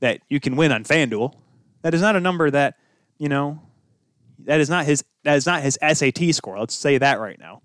that 0.00 0.22
you 0.28 0.40
can 0.40 0.56
win 0.56 0.72
on 0.72 0.82
FanDuel. 0.82 1.34
That 1.82 1.94
is 1.94 2.02
not 2.02 2.16
a 2.16 2.20
number 2.20 2.50
that, 2.50 2.74
you 3.16 3.28
know, 3.28 3.62
that 4.40 4.60
is 4.60 4.68
not 4.68 4.86
his 4.86 5.04
that 5.22 5.36
is 5.36 5.46
not 5.46 5.62
his 5.62 5.78
SAT 5.80 6.34
score. 6.34 6.58
Let's 6.58 6.74
say 6.74 6.98
that 6.98 7.20
right 7.20 7.38
now. 7.38 7.62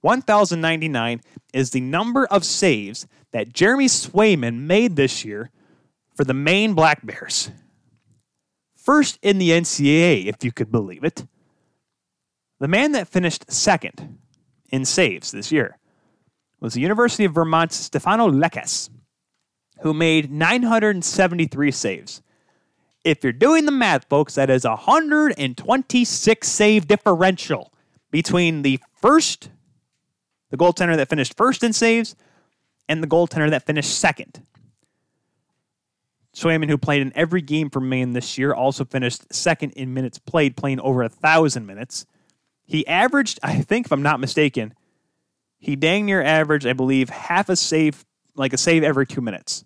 1099 0.00 1.20
is 1.52 1.70
the 1.70 1.80
number 1.80 2.26
of 2.26 2.44
saves 2.44 3.06
that 3.32 3.52
Jeremy 3.52 3.86
Swayman 3.86 4.60
made 4.60 4.96
this 4.96 5.24
year 5.24 5.50
for 6.14 6.24
the 6.24 6.34
Maine 6.34 6.74
Black 6.74 7.04
Bears. 7.04 7.50
First 8.76 9.18
in 9.22 9.38
the 9.38 9.50
NCAA, 9.50 10.26
if 10.26 10.44
you 10.44 10.52
could 10.52 10.70
believe 10.70 11.04
it. 11.04 11.26
The 12.60 12.68
man 12.68 12.92
that 12.92 13.08
finished 13.08 13.50
second 13.50 14.18
in 14.70 14.84
saves 14.84 15.30
this 15.30 15.52
year 15.52 15.78
was 16.60 16.74
the 16.74 16.80
University 16.80 17.24
of 17.24 17.34
Vermont's 17.34 17.76
Stefano 17.76 18.30
Lekkas 18.30 18.90
who 19.80 19.92
made 19.92 20.30
973 20.30 21.70
saves. 21.70 22.22
If 23.04 23.22
you're 23.22 23.32
doing 23.32 23.66
the 23.66 23.72
math, 23.72 24.08
folks, 24.08 24.34
that 24.34 24.50
is 24.50 24.64
a 24.64 24.70
126 24.70 26.48
save 26.48 26.88
differential 26.88 27.72
between 28.10 28.62
the 28.62 28.80
first, 29.00 29.50
the 30.50 30.56
goaltender 30.56 30.96
that 30.96 31.08
finished 31.08 31.36
first 31.36 31.62
in 31.62 31.72
saves, 31.72 32.14
and 32.88 33.02
the 33.02 33.06
goaltender 33.06 33.50
that 33.50 33.66
finished 33.66 33.98
second. 33.98 34.42
Swayman, 36.34 36.68
who 36.68 36.76
played 36.76 37.00
in 37.00 37.12
every 37.14 37.40
game 37.40 37.70
for 37.70 37.80
Maine 37.80 38.12
this 38.12 38.36
year, 38.36 38.52
also 38.52 38.84
finished 38.84 39.32
second 39.32 39.72
in 39.72 39.94
minutes 39.94 40.18
played, 40.18 40.56
playing 40.56 40.80
over 40.80 41.02
a 41.02 41.08
thousand 41.08 41.64
minutes. 41.64 42.04
He 42.66 42.86
averaged, 42.86 43.40
I 43.42 43.62
think, 43.62 43.86
if 43.86 43.92
I'm 43.92 44.02
not 44.02 44.20
mistaken, 44.20 44.74
he 45.58 45.76
dang 45.76 46.04
near 46.04 46.22
averaged, 46.22 46.66
I 46.66 46.74
believe, 46.74 47.08
half 47.08 47.48
a 47.48 47.56
save, 47.56 48.04
like 48.34 48.52
a 48.52 48.58
save 48.58 48.82
every 48.82 49.06
two 49.06 49.22
minutes. 49.22 49.64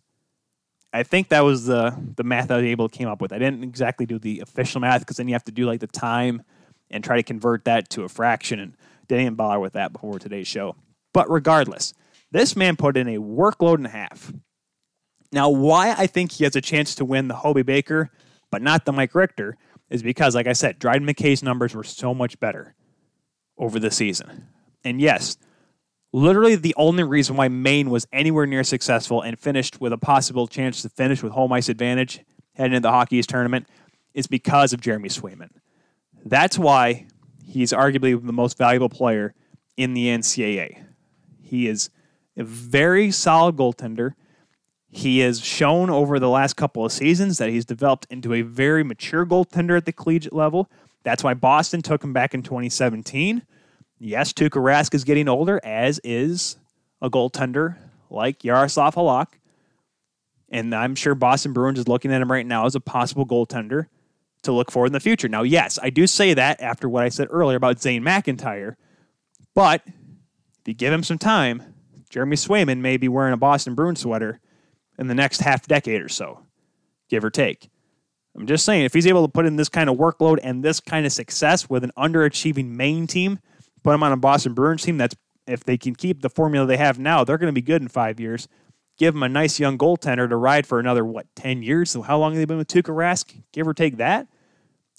I 0.92 1.02
think 1.02 1.28
that 1.28 1.44
was 1.44 1.66
the 1.66 1.96
the 2.16 2.24
math 2.24 2.50
I 2.50 2.56
was 2.56 2.64
able 2.64 2.88
to 2.88 2.96
came 2.96 3.08
up 3.08 3.20
with. 3.20 3.32
I 3.32 3.38
didn't 3.38 3.62
exactly 3.62 4.06
do 4.06 4.18
the 4.18 4.40
official 4.40 4.80
math 4.80 5.00
because 5.00 5.16
then 5.16 5.28
you 5.28 5.34
have 5.34 5.44
to 5.44 5.52
do 5.52 5.66
like 5.66 5.80
the 5.80 5.86
time 5.86 6.42
and 6.90 7.04
try 7.04 7.16
to 7.16 7.22
convert 7.22 7.64
that 7.66 7.90
to 7.90 8.02
a 8.02 8.08
fraction, 8.08 8.58
and 8.58 8.76
didn't 9.18 9.36
bother 9.36 9.60
with 9.60 9.74
that 9.74 9.92
before 9.92 10.18
today's 10.18 10.48
show. 10.48 10.76
But 11.12 11.30
regardless, 11.30 11.94
this 12.30 12.56
man 12.56 12.76
put 12.76 12.96
in 12.96 13.08
a 13.08 13.18
workload 13.18 13.76
and 13.76 13.86
a 13.86 13.90
half. 13.90 14.32
Now, 15.32 15.48
why 15.48 15.92
I 15.92 16.06
think 16.06 16.32
he 16.32 16.44
has 16.44 16.56
a 16.56 16.60
chance 16.60 16.94
to 16.96 17.04
win 17.04 17.28
the 17.28 17.36
Hobey 17.36 17.62
Baker, 17.62 18.10
but 18.50 18.62
not 18.62 18.84
the 18.84 18.92
Mike 18.92 19.14
Richter, 19.14 19.56
is 19.88 20.02
because, 20.02 20.34
like 20.34 20.46
I 20.46 20.52
said, 20.52 20.78
Dryden 20.78 21.06
McKay's 21.06 21.42
numbers 21.42 21.74
were 21.74 21.84
so 21.84 22.14
much 22.14 22.38
better 22.40 22.74
over 23.58 23.78
the 23.78 23.90
season. 23.90 24.48
And 24.84 25.00
yes, 25.00 25.36
literally 26.12 26.56
the 26.56 26.74
only 26.76 27.04
reason 27.04 27.36
why 27.36 27.48
Maine 27.48 27.90
was 27.90 28.06
anywhere 28.12 28.46
near 28.46 28.64
successful 28.64 29.20
and 29.22 29.38
finished 29.38 29.80
with 29.80 29.92
a 29.92 29.98
possible 29.98 30.46
chance 30.46 30.82
to 30.82 30.88
finish 30.88 31.22
with 31.22 31.32
home 31.32 31.52
ice 31.52 31.68
advantage 31.68 32.20
heading 32.54 32.74
into 32.74 32.86
the 32.86 32.92
Hockey 32.92 33.16
East 33.16 33.28
tournament 33.28 33.68
is 34.14 34.26
because 34.26 34.72
of 34.72 34.80
Jeremy 34.80 35.08
Swayman. 35.08 35.50
That's 36.24 36.58
why 36.58 37.06
he's 37.50 37.72
arguably 37.72 38.24
the 38.24 38.32
most 38.32 38.56
valuable 38.56 38.88
player 38.88 39.34
in 39.76 39.94
the 39.94 40.06
NCAA. 40.06 40.84
He 41.42 41.66
is 41.66 41.90
a 42.36 42.44
very 42.44 43.10
solid 43.10 43.56
goaltender. 43.56 44.14
He 44.88 45.20
has 45.20 45.40
shown 45.40 45.90
over 45.90 46.18
the 46.18 46.28
last 46.28 46.54
couple 46.54 46.84
of 46.84 46.92
seasons 46.92 47.38
that 47.38 47.50
he's 47.50 47.64
developed 47.64 48.06
into 48.10 48.34
a 48.34 48.42
very 48.42 48.82
mature 48.82 49.26
goaltender 49.26 49.76
at 49.76 49.84
the 49.84 49.92
collegiate 49.92 50.32
level. 50.32 50.70
That's 51.02 51.24
why 51.24 51.34
Boston 51.34 51.82
took 51.82 52.04
him 52.04 52.12
back 52.12 52.34
in 52.34 52.42
2017 52.42 53.42
yes, 54.00 54.32
Tuukka 54.32 54.60
Rask 54.60 54.94
is 54.94 55.04
getting 55.04 55.28
older, 55.28 55.60
as 55.62 56.00
is 56.02 56.56
a 57.00 57.08
goaltender 57.08 57.76
like 58.08 58.40
Jaroslav 58.40 58.94
Halak. 58.94 59.38
And 60.48 60.74
I'm 60.74 60.96
sure 60.96 61.14
Boston 61.14 61.52
Bruins 61.52 61.78
is 61.78 61.86
looking 61.86 62.12
at 62.12 62.20
him 62.20 62.32
right 62.32 62.46
now 62.46 62.66
as 62.66 62.74
a 62.74 62.80
possible 62.80 63.24
goaltender 63.24 63.86
to 64.42 64.52
look 64.52 64.70
for 64.70 64.86
in 64.86 64.92
the 64.92 65.00
future. 65.00 65.28
Now, 65.28 65.42
yes, 65.42 65.78
I 65.82 65.90
do 65.90 66.06
say 66.06 66.34
that 66.34 66.60
after 66.60 66.88
what 66.88 67.04
I 67.04 67.08
said 67.08 67.28
earlier 67.30 67.56
about 67.56 67.80
Zane 67.80 68.02
McIntyre, 68.02 68.76
but 69.54 69.82
if 69.86 70.66
you 70.66 70.74
give 70.74 70.92
him 70.92 71.02
some 71.02 71.18
time, 71.18 71.74
Jeremy 72.08 72.36
Swayman 72.36 72.78
may 72.78 72.96
be 72.96 73.08
wearing 73.08 73.32
a 73.32 73.36
Boston 73.36 73.74
Bruins 73.74 74.00
sweater 74.00 74.40
in 74.98 75.06
the 75.06 75.14
next 75.14 75.40
half 75.40 75.66
decade 75.66 76.02
or 76.02 76.08
so, 76.08 76.46
give 77.08 77.24
or 77.24 77.30
take. 77.30 77.70
I'm 78.36 78.46
just 78.46 78.64
saying, 78.64 78.84
if 78.84 78.94
he's 78.94 79.06
able 79.06 79.26
to 79.26 79.32
put 79.32 79.46
in 79.46 79.56
this 79.56 79.68
kind 79.68 79.90
of 79.90 79.96
workload 79.96 80.38
and 80.42 80.62
this 80.62 80.80
kind 80.80 81.04
of 81.04 81.12
success 81.12 81.68
with 81.68 81.84
an 81.84 81.92
underachieving 81.98 82.66
Maine 82.66 83.06
team 83.06 83.40
put 83.82 83.94
him 83.94 84.02
on 84.02 84.12
a 84.12 84.16
Boston 84.16 84.54
Bruins 84.54 84.82
team 84.82 84.98
that's 84.98 85.16
if 85.46 85.64
they 85.64 85.76
can 85.76 85.94
keep 85.94 86.22
the 86.22 86.30
formula 86.30 86.66
they 86.66 86.76
have 86.76 86.98
now, 86.98 87.24
they're 87.24 87.38
going 87.38 87.52
to 87.52 87.52
be 87.52 87.62
good 87.62 87.82
in 87.82 87.88
five 87.88 88.20
years. 88.20 88.46
Give 89.00 89.14
them 89.14 89.22
a 89.22 89.30
nice 89.30 89.58
young 89.58 89.78
goaltender 89.78 90.28
to 90.28 90.36
ride 90.36 90.66
for 90.66 90.78
another 90.78 91.06
what 91.06 91.26
ten 91.34 91.62
years. 91.62 91.90
So 91.90 92.02
how 92.02 92.18
long 92.18 92.32
have 92.32 92.38
they 92.38 92.44
been 92.44 92.58
with 92.58 92.68
Tuukka 92.68 92.94
Rask? 92.94 93.34
Give 93.50 93.66
or 93.66 93.72
take 93.72 93.96
that. 93.96 94.28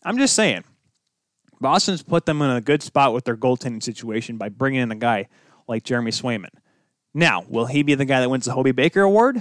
I'm 0.03 0.17
just 0.17 0.35
saying, 0.35 0.63
Boston's 1.59 2.01
put 2.01 2.25
them 2.25 2.41
in 2.41 2.49
a 2.49 2.61
good 2.61 2.81
spot 2.81 3.13
with 3.13 3.25
their 3.25 3.37
goaltending 3.37 3.83
situation 3.83 4.37
by 4.37 4.49
bringing 4.49 4.81
in 4.81 4.91
a 4.91 4.95
guy 4.95 5.27
like 5.67 5.83
Jeremy 5.83 6.09
Swayman. 6.09 6.49
Now, 7.13 7.45
will 7.47 7.67
he 7.67 7.83
be 7.83 7.93
the 7.93 8.05
guy 8.05 8.21
that 8.21 8.29
wins 8.29 8.45
the 8.45 8.53
Hobey 8.53 8.71
Baker 8.71 9.01
Award? 9.01 9.39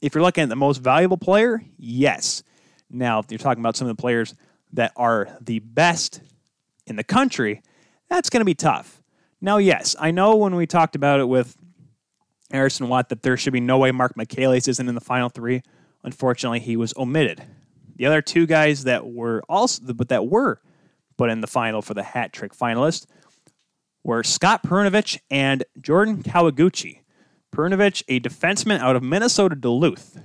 If 0.00 0.12
you're 0.16 0.24
looking 0.24 0.42
at 0.42 0.48
the 0.48 0.56
most 0.56 0.78
valuable 0.78 1.16
player, 1.16 1.62
yes. 1.78 2.42
Now, 2.90 3.20
if 3.20 3.30
you're 3.30 3.38
talking 3.38 3.62
about 3.62 3.76
some 3.76 3.88
of 3.88 3.96
the 3.96 4.00
players 4.00 4.34
that 4.72 4.90
are 4.96 5.28
the 5.40 5.60
best 5.60 6.20
in 6.84 6.96
the 6.96 7.04
country, 7.04 7.62
that's 8.10 8.28
going 8.28 8.40
to 8.40 8.44
be 8.44 8.56
tough. 8.56 9.04
Now, 9.40 9.58
yes, 9.58 9.94
I 10.00 10.10
know 10.10 10.34
when 10.34 10.56
we 10.56 10.66
talked 10.66 10.96
about 10.96 11.20
it 11.20 11.28
with 11.28 11.56
Harrison 12.50 12.88
Watt 12.88 13.08
that 13.08 13.22
there 13.22 13.36
should 13.36 13.52
be 13.52 13.60
no 13.60 13.78
way 13.78 13.90
Marc 13.90 14.16
Michaelis 14.16 14.68
isn't 14.68 14.88
in 14.88 14.94
the 14.94 15.00
final 15.00 15.28
three. 15.28 15.62
Unfortunately, 16.02 16.60
he 16.60 16.76
was 16.76 16.94
omitted. 16.96 17.42
The 17.96 18.06
other 18.06 18.22
two 18.22 18.46
guys 18.46 18.84
that 18.84 19.06
were 19.06 19.42
also, 19.48 19.92
but 19.92 20.08
that 20.08 20.26
were 20.26 20.60
put 21.16 21.30
in 21.30 21.40
the 21.40 21.46
final 21.46 21.80
for 21.80 21.94
the 21.94 22.02
hat 22.02 22.32
trick 22.32 22.54
finalist 22.54 23.06
were 24.02 24.22
Scott 24.22 24.62
Perunovich 24.62 25.18
and 25.30 25.64
Jordan 25.80 26.22
Kawaguchi. 26.22 27.00
Perunovich, 27.54 28.02
a 28.08 28.20
defenseman 28.20 28.80
out 28.80 28.96
of 28.96 29.02
Minnesota 29.02 29.54
Duluth, 29.54 30.20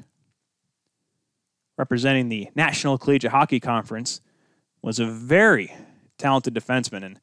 representing 1.77 2.27
the 2.27 2.49
National 2.55 2.97
Collegiate 2.97 3.31
Hockey 3.31 3.59
Conference, 3.59 4.19
was 4.81 4.99
a 4.99 5.05
very 5.05 5.73
talented 6.17 6.55
defenseman. 6.55 7.05
And 7.05 7.19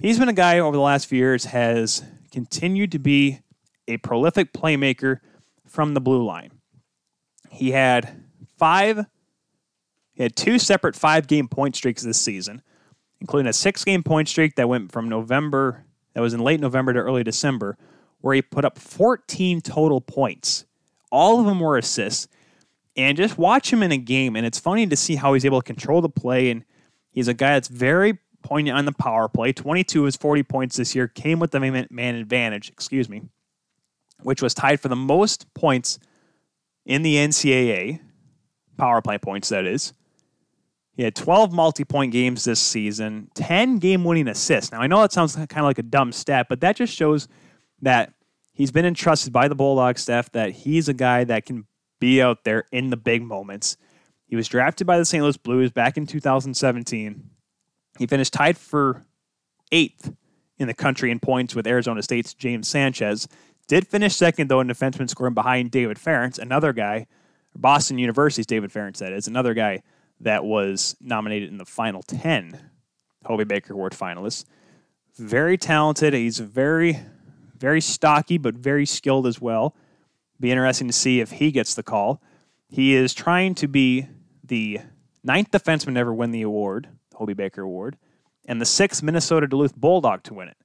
He's 0.00 0.18
been 0.18 0.28
a 0.28 0.32
guy 0.32 0.58
over 0.58 0.76
the 0.76 0.82
last 0.82 1.06
few 1.06 1.18
years 1.18 1.44
has 1.46 2.02
continued 2.32 2.92
to 2.92 2.98
be 2.98 3.40
a 3.90 3.98
prolific 3.98 4.52
playmaker 4.52 5.18
from 5.66 5.94
the 5.94 6.00
blue 6.00 6.24
line. 6.24 6.52
He 7.50 7.72
had 7.72 8.24
five, 8.58 9.06
he 10.12 10.22
had 10.22 10.36
two 10.36 10.58
separate 10.58 10.96
five 10.96 11.26
game 11.26 11.48
point 11.48 11.76
streaks 11.76 12.02
this 12.02 12.20
season, 12.20 12.62
including 13.20 13.48
a 13.48 13.52
six 13.52 13.84
game 13.84 14.02
point 14.02 14.28
streak 14.28 14.54
that 14.56 14.68
went 14.68 14.92
from 14.92 15.08
November, 15.08 15.84
that 16.14 16.20
was 16.20 16.34
in 16.34 16.40
late 16.40 16.60
November 16.60 16.92
to 16.92 17.00
early 17.00 17.24
December, 17.24 17.76
where 18.20 18.34
he 18.34 18.42
put 18.42 18.64
up 18.64 18.78
14 18.78 19.60
total 19.60 20.00
points. 20.00 20.64
All 21.10 21.40
of 21.40 21.46
them 21.46 21.60
were 21.60 21.76
assists. 21.76 22.28
And 22.96 23.16
just 23.16 23.38
watch 23.38 23.72
him 23.72 23.82
in 23.82 23.92
a 23.92 23.96
game, 23.96 24.36
and 24.36 24.44
it's 24.44 24.58
funny 24.58 24.86
to 24.86 24.96
see 24.96 25.14
how 25.14 25.32
he's 25.32 25.44
able 25.44 25.62
to 25.62 25.66
control 25.66 26.00
the 26.02 26.08
play. 26.08 26.50
And 26.50 26.64
he's 27.10 27.28
a 27.28 27.34
guy 27.34 27.52
that's 27.52 27.68
very 27.68 28.18
poignant 28.42 28.76
on 28.76 28.84
the 28.84 28.92
power 28.92 29.28
play. 29.28 29.52
22 29.52 30.00
of 30.00 30.06
his 30.06 30.16
40 30.16 30.42
points 30.42 30.76
this 30.76 30.94
year 30.94 31.08
came 31.08 31.38
with 31.38 31.52
the 31.52 31.60
man 31.60 32.14
advantage, 32.14 32.68
excuse 32.68 33.08
me, 33.08 33.22
which 34.22 34.42
was 34.42 34.54
tied 34.54 34.80
for 34.80 34.88
the 34.88 34.96
most 34.96 35.52
points 35.54 35.98
in 36.84 37.02
the 37.02 37.16
NCAA, 37.16 38.00
power 38.76 39.00
play 39.00 39.18
points, 39.18 39.48
that 39.50 39.66
is. 39.66 39.92
He 40.96 41.04
had 41.04 41.14
12 41.14 41.52
multi 41.52 41.84
point 41.84 42.12
games 42.12 42.44
this 42.44 42.60
season, 42.60 43.30
10 43.34 43.78
game 43.78 44.04
winning 44.04 44.28
assists. 44.28 44.72
Now, 44.72 44.80
I 44.80 44.86
know 44.86 45.00
that 45.00 45.12
sounds 45.12 45.34
kind 45.34 45.58
of 45.58 45.64
like 45.64 45.78
a 45.78 45.82
dumb 45.82 46.12
stat, 46.12 46.46
but 46.48 46.60
that 46.60 46.76
just 46.76 46.94
shows 46.94 47.28
that 47.80 48.12
he's 48.52 48.70
been 48.70 48.84
entrusted 48.84 49.32
by 49.32 49.48
the 49.48 49.54
Bulldog 49.54 49.98
staff 49.98 50.30
that 50.32 50.50
he's 50.50 50.88
a 50.88 50.94
guy 50.94 51.24
that 51.24 51.46
can 51.46 51.64
be 52.00 52.20
out 52.20 52.44
there 52.44 52.64
in 52.72 52.90
the 52.90 52.96
big 52.96 53.22
moments. 53.22 53.76
He 54.26 54.36
was 54.36 54.48
drafted 54.48 54.86
by 54.86 54.98
the 54.98 55.04
St. 55.04 55.22
Louis 55.22 55.36
Blues 55.36 55.70
back 55.70 55.96
in 55.96 56.06
2017. 56.06 57.30
He 57.98 58.06
finished 58.06 58.32
tied 58.32 58.56
for 58.56 59.04
eighth 59.72 60.12
in 60.58 60.68
the 60.68 60.74
country 60.74 61.10
in 61.10 61.18
points 61.18 61.54
with 61.54 61.66
Arizona 61.66 62.02
State's 62.02 62.34
James 62.34 62.68
Sanchez. 62.68 63.26
Did 63.70 63.86
finish 63.86 64.16
second, 64.16 64.48
though, 64.48 64.58
in 64.58 64.66
defenseman 64.66 65.08
scoring 65.08 65.32
behind 65.32 65.70
David 65.70 65.96
Farrance, 65.96 66.40
another 66.40 66.72
guy, 66.72 67.06
Boston 67.54 67.98
University's 67.98 68.44
David 68.44 68.72
Farrance, 68.72 68.98
that 68.98 69.12
is, 69.12 69.28
another 69.28 69.54
guy 69.54 69.84
that 70.18 70.44
was 70.44 70.96
nominated 71.00 71.50
in 71.50 71.58
the 71.58 71.64
final 71.64 72.02
10 72.02 72.58
Hobey 73.26 73.44
Baker 73.44 73.74
Award 73.74 73.92
finalists. 73.92 74.44
Very 75.16 75.56
talented. 75.56 76.14
He's 76.14 76.40
very, 76.40 76.98
very 77.56 77.80
stocky, 77.80 78.38
but 78.38 78.56
very 78.56 78.84
skilled 78.84 79.28
as 79.28 79.40
well. 79.40 79.76
Be 80.40 80.50
interesting 80.50 80.88
to 80.88 80.92
see 80.92 81.20
if 81.20 81.30
he 81.30 81.52
gets 81.52 81.76
the 81.76 81.84
call. 81.84 82.20
He 82.68 82.96
is 82.96 83.14
trying 83.14 83.54
to 83.54 83.68
be 83.68 84.08
the 84.42 84.80
ninth 85.22 85.52
defenseman 85.52 85.94
to 85.94 86.00
ever 86.00 86.12
win 86.12 86.32
the 86.32 86.42
award, 86.42 86.88
the 87.12 87.18
Hobey 87.18 87.34
Baker 87.34 87.62
Award, 87.62 87.98
and 88.46 88.60
the 88.60 88.66
sixth 88.66 89.00
Minnesota 89.00 89.46
Duluth 89.46 89.76
Bulldog 89.76 90.24
to 90.24 90.34
win 90.34 90.48
it. 90.48 90.56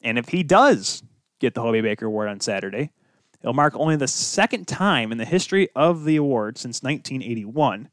And 0.00 0.18
if 0.18 0.30
he 0.30 0.42
does 0.42 1.02
get 1.40 1.54
the 1.54 1.62
Hobey 1.62 1.80
Baker 1.80 2.06
Award 2.06 2.28
on 2.28 2.40
Saturday, 2.40 2.92
it'll 3.40 3.54
mark 3.54 3.74
only 3.76 3.96
the 3.96 4.08
second 4.08 4.68
time 4.68 5.10
in 5.10 5.18
the 5.18 5.24
history 5.24 5.68
of 5.74 6.04
the 6.04 6.16
award 6.16 6.58
since 6.58 6.82
1981 6.82 7.88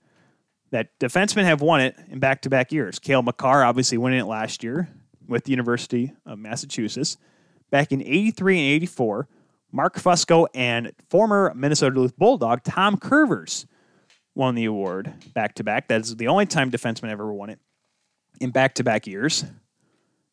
that 0.71 0.97
defensemen 0.99 1.45
have 1.45 1.61
won 1.61 1.81
it 1.81 1.95
in 2.09 2.19
back 2.19 2.41
to 2.41 2.49
back 2.49 2.71
years. 2.71 2.99
Cale 2.99 3.21
Makar 3.21 3.63
obviously 3.63 3.97
winning 3.97 4.19
it 4.19 4.25
last 4.25 4.63
year 4.63 4.89
with 5.27 5.45
the 5.45 5.51
University 5.51 6.13
of 6.25 6.39
Massachusetts. 6.39 7.17
Back 7.69 7.91
in 7.91 8.01
83 8.01 8.59
and 8.59 8.75
84, 8.75 9.27
Mark 9.71 9.95
Fusco 9.97 10.47
and 10.53 10.91
former 11.09 11.51
Minnesota 11.55 11.95
Duluth 11.95 12.17
Bulldog 12.17 12.63
Tom 12.63 12.97
Kurvers 12.97 13.65
won 14.35 14.55
the 14.55 14.65
award 14.65 15.13
back 15.33 15.55
to 15.55 15.63
back. 15.63 15.87
That's 15.87 16.13
the 16.15 16.27
only 16.27 16.45
time 16.45 16.71
defenseman 16.71 17.09
ever 17.09 17.31
won 17.33 17.49
it 17.49 17.59
in 18.39 18.51
back 18.51 18.75
to 18.75 18.83
back 18.83 19.07
years. 19.07 19.43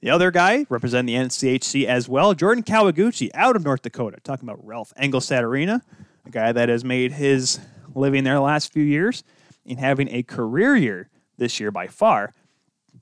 The 0.05 0.11
other 0.11 0.31
guy 0.31 0.67
representing 0.69 1.15
the 1.15 1.29
NCHC 1.29 1.87
as 1.87 2.11
well, 2.11 2.35
Jordan 2.35 2.63
Kawaguchi 2.63 3.31
out 3.33 3.57
of 3.57 3.65
North 3.65 3.81
Dakota. 3.81 4.19
Talking 4.23 4.47
about 4.47 4.63
Ralph 4.63 4.93
Engelstad 5.01 5.41
Arena, 5.41 5.81
a 6.27 6.31
guy 6.31 6.53
that 6.53 6.69
has 6.69 6.85
made 6.85 7.13
his 7.13 7.59
living 7.95 8.23
there 8.23 8.35
the 8.35 8.43
last 8.43 8.71
few 8.71 8.83
years 8.83 9.25
and 9.67 9.79
having 9.79 10.11
a 10.11 10.23
career 10.23 10.77
year 10.77 11.09
this 11.39 11.59
year 11.59 11.71
by 11.71 11.87
far 11.87 12.35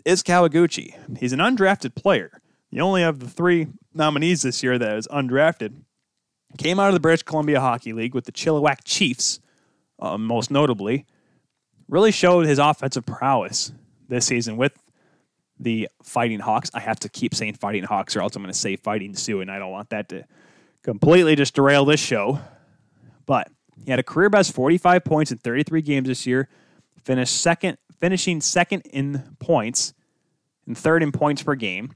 is 0.05 0.22
Kawaguchi. 0.22 0.94
He's 1.18 1.32
an 1.32 1.40
undrafted 1.40 1.96
player. 1.96 2.40
The 2.70 2.80
only 2.80 3.03
of 3.03 3.18
the 3.18 3.28
three 3.28 3.66
nominees 3.92 4.42
this 4.42 4.62
year 4.62 4.78
that 4.78 4.96
is 4.96 5.09
undrafted 5.09 5.74
came 6.57 6.78
out 6.78 6.86
of 6.86 6.94
the 6.94 7.00
British 7.00 7.24
Columbia 7.24 7.61
Hockey 7.61 7.92
League 7.92 8.14
with 8.14 8.26
the 8.26 8.32
Chilliwack 8.32 8.84
Chiefs, 8.84 9.40
uh, 9.98 10.16
most 10.16 10.53
notably. 10.53 11.05
Really 11.88 12.12
showed 12.12 12.46
his 12.46 12.61
offensive 12.61 13.05
prowess 13.05 13.72
this 14.09 14.26
season 14.26 14.57
with 14.57 14.78
the 15.62 15.88
Fighting 16.02 16.40
Hawks. 16.40 16.70
I 16.74 16.80
have 16.80 16.98
to 17.00 17.08
keep 17.08 17.34
saying 17.34 17.54
Fighting 17.54 17.84
Hawks, 17.84 18.16
or 18.16 18.20
else 18.20 18.36
I'm 18.36 18.42
going 18.42 18.52
to 18.52 18.58
say 18.58 18.76
Fighting 18.76 19.14
Sioux, 19.14 19.40
and 19.40 19.50
I 19.50 19.58
don't 19.58 19.70
want 19.70 19.90
that 19.90 20.08
to 20.10 20.24
completely 20.82 21.36
just 21.36 21.54
derail 21.54 21.84
this 21.84 22.00
show. 22.00 22.40
But 23.26 23.48
he 23.84 23.90
had 23.90 24.00
a 24.00 24.02
career 24.02 24.30
best 24.30 24.52
45 24.54 25.04
points 25.04 25.32
in 25.32 25.38
33 25.38 25.82
games 25.82 26.08
this 26.08 26.26
year. 26.26 26.48
Finished 27.04 27.40
second, 27.40 27.78
finishing 27.98 28.40
second 28.40 28.82
in 28.86 29.36
points 29.38 29.94
and 30.66 30.76
third 30.76 31.02
in 31.02 31.12
points 31.12 31.42
per 31.42 31.54
game. 31.54 31.92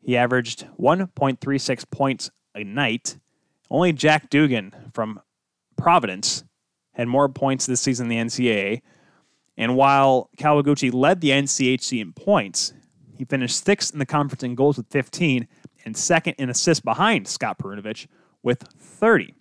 He 0.00 0.16
averaged 0.16 0.66
1.36 0.78 1.90
points 1.90 2.30
a 2.54 2.64
night. 2.64 3.18
Only 3.70 3.92
Jack 3.92 4.30
Dugan 4.30 4.72
from 4.92 5.20
Providence 5.76 6.44
had 6.92 7.08
more 7.08 7.28
points 7.28 7.66
this 7.66 7.80
season 7.80 8.10
in 8.10 8.28
the 8.28 8.30
NCAA. 8.30 8.82
And 9.56 9.76
while 9.76 10.30
Kawaguchi 10.38 10.92
led 10.92 11.20
the 11.20 11.30
NCHC 11.30 12.00
in 12.00 12.12
points, 12.12 12.72
he 13.16 13.24
finished 13.24 13.64
sixth 13.64 13.92
in 13.92 13.98
the 13.98 14.06
conference 14.06 14.42
in 14.42 14.54
goals 14.54 14.76
with 14.76 14.88
15 14.90 15.48
and 15.84 15.96
second 15.96 16.34
in 16.38 16.50
assists 16.50 16.82
behind 16.82 17.26
Scott 17.26 17.58
Perunovich 17.58 18.06
with 18.42 18.62
30. 18.62 19.34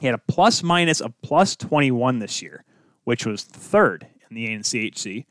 He 0.00 0.06
had 0.06 0.14
a 0.14 0.18
plus 0.18 0.62
minus 0.62 1.00
of 1.00 1.12
plus 1.22 1.56
21 1.56 2.18
this 2.18 2.42
year, 2.42 2.64
which 3.04 3.26
was 3.26 3.44
third 3.44 4.06
in 4.28 4.36
the 4.36 4.48
NCHC. 4.48 5.24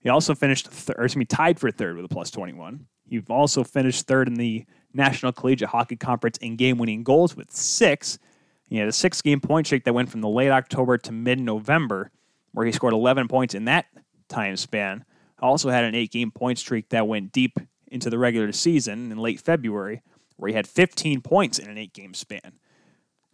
He 0.00 0.08
also 0.08 0.34
finished, 0.34 0.70
th- 0.70 0.96
or 0.96 1.04
excuse 1.04 1.16
me, 1.16 1.24
tied 1.24 1.58
for 1.58 1.70
third 1.70 1.96
with 1.96 2.04
a 2.04 2.08
plus 2.08 2.30
21. 2.30 2.86
He 3.08 3.22
also 3.28 3.64
finished 3.64 4.06
third 4.06 4.28
in 4.28 4.34
the 4.34 4.64
National 4.92 5.32
Collegiate 5.32 5.68
Hockey 5.68 5.96
Conference 5.96 6.38
in 6.38 6.56
game 6.56 6.78
winning 6.78 7.02
goals 7.02 7.36
with 7.36 7.50
six. 7.50 8.18
He 8.66 8.78
had 8.78 8.88
a 8.88 8.92
six 8.92 9.22
game 9.22 9.40
point 9.40 9.66
streak 9.66 9.84
that 9.84 9.94
went 9.94 10.10
from 10.10 10.20
the 10.20 10.28
late 10.28 10.50
October 10.50 10.98
to 10.98 11.12
mid 11.12 11.38
November, 11.40 12.10
where 12.52 12.66
he 12.66 12.72
scored 12.72 12.92
11 12.92 13.28
points 13.28 13.54
in 13.54 13.64
that 13.66 13.86
time 14.28 14.56
span. 14.56 15.04
Also 15.40 15.70
had 15.70 15.84
an 15.84 15.94
eight 15.94 16.10
game 16.10 16.30
point 16.30 16.58
streak 16.58 16.88
that 16.88 17.06
went 17.06 17.32
deep 17.32 17.58
into 17.88 18.10
the 18.10 18.18
regular 18.18 18.52
season 18.52 19.12
in 19.12 19.18
late 19.18 19.40
February, 19.40 20.02
where 20.36 20.48
he 20.48 20.54
had 20.54 20.66
15 20.66 21.20
points 21.20 21.58
in 21.58 21.68
an 21.68 21.78
eight 21.78 21.92
game 21.92 22.14
span. 22.14 22.58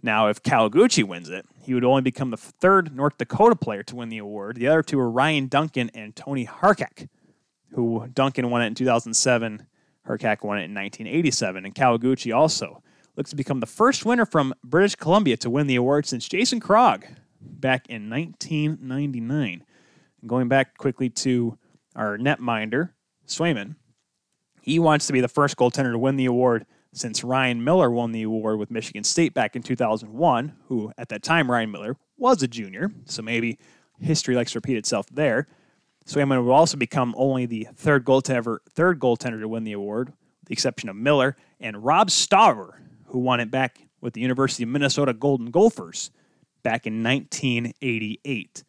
Now, 0.02 0.28
if 0.28 0.42
Kawaguchi 0.42 1.04
wins 1.04 1.28
it, 1.28 1.46
he 1.60 1.74
would 1.74 1.84
only 1.84 2.02
become 2.02 2.30
the 2.30 2.36
third 2.36 2.94
North 2.94 3.18
Dakota 3.18 3.54
player 3.54 3.84
to 3.84 3.96
win 3.96 4.08
the 4.08 4.18
award. 4.18 4.56
The 4.56 4.66
other 4.66 4.82
two 4.82 4.98
are 4.98 5.08
Ryan 5.08 5.46
Duncan 5.46 5.90
and 5.94 6.16
Tony 6.16 6.44
Hrkac, 6.44 7.08
who 7.74 8.08
Duncan 8.12 8.50
won 8.50 8.62
it 8.62 8.66
in 8.66 8.74
2007, 8.74 9.66
Hrkac 10.08 10.42
won 10.42 10.58
it 10.58 10.64
in 10.64 10.74
1987, 10.74 11.64
and 11.64 11.74
Kawaguchi 11.74 12.34
also 12.34 12.82
looks 13.16 13.30
to 13.30 13.36
become 13.36 13.60
the 13.60 13.66
first 13.66 14.04
winner 14.04 14.26
from 14.26 14.54
British 14.64 14.96
Columbia 14.96 15.36
to 15.36 15.50
win 15.50 15.68
the 15.68 15.76
award 15.76 16.06
since 16.06 16.28
Jason 16.28 16.60
Krog 16.60 17.04
back 17.44 17.88
in 17.88 18.08
1999. 18.10 19.64
And 20.20 20.28
going 20.28 20.48
back 20.48 20.76
quickly 20.76 21.10
to 21.10 21.58
our 21.96 22.16
netminder, 22.18 22.90
Swayman, 23.26 23.76
he 24.60 24.78
wants 24.78 25.06
to 25.06 25.12
be 25.12 25.20
the 25.20 25.28
first 25.28 25.56
goaltender 25.56 25.92
to 25.92 25.98
win 25.98 26.16
the 26.16 26.26
award 26.26 26.66
since 26.94 27.24
Ryan 27.24 27.64
Miller 27.64 27.90
won 27.90 28.12
the 28.12 28.22
award 28.22 28.58
with 28.58 28.70
Michigan 28.70 29.04
State 29.04 29.34
back 29.34 29.56
in 29.56 29.62
2001, 29.62 30.52
who 30.66 30.92
at 30.98 31.08
that 31.08 31.22
time, 31.22 31.50
Ryan 31.50 31.70
Miller 31.70 31.96
was 32.18 32.42
a 32.42 32.48
junior, 32.48 32.92
so 33.06 33.22
maybe 33.22 33.58
history 33.98 34.34
likes 34.36 34.52
to 34.52 34.58
repeat 34.58 34.76
itself 34.76 35.06
there. 35.10 35.48
Swayman 36.06 36.44
will 36.44 36.52
also 36.52 36.76
become 36.76 37.14
only 37.16 37.46
the 37.46 37.68
third 37.74 38.04
goaltender, 38.04 38.58
third 38.68 38.98
goaltender 38.98 39.40
to 39.40 39.48
win 39.48 39.64
the 39.64 39.72
award, 39.72 40.08
with 40.40 40.48
the 40.48 40.52
exception 40.52 40.88
of 40.88 40.96
Miller 40.96 41.36
and 41.60 41.82
Rob 41.82 42.08
Stauber, 42.08 42.74
who 43.06 43.18
won 43.18 43.40
it 43.40 43.50
back 43.50 43.88
with 44.00 44.14
the 44.14 44.20
University 44.20 44.64
of 44.64 44.68
Minnesota 44.68 45.14
Golden 45.14 45.50
Gophers 45.50 46.10
back 46.62 46.86
in 46.86 47.02
1988. 47.02 48.64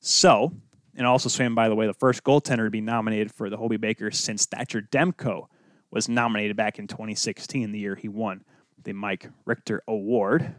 So, 0.00 0.52
and 0.96 1.06
also 1.06 1.28
Swayman, 1.28 1.54
by 1.54 1.68
the 1.68 1.74
way, 1.74 1.86
the 1.86 1.94
first 1.94 2.24
goaltender 2.24 2.66
to 2.66 2.70
be 2.70 2.80
nominated 2.80 3.32
for 3.32 3.50
the 3.50 3.56
Hobey 3.56 3.76
Baker 3.76 4.10
since 4.10 4.46
Thatcher 4.46 4.82
Demko 4.82 5.46
was 5.90 6.08
nominated 6.08 6.56
back 6.56 6.78
in 6.78 6.86
2016, 6.86 7.72
the 7.72 7.78
year 7.78 7.94
he 7.94 8.08
won 8.08 8.44
the 8.84 8.92
Mike 8.92 9.28
Richter 9.44 9.82
Award. 9.88 10.54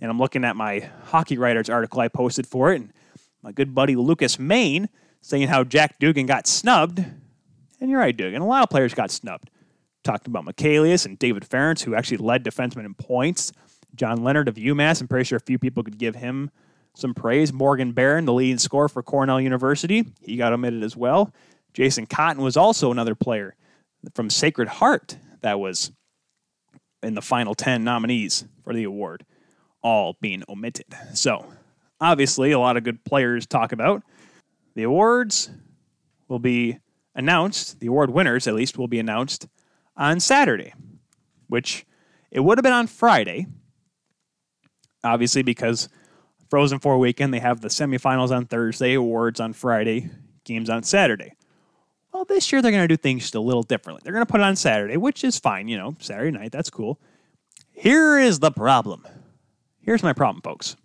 And 0.00 0.10
I'm 0.10 0.18
looking 0.18 0.44
at 0.44 0.56
my 0.56 0.90
Hockey 1.04 1.38
Writers 1.38 1.68
article 1.68 2.00
I 2.00 2.08
posted 2.08 2.46
for 2.46 2.72
it, 2.72 2.80
and 2.80 2.92
my 3.42 3.52
good 3.52 3.74
buddy 3.74 3.96
Lucas 3.96 4.38
Main 4.38 4.88
saying 5.20 5.48
how 5.48 5.64
Jack 5.64 5.98
Dugan 5.98 6.26
got 6.26 6.46
snubbed. 6.46 7.04
And 7.80 7.90
you're 7.90 8.00
right, 8.00 8.16
Dugan. 8.16 8.42
A 8.42 8.46
lot 8.46 8.62
of 8.62 8.70
players 8.70 8.94
got 8.94 9.10
snubbed. 9.10 9.50
Talked 10.02 10.26
about 10.26 10.44
Michaelis 10.44 11.04
and 11.04 11.18
David 11.18 11.44
Farrance, 11.44 11.82
who 11.82 11.94
actually 11.94 12.16
led 12.18 12.44
defensemen 12.44 12.86
in 12.86 12.94
points. 12.94 13.52
John 13.94 14.22
Leonard 14.22 14.48
of 14.48 14.54
UMass, 14.56 15.00
I'm 15.00 15.08
pretty 15.08 15.24
sure 15.24 15.36
a 15.36 15.40
few 15.40 15.58
people 15.58 15.82
could 15.82 15.98
give 15.98 16.16
him 16.16 16.50
some 16.94 17.14
praise. 17.14 17.52
Morgan 17.52 17.92
Barron, 17.92 18.24
the 18.24 18.32
leading 18.32 18.58
scorer 18.58 18.88
for 18.88 19.02
Cornell 19.02 19.40
University, 19.40 20.04
he 20.20 20.36
got 20.36 20.52
omitted 20.52 20.82
as 20.82 20.96
well. 20.96 21.32
Jason 21.72 22.06
Cotton 22.06 22.42
was 22.42 22.56
also 22.56 22.90
another 22.90 23.14
player 23.14 23.54
from 24.14 24.30
Sacred 24.30 24.68
Heart 24.68 25.16
that 25.42 25.60
was 25.60 25.92
in 27.02 27.14
the 27.14 27.22
final 27.22 27.54
10 27.54 27.82
nominees 27.84 28.44
for 28.62 28.74
the 28.74 28.84
award, 28.84 29.24
all 29.82 30.16
being 30.20 30.42
omitted. 30.48 30.86
So, 31.14 31.46
obviously, 32.00 32.50
a 32.52 32.58
lot 32.58 32.76
of 32.76 32.84
good 32.84 33.04
players 33.04 33.46
talk 33.46 33.72
about. 33.72 34.02
The 34.74 34.82
awards 34.82 35.50
will 36.28 36.38
be 36.38 36.78
announced, 37.14 37.80
the 37.80 37.88
award 37.88 38.10
winners 38.10 38.46
at 38.46 38.54
least 38.54 38.78
will 38.78 38.88
be 38.88 38.98
announced 38.98 39.48
on 39.96 40.20
Saturday, 40.20 40.72
which 41.48 41.84
it 42.30 42.40
would 42.40 42.58
have 42.58 42.62
been 42.62 42.72
on 42.72 42.86
Friday, 42.86 43.46
obviously, 45.04 45.42
because 45.42 45.88
Frozen 46.48 46.80
Four 46.80 46.98
weekend, 46.98 47.32
they 47.32 47.38
have 47.38 47.60
the 47.60 47.68
semifinals 47.68 48.30
on 48.30 48.46
Thursday, 48.46 48.94
awards 48.94 49.40
on 49.40 49.52
Friday, 49.52 50.10
games 50.44 50.68
on 50.68 50.82
Saturday. 50.82 51.34
Well, 52.12 52.24
this 52.24 52.50
year 52.50 52.60
they're 52.60 52.72
going 52.72 52.84
to 52.84 52.88
do 52.88 52.96
things 52.96 53.22
just 53.22 53.34
a 53.34 53.40
little 53.40 53.62
differently. 53.62 54.02
They're 54.02 54.12
going 54.12 54.26
to 54.26 54.30
put 54.30 54.40
it 54.40 54.44
on 54.44 54.56
Saturday, 54.56 54.96
which 54.96 55.22
is 55.22 55.38
fine, 55.38 55.68
you 55.68 55.76
know, 55.76 55.94
Saturday 56.00 56.36
night, 56.36 56.52
that's 56.52 56.70
cool. 56.70 57.00
Here 57.70 58.18
is 58.18 58.40
the 58.40 58.50
problem. 58.50 59.06
Here's 59.80 60.02
my 60.02 60.12
problem, 60.12 60.42
folks. 60.42 60.76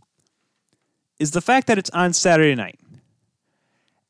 Is 1.20 1.32
the 1.32 1.42
fact 1.42 1.68
that 1.68 1.78
it's 1.78 1.90
on 1.92 2.14
Saturday 2.14 2.56
night 2.56 2.80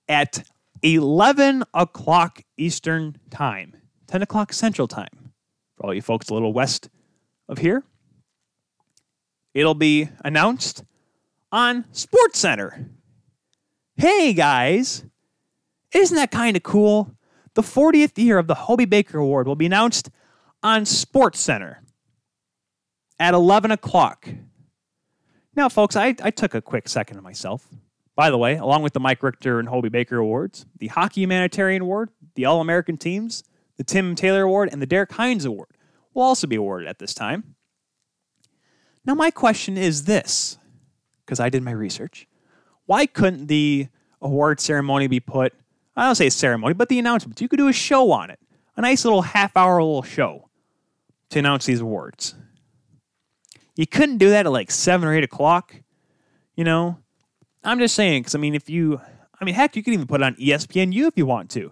at 0.09 0.43
11 0.83 1.63
o'clock 1.73 2.43
Eastern 2.57 3.17
Time, 3.29 3.75
10 4.07 4.21
o'clock 4.21 4.53
Central 4.53 4.87
Time, 4.87 5.31
for 5.75 5.87
all 5.87 5.93
you 5.93 6.01
folks 6.01 6.29
a 6.29 6.33
little 6.33 6.53
west 6.53 6.89
of 7.47 7.59
here. 7.59 7.83
It'll 9.55 9.73
be 9.73 10.09
announced 10.23 10.83
on 11.49 11.85
Sports 11.93 12.39
Center. 12.39 12.89
Hey 13.95 14.33
guys, 14.33 15.05
isn't 15.93 16.17
that 16.17 16.29
kind 16.29 16.57
of 16.57 16.63
cool? 16.63 17.15
The 17.53 17.61
40th 17.61 18.17
year 18.17 18.37
of 18.37 18.47
the 18.47 18.53
Hobey 18.55 18.83
Baker 18.83 19.17
Award 19.17 19.47
will 19.47 19.55
be 19.55 19.65
announced 19.65 20.09
on 20.61 20.85
Sports 20.85 21.39
Center 21.39 21.81
at 23.17 23.33
11 23.33 23.71
o'clock. 23.71 24.27
Now, 25.55 25.69
folks, 25.69 25.95
I, 25.95 26.13
I 26.21 26.31
took 26.31 26.53
a 26.53 26.61
quick 26.61 26.89
second 26.89 27.15
to 27.15 27.21
myself. 27.21 27.65
By 28.13 28.29
the 28.29 28.37
way, 28.37 28.57
along 28.57 28.83
with 28.83 28.91
the 28.91 28.99
Mike 28.99 29.23
Richter 29.23 29.59
and 29.59 29.69
Hobey 29.69 29.87
Baker 29.87 30.17
Awards, 30.17 30.65
the 30.79 30.87
Hockey 30.87 31.21
Humanitarian 31.21 31.83
Award, 31.83 32.09
the 32.35 32.43
All 32.43 32.59
American 32.59 32.97
Teams, 32.97 33.45
the 33.77 33.85
Tim 33.85 34.15
Taylor 34.15 34.41
Award, 34.43 34.67
and 34.73 34.81
the 34.81 34.85
Derek 34.85 35.13
Hines 35.13 35.45
Award 35.45 35.69
will 36.13 36.23
also 36.23 36.45
be 36.45 36.57
awarded 36.57 36.89
at 36.89 36.99
this 36.99 37.13
time. 37.13 37.54
Now, 39.05 39.13
my 39.13 39.31
question 39.31 39.77
is 39.77 40.05
this 40.05 40.57
because 41.25 41.39
I 41.39 41.49
did 41.49 41.63
my 41.63 41.71
research. 41.71 42.27
Why 42.85 43.05
couldn't 43.05 43.47
the 43.47 43.87
award 44.21 44.59
ceremony 44.59 45.07
be 45.07 45.19
put? 45.19 45.53
I 45.95 46.05
don't 46.05 46.15
say 46.15 46.29
ceremony, 46.29 46.73
but 46.73 46.89
the 46.89 46.99
announcements. 46.99 47.41
You 47.41 47.47
could 47.47 47.57
do 47.57 47.67
a 47.67 47.73
show 47.73 48.11
on 48.11 48.29
it, 48.29 48.39
a 48.75 48.81
nice 48.81 49.05
little 49.05 49.21
half 49.21 49.55
hour 49.55 49.81
little 49.81 50.03
show 50.03 50.49
to 51.29 51.39
announce 51.39 51.65
these 51.65 51.81
awards. 51.81 52.35
You 53.75 53.87
couldn't 53.87 54.17
do 54.17 54.29
that 54.29 54.45
at 54.45 54.51
like 54.51 54.71
seven 54.71 55.07
or 55.07 55.15
eight 55.15 55.23
o'clock. 55.23 55.75
You 56.55 56.63
know, 56.63 56.99
I'm 57.63 57.79
just 57.79 57.95
saying 57.95 58.23
because 58.23 58.35
I 58.35 58.39
mean, 58.39 58.55
if 58.55 58.69
you, 58.69 59.01
I 59.39 59.45
mean, 59.45 59.55
heck, 59.55 59.75
you 59.75 59.83
could 59.83 59.93
even 59.93 60.07
put 60.07 60.21
it 60.21 60.23
on 60.23 60.35
ESPNU 60.35 61.07
if 61.07 61.13
you 61.17 61.25
want 61.25 61.49
to. 61.51 61.71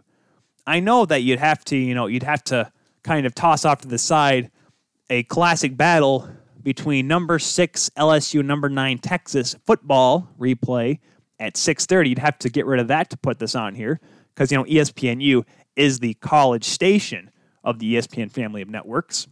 I 0.65 0.79
know 0.79 1.05
that 1.05 1.23
you'd 1.23 1.39
have 1.39 1.63
to, 1.65 1.75
you 1.75 1.93
know, 1.93 2.07
you'd 2.07 2.23
have 2.23 2.43
to 2.45 2.71
kind 3.03 3.25
of 3.25 3.35
toss 3.35 3.65
off 3.65 3.81
to 3.81 3.87
the 3.87 3.97
side 3.97 4.51
a 5.09 5.23
classic 5.23 5.75
battle 5.75 6.29
between 6.63 7.07
number 7.07 7.39
six 7.39 7.89
LSU 7.97 8.43
number 8.43 8.69
nine 8.69 8.97
Texas 8.97 9.55
football 9.65 10.29
replay 10.39 10.99
at 11.39 11.55
6:30. 11.55 12.09
You'd 12.09 12.19
have 12.19 12.39
to 12.39 12.49
get 12.49 12.65
rid 12.65 12.79
of 12.79 12.87
that 12.87 13.09
to 13.09 13.17
put 13.17 13.39
this 13.39 13.55
on 13.55 13.75
here 13.75 13.99
because 14.33 14.51
you 14.51 14.57
know 14.57 14.63
ESPNU 14.63 15.43
is 15.75 15.99
the 15.99 16.13
college 16.15 16.63
station 16.63 17.31
of 17.63 17.79
the 17.79 17.95
ESPN 17.95 18.31
family 18.31 18.61
of 18.61 18.69
networks. 18.69 19.27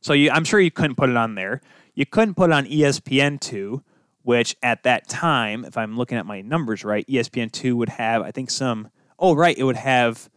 So 0.00 0.12
you, 0.12 0.30
I'm 0.30 0.44
sure 0.44 0.60
you 0.60 0.70
couldn't 0.70 0.96
put 0.96 1.08
it 1.08 1.16
on 1.16 1.34
there. 1.34 1.60
You 1.94 2.04
couldn't 2.04 2.34
put 2.34 2.50
it 2.50 2.52
on 2.52 2.66
ESPN2, 2.66 3.82
which 4.22 4.56
at 4.62 4.82
that 4.82 5.08
time, 5.08 5.64
if 5.64 5.78
I'm 5.78 5.96
looking 5.96 6.18
at 6.18 6.26
my 6.26 6.40
numbers 6.40 6.84
right, 6.84 7.06
ESPN2 7.06 7.74
would 7.74 7.88
have, 7.88 8.22
I 8.22 8.30
think, 8.30 8.50
some. 8.50 8.90
Oh, 9.18 9.34
right, 9.34 9.56
it 9.56 9.64
would 9.64 9.76
have. 9.76 10.28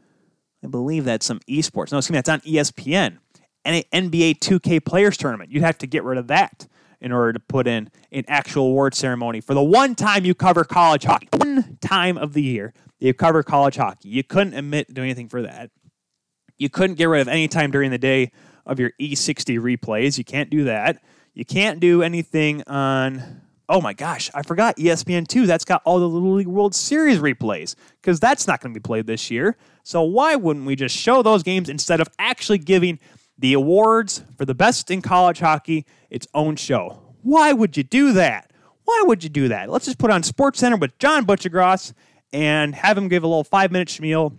I 0.63 0.68
believe 0.68 1.05
that's 1.05 1.26
some 1.26 1.39
esports. 1.49 1.91
No, 1.91 1.97
excuse 1.97 2.11
me, 2.11 2.18
that's 2.18 2.30
on 2.30 2.41
ESPN. 2.41 3.18
NBA 3.76 4.39
2K 4.39 4.84
Players 4.84 5.18
Tournament. 5.18 5.51
You'd 5.51 5.63
have 5.63 5.78
to 5.80 5.88
get 5.88 6.03
rid 6.03 6.18
of 6.18 6.28
that 6.28 6.68
in 6.99 7.11
order 7.11 7.34
to 7.34 7.39
put 7.39 7.68
in 7.68 7.89
an 8.11 8.26
actual 8.28 8.65
award 8.65 8.95
ceremony 8.95 9.41
for 9.41 9.53
the 9.53 9.63
one 9.63 9.95
time 9.95 10.26
you 10.26 10.34
cover 10.34 10.63
college 10.63 11.03
hockey. 11.03 11.28
One 11.34 11.78
time 11.82 12.18
of 12.18 12.34
the 12.34 12.41
year 12.41 12.74
you 12.99 13.13
cover 13.13 13.43
college 13.43 13.76
hockey. 13.76 14.09
You 14.09 14.24
couldn't 14.24 14.53
admit 14.53 14.93
to 14.95 15.01
anything 15.01 15.30
for 15.30 15.41
that. 15.43 15.70
You 16.57 16.70
couldn't 16.70 16.95
get 16.95 17.05
rid 17.05 17.22
of 17.22 17.28
any 17.28 17.47
time 17.47 17.72
during 17.72 17.91
the 17.91 17.99
day 17.99 18.32
of 18.65 18.80
your 18.80 18.91
E60 18.99 19.59
replays. 19.59 20.18
You 20.18 20.24
can't 20.24 20.49
do 20.49 20.63
that. 20.63 21.01
You 21.34 21.45
can't 21.45 21.80
do 21.80 22.01
anything 22.01 22.63
on. 22.63 23.41
Oh 23.70 23.82
my 23.82 23.93
gosh, 23.93 24.32
I 24.34 24.43
forgot 24.43 24.78
ESPN2. 24.78 25.45
That's 25.45 25.65
got 25.65 25.82
all 25.86 25.99
the 25.99 26.07
Little 26.07 26.34
League 26.34 26.47
World 26.47 26.74
Series 26.74 27.20
replays 27.20 27.76
because 28.01 28.20
that's 28.20 28.47
not 28.47 28.61
going 28.61 28.74
to 28.74 28.80
be 28.80 28.84
played 28.84 29.05
this 29.07 29.30
year. 29.30 29.57
So 29.84 30.01
why 30.01 30.36
wouldn't 30.36 30.65
we 30.65 30.76
just 30.76 30.95
show 30.95 31.22
those 31.22 31.43
games 31.43 31.70
instead 31.70 31.99
of 31.99 32.07
actually 32.18 32.57
giving 32.57 32.97
the 33.38 33.53
awards 33.53 34.23
for 34.38 34.45
the 34.45 34.55
best 34.55 34.89
in 34.91 35.01
college 35.01 35.39
hockey 35.39 35.85
its 36.09 36.27
own 36.33 36.55
show? 36.55 37.01
Why 37.21 37.53
would 37.53 37.77
you 37.77 37.83
do 37.83 38.13
that? 38.13 38.51
Why 38.83 39.03
would 39.05 39.23
you 39.23 39.29
do 39.29 39.49
that? 39.49 39.69
Let's 39.69 39.85
just 39.85 39.97
put 39.97 40.11
on 40.11 40.23
Sports 40.23 40.59
Center 40.59 40.77
with 40.77 40.97
John 40.97 41.25
Buccigross 41.25 41.93
and 42.31 42.73
have 42.75 42.97
him 42.97 43.07
give 43.07 43.23
a 43.23 43.27
little 43.27 43.43
five 43.43 43.71
minute 43.71 43.89
spiel 43.89 44.38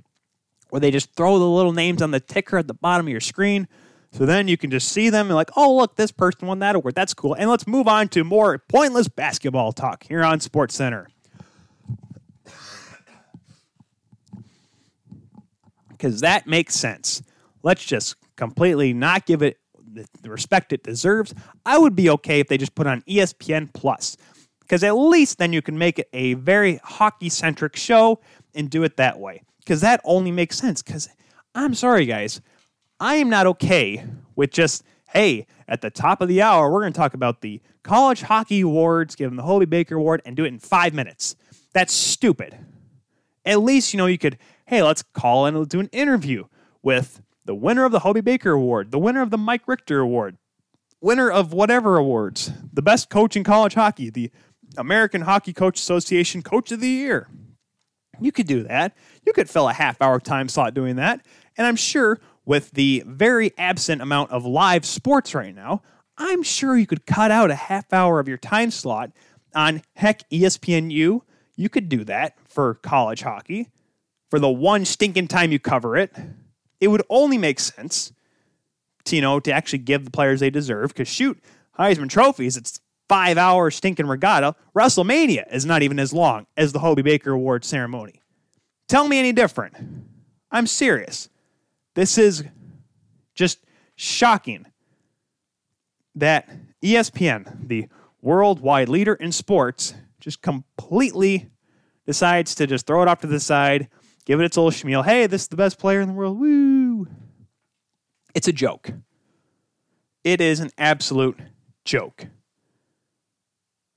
where 0.71 0.81
they 0.81 0.91
just 0.91 1.15
throw 1.15 1.39
the 1.39 1.49
little 1.49 1.73
names 1.73 2.03
on 2.03 2.11
the 2.11 2.21
ticker 2.21 2.59
at 2.59 2.67
the 2.67 2.75
bottom 2.75 3.07
of 3.07 3.11
your 3.11 3.21
screen 3.21 3.69
so 4.13 4.25
then 4.25 4.49
you 4.49 4.57
can 4.57 4.71
just 4.71 4.89
see 4.89 5.11
them 5.11 5.27
and 5.27 5.35
like, 5.35 5.51
oh 5.57 5.77
look, 5.77 5.97
this 5.97 6.11
person 6.11 6.49
won 6.49 6.61
that 6.61 6.75
award. 6.75 6.95
That's 6.95 7.15
cool. 7.15 7.35
And 7.35 7.51
let's 7.51 7.67
move 7.67 7.87
on 7.87 8.09
to 8.09 8.25
more 8.25 8.59
pointless 8.59 9.09
basketball 9.09 9.73
talk 9.73 10.05
here 10.05 10.25
on 10.25 10.41
Sports 10.41 10.75
Center. 10.75 11.09
Because 15.91 16.21
that 16.21 16.47
makes 16.47 16.75
sense. 16.75 17.23
Let's 17.63 17.85
just 17.85 18.17
completely 18.39 18.95
not 18.95 19.27
give 19.27 19.43
it 19.43 19.59
the 20.23 20.31
respect 20.31 20.73
it 20.73 20.83
deserves. 20.83 21.35
I 21.67 21.77
would 21.79 21.97
be 21.97 22.09
okay 22.11 22.41
if 22.41 22.49
they 22.49 22.57
just 22.57 22.75
put 22.75 22.87
on 22.87 23.03
ESPN 23.03 23.73
Plus. 23.73 24.17
Because 24.61 24.85
at 24.85 24.93
least 24.93 25.39
then 25.39 25.53
you 25.53 25.63
can 25.63 25.79
make 25.79 25.99
it 25.99 26.09
a 26.13 26.35
very 26.35 26.79
hockey 26.85 27.29
centric 27.29 27.75
show 27.75 28.21
and 28.55 28.69
do 28.69 28.83
it 28.83 28.97
that 28.97 29.19
way. 29.19 29.43
Because 29.59 29.81
that 29.81 30.01
only 30.05 30.31
makes 30.31 30.59
sense. 30.59 30.83
Because 30.83 31.09
I'm 31.55 31.75
sorry, 31.75 32.07
guys. 32.07 32.41
I 33.01 33.17
am 33.17 33.31
not 33.31 33.47
okay 33.47 34.05
with 34.37 34.51
just, 34.51 34.83
hey, 35.09 35.47
at 35.67 35.81
the 35.81 35.91
top 35.91 36.21
of 36.21 36.29
the 36.29 36.43
hour, 36.43 36.71
we're 36.71 36.81
going 36.81 36.93
to 36.93 36.99
talk 36.99 37.15
about 37.15 37.41
the 37.41 37.61
college 37.83 38.23
hockey 38.23 38.61
awards, 38.61 39.15
give 39.15 39.31
them 39.31 39.37
the 39.37 39.43
Hobey 39.43 39.67
Baker 39.67 39.97
Award, 39.97 40.21
and 40.27 40.37
do 40.37 40.45
it 40.45 40.49
in 40.49 40.59
five 40.59 40.93
minutes. 40.93 41.37
That's 41.73 41.95
stupid. 41.95 42.57
At 43.45 43.63
least, 43.63 43.95
you 43.95 43.99
know, 43.99 44.07
you 44.07 44.19
could, 44.19 44.37
hey, 44.67 44.83
let's 44.83 45.03
call 45.03 45.47
and 45.47 45.69
do 45.69 45.81
an 45.81 45.89
interview 45.93 46.45
with 46.83 47.23
the 47.49 47.55
winner 47.55 47.87
of 47.87 47.93
the 47.93 48.01
Hobey 48.01 48.21
Baker 48.21 48.51
Award, 48.51 48.91
the 48.91 48.99
winner 48.99 49.23
of 49.23 49.31
the 49.31 49.39
Mike 49.39 49.67
Richter 49.67 50.01
Award, 50.01 50.37
winner 51.01 51.31
of 51.31 51.55
whatever 51.55 51.97
awards, 51.97 52.53
the 52.75 52.83
best 52.83 53.09
coach 53.09 53.37
in 53.37 53.43
college 53.43 53.73
hockey, 53.73 54.11
the 54.11 54.31
American 54.77 55.23
Hockey 55.23 55.55
Coach 55.55 55.81
Association 55.81 56.43
Coach 56.43 56.73
of 56.73 56.81
the 56.81 56.91
Year. 56.91 57.27
You 58.21 58.33
could 58.33 58.47
do 58.47 58.65
that. 58.65 58.95
You 59.25 59.33
could 59.33 59.49
fill 59.49 59.67
a 59.67 59.73
half 59.73 60.03
hour 60.03 60.21
time 60.21 60.51
slot 60.51 60.75
doing 60.75 60.97
that. 60.97 61.25
And 61.57 61.67
I'm 61.67 61.75
sure 61.75 62.21
with 62.45 62.71
the 62.73 63.03
very 63.07 63.55
absent 63.57 64.03
amount 64.03 64.31
of 64.31 64.45
live 64.45 64.85
sports 64.85 65.35
right 65.35 65.55
now, 65.55 65.81
I'm 66.19 66.43
sure 66.43 66.77
you 66.77 66.87
could 66.87 67.07
cut 67.07 67.31
out 67.31 67.51
a 67.51 67.55
half 67.55 67.91
hour 67.95 68.21
of 68.21 68.29
your 68.29 68.37
time 68.37 68.71
slot 68.71 69.11
on 69.55 69.81
heck 69.97 70.29
ESPNU. 70.29 71.23
You 71.57 71.69
could 71.71 71.89
do 71.89 72.05
that 72.05 72.37
for 72.47 72.75
college 72.75 73.23
hockey 73.23 73.71
for 74.29 74.39
the 74.39 74.51
one 74.51 74.85
stinking 74.85 75.29
time 75.29 75.51
you 75.51 75.59
cover 75.59 75.97
it. 75.97 76.15
It 76.81 76.89
would 76.89 77.03
only 77.09 77.39
make 77.39 77.61
sense 77.61 78.13
to, 79.05 79.17
you 79.17 79.23
know, 79.23 79.41
to 79.41 79.53
actually 79.53 79.81
give 79.81 80.05
the 80.05 80.11
players 80.11 80.41
they 80.41 80.51
deserve. 80.51 80.89
Because 80.89 81.09
shoot, 81.09 81.43
Heisman 81.79 82.09
trophies, 82.09 82.57
it's 82.57 82.81
five 83.09 83.39
hour 83.39 83.71
stinking 83.71 84.07
regatta. 84.07 84.55
WrestleMania 84.75 85.53
is 85.53 85.65
not 85.65 85.83
even 85.83 85.99
as 85.99 86.13
long 86.13 86.47
as 86.57 86.73
the 86.73 86.81
Hobey 86.81 87.03
Baker 87.03 87.33
Award 87.33 87.65
ceremony. 87.65 88.21
Tell 88.89 89.09
me 89.09 89.19
any 89.19 89.33
different. 89.33 89.75
I'm 90.51 90.67
serious. 90.67 91.29
This 91.95 92.17
is 92.17 92.45
just 93.35 93.59
shocking 93.97 94.67
that 96.15 96.49
ESPN, 96.83 97.69
the 97.69 97.89
worldwide 98.23 98.89
leader 98.89 99.15
in 99.15 99.33
sports, 99.33 99.95
just 100.21 100.43
completely 100.43 101.49
decides 102.07 102.55
to 102.55 102.67
just 102.67 102.87
throw 102.87 103.03
it 103.03 103.09
off 103.09 103.21
to 103.21 103.27
the 103.27 103.41
side, 103.41 103.89
give 104.29 104.41
it 104.41 104.45
its 104.45 104.57
little 104.57 104.71
schmeal. 104.71 105.05
Hey, 105.05 105.27
this 105.27 105.43
is 105.43 105.49
the 105.49 105.57
best 105.57 105.79
player 105.79 106.01
in 106.01 106.09
the 106.09 106.15
world. 106.15 106.39
Woo! 106.39 107.09
It's 108.35 108.47
a 108.47 108.53
joke. 108.53 108.91
It 110.23 110.41
is 110.41 110.61
an 110.61 110.71
absolute 110.77 111.39
joke. 111.85 112.27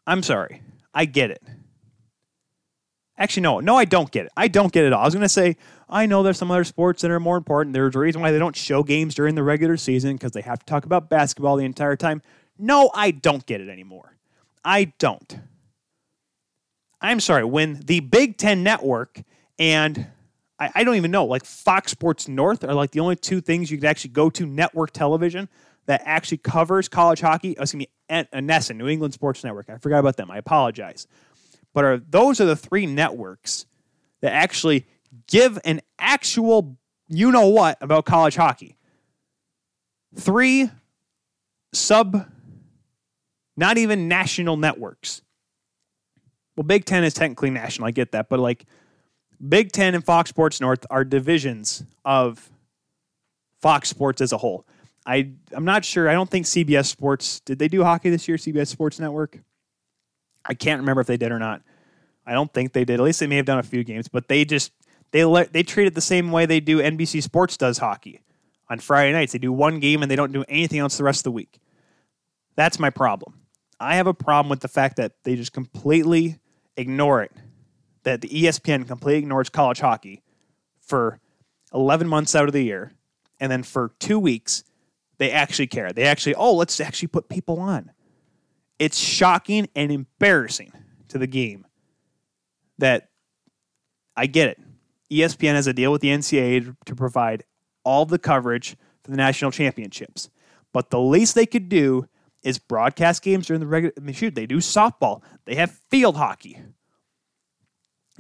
I'm 0.08 0.24
sorry. 0.24 0.64
I 0.94 1.06
get 1.06 1.32
it. 1.32 1.44
Actually, 3.18 3.44
no, 3.44 3.60
no, 3.60 3.76
I 3.76 3.86
don't 3.86 4.10
get 4.10 4.26
it. 4.26 4.32
I 4.36 4.48
don't 4.48 4.72
get 4.72 4.86
it 4.86 4.88
at 4.88 4.94
all. 4.94 5.02
I 5.02 5.06
was 5.06 5.14
going 5.14 5.22
to 5.22 5.30
say, 5.30 5.58
I 5.90 6.06
know 6.06 6.24
there's 6.24 6.38
some 6.38 6.50
other 6.50 6.64
sports 6.64 7.02
that 7.02 7.12
are 7.12 7.20
more 7.20 7.38
important. 7.38 7.74
There's 7.74 7.96
a 7.96 8.00
reason 8.00 8.22
why 8.22 8.32
they 8.32 8.40
don't 8.40 8.56
show 8.56 8.82
games 8.84 9.14
during 9.14 9.36
the 9.36 9.44
regular 9.44 9.78
season 9.78 10.14
because 10.14 10.32
they 10.32 10.42
have 10.42 10.60
to 10.60 10.66
talk 10.66 10.86
about 10.86 11.10
basketball 11.10 11.58
the 11.58 11.66
entire 11.66 11.98
time. 11.98 12.22
No, 12.58 12.90
I 12.96 13.12
don't 13.12 13.46
get 13.46 13.62
it 13.62 13.70
anymore. 13.70 14.16
I 14.64 14.94
don't. 14.98 15.40
I'm 17.02 17.20
sorry, 17.20 17.44
when 17.44 17.82
the 17.84 18.00
Big 18.00 18.38
Ten 18.38 18.64
Network 18.64 19.22
and 19.60 20.08
I, 20.62 20.72
I, 20.76 20.84
don't 20.84 20.96
even 20.96 21.12
know, 21.12 21.26
like 21.26 21.44
Fox 21.44 21.92
Sports 21.92 22.28
North 22.28 22.64
are 22.64 22.74
like 22.74 22.92
the 22.92 23.00
only 23.00 23.16
two 23.16 23.42
things 23.42 23.72
you 23.72 23.78
could 23.78 23.88
actually 23.88 24.12
go 24.12 24.30
to 24.30 24.46
network 24.46 24.92
television 24.92 25.50
that 25.88 26.02
actually 26.06 26.38
covers 26.38 26.88
college 26.88 27.20
hockey. 27.22 27.58
Oh, 27.58 27.64
excuse 27.64 27.80
me, 27.80 27.90
NESN, 28.10 28.72
uh, 28.72 28.74
New 28.74 28.88
England 28.88 29.14
Sports 29.14 29.44
Network. 29.44 29.70
I 29.70 29.78
forgot 29.78 30.00
about 30.00 30.18
them. 30.18 30.30
I 30.30 30.38
apologize 30.38 31.08
but 31.74 31.84
are 31.84 31.98
those 31.98 32.42
are 32.42 32.46
the 32.46 32.56
three 32.56 32.86
networks 32.86 33.66
that 34.22 34.34
actually 34.34 34.86
give 35.28 35.60
an 35.66 35.82
actual 36.00 36.78
you 37.08 37.32
know 37.32 37.48
what 37.48 37.78
about 37.82 38.06
college 38.06 38.36
hockey. 38.36 38.78
Three 40.16 40.70
sub 41.74 42.28
not 43.58 43.78
even 43.78 44.08
national 44.08 44.58
networks. 44.58 45.22
Well, 46.56 46.64
Big 46.64 46.86
10 46.86 47.04
is 47.04 47.14
technically 47.14 47.50
national, 47.50 47.88
I 47.88 47.92
get 47.92 48.12
that, 48.14 48.30
but 48.30 48.40
like 48.40 48.66
Big 49.48 49.72
10 49.72 49.96
and 49.96 50.06
Fox 50.06 50.30
Sports 50.30 50.62
North 50.62 50.86
are 50.90 51.04
divisions 51.04 51.84
of 52.06 52.50
Fox 53.62 53.90
Sports 53.90 54.22
as 54.22 54.32
a 54.32 54.38
whole. 54.38 54.66
I 55.06 55.32
I'm 55.54 55.66
not 55.66 55.84
sure. 55.84 56.10
I 56.10 56.14
don't 56.14 56.30
think 56.30 56.46
CBS 56.46 56.86
Sports 56.86 57.40
did 57.40 57.58
they 57.60 57.68
do 57.68 57.84
hockey 57.84 58.10
this 58.10 58.28
year. 58.28 58.38
CBS 58.38 58.68
Sports 58.68 59.00
Network. 59.00 59.40
I 60.46 60.54
can't 60.54 60.80
remember 60.80 61.02
if 61.02 61.08
they 61.08 61.18
did 61.18 61.32
or 61.32 61.40
not. 61.40 61.62
I 62.26 62.34
don't 62.34 62.54
think 62.54 62.74
they 62.74 62.86
did. 62.86 62.96
At 63.00 63.04
least 63.04 63.20
they 63.20 63.28
may 63.28 63.38
have 63.38 63.46
done 63.46 63.60
a 63.60 63.64
few 63.64 63.84
games, 63.84 64.08
but 64.08 64.28
they 64.28 64.46
just 64.46 64.72
they 65.12 65.26
let 65.26 65.54
they 65.54 65.64
treat 65.64 65.88
it 65.88 65.96
the 65.96 66.02
same 66.02 66.32
way 66.32 66.46
they 66.46 66.60
do 66.60 66.78
NBC 66.78 67.24
Sports 67.24 67.58
does 67.58 67.80
hockey 67.80 68.22
on 68.70 68.80
Friday 68.80 69.12
nights. 69.12 69.34
They 69.34 69.40
do 69.40 69.52
one 69.52 69.80
game 69.80 70.02
and 70.02 70.12
they 70.12 70.16
don't 70.16 70.32
do 70.32 70.46
anything 70.48 70.80
else 70.80 70.98
the 70.98 71.04
rest 71.04 71.22
of 71.22 71.26
the 71.26 71.32
week. 71.32 71.60
That's 72.56 72.80
my 72.80 72.90
problem. 72.90 73.40
I 73.80 73.96
have 73.96 74.08
a 74.08 74.14
problem 74.14 74.50
with 74.50 74.60
the 74.60 74.68
fact 74.68 74.98
that 74.98 75.14
they 75.24 75.36
just 75.36 75.54
completely 75.54 76.38
ignore 76.78 77.24
it. 77.24 77.32
That 78.04 78.22
the 78.22 78.30
ESPN 78.30 78.88
completely 78.88 79.20
ignores 79.20 79.50
college 79.50 79.80
hockey 79.80 80.24
for 80.80 81.20
11 81.74 82.08
months 82.08 82.36
out 82.36 82.48
of 82.48 82.54
the 82.54 82.64
year. 82.64 82.94
And 83.40 83.52
then 83.52 83.64
for 83.64 83.94
two 84.00 84.20
weeks, 84.20 84.64
they 85.18 85.32
actually 85.32 85.68
care. 85.68 85.92
They 85.92 86.04
actually, 86.04 86.36
oh, 86.36 86.56
let's 86.56 86.80
actually 86.80 87.10
put 87.10 87.30
people 87.30 87.60
on. 87.60 87.92
It's 88.80 88.98
shocking 88.98 89.70
and 89.76 89.92
embarrassing 89.92 90.72
to 91.10 91.18
the 91.18 91.28
game 91.28 91.66
that 92.80 93.10
I 94.16 94.26
get 94.26 94.50
it. 94.50 94.60
ESPN 95.12 95.54
has 95.54 95.68
a 95.68 95.74
deal 95.74 95.92
with 95.92 96.02
the 96.02 96.10
NCAA 96.10 96.76
to 96.86 96.96
provide 96.96 97.44
all 97.84 98.06
the 98.06 98.20
coverage 98.20 98.76
for 99.04 99.12
the 99.12 99.18
national 99.18 99.52
championships. 99.52 100.30
But 100.74 100.90
the 100.90 101.00
least 101.00 101.36
they 101.36 101.46
could 101.46 101.70
do 101.70 102.08
is 102.44 102.58
broadcast 102.58 103.22
games 103.22 103.48
during 103.48 103.60
the 103.60 103.68
regular. 103.68 103.94
I 103.98 104.02
mean, 104.02 104.16
shoot, 104.16 104.36
they 104.36 104.46
do 104.46 104.58
softball. 104.58 105.22
They 105.46 105.56
have 105.56 105.80
field 105.90 106.18
hockey. 106.18 106.60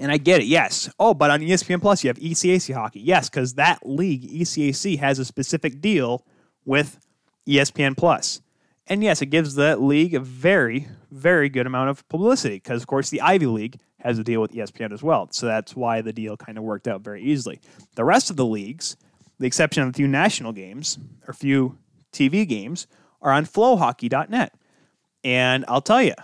And 0.02 0.12
I 0.12 0.18
get 0.18 0.42
it, 0.42 0.48
yes. 0.48 0.90
Oh, 1.00 1.14
but 1.14 1.30
on 1.30 1.42
ESPN 1.42 1.80
Plus, 1.80 2.04
you 2.04 2.08
have 2.08 2.18
ECAC 2.18 2.74
hockey. 2.74 3.02
Yes, 3.02 3.30
because 3.30 3.54
that 3.54 3.86
league, 3.86 4.24
ECAC, 4.24 4.98
has 4.98 5.20
a 5.20 5.26
specific 5.26 5.80
deal 5.80 6.26
with 6.66 7.00
ESPN 7.48 7.96
Plus. 7.96 8.42
And 8.88 9.04
yes, 9.04 9.22
it 9.22 9.28
gives 9.28 9.54
that 9.56 9.80
league 9.80 10.16
a 10.16 10.20
very, 10.20 10.88
very 11.12 11.50
good 11.50 11.68
amount 11.68 11.92
of 11.92 12.08
publicity 12.10 12.56
because, 12.56 12.82
of 12.82 12.88
course, 12.88 13.12
the 13.12 13.22
Ivy 13.22 13.46
League 13.46 13.80
has 14.00 14.18
a 14.18 14.24
deal 14.24 14.42
with 14.42 14.54
ESPN 14.54 14.92
as 14.92 15.04
well. 15.04 15.28
So 15.32 15.46
that's 15.46 15.76
why 15.76 16.02
the 16.02 16.12
deal 16.12 16.36
kind 16.36 16.58
of 16.58 16.64
worked 16.64 16.88
out 16.88 17.02
very 17.02 17.22
easily. 17.22 17.62
The 17.94 18.04
rest 18.04 18.32
of 18.32 18.38
the 18.38 18.46
leagues, 18.46 18.98
the 19.38 19.46
exception 19.46 19.84
of 19.84 19.90
a 19.90 19.94
few 19.94 20.08
national 20.08 20.52
games 20.52 20.98
or 21.28 21.32
a 21.32 21.36
few 21.36 21.78
TV 22.12 22.48
games, 22.48 22.88
are 23.22 23.32
on 23.32 23.46
flohockey.net. 23.46 24.56
And 25.24 25.64
I'll 25.68 25.82
tell 25.82 26.02
you, 26.02 26.16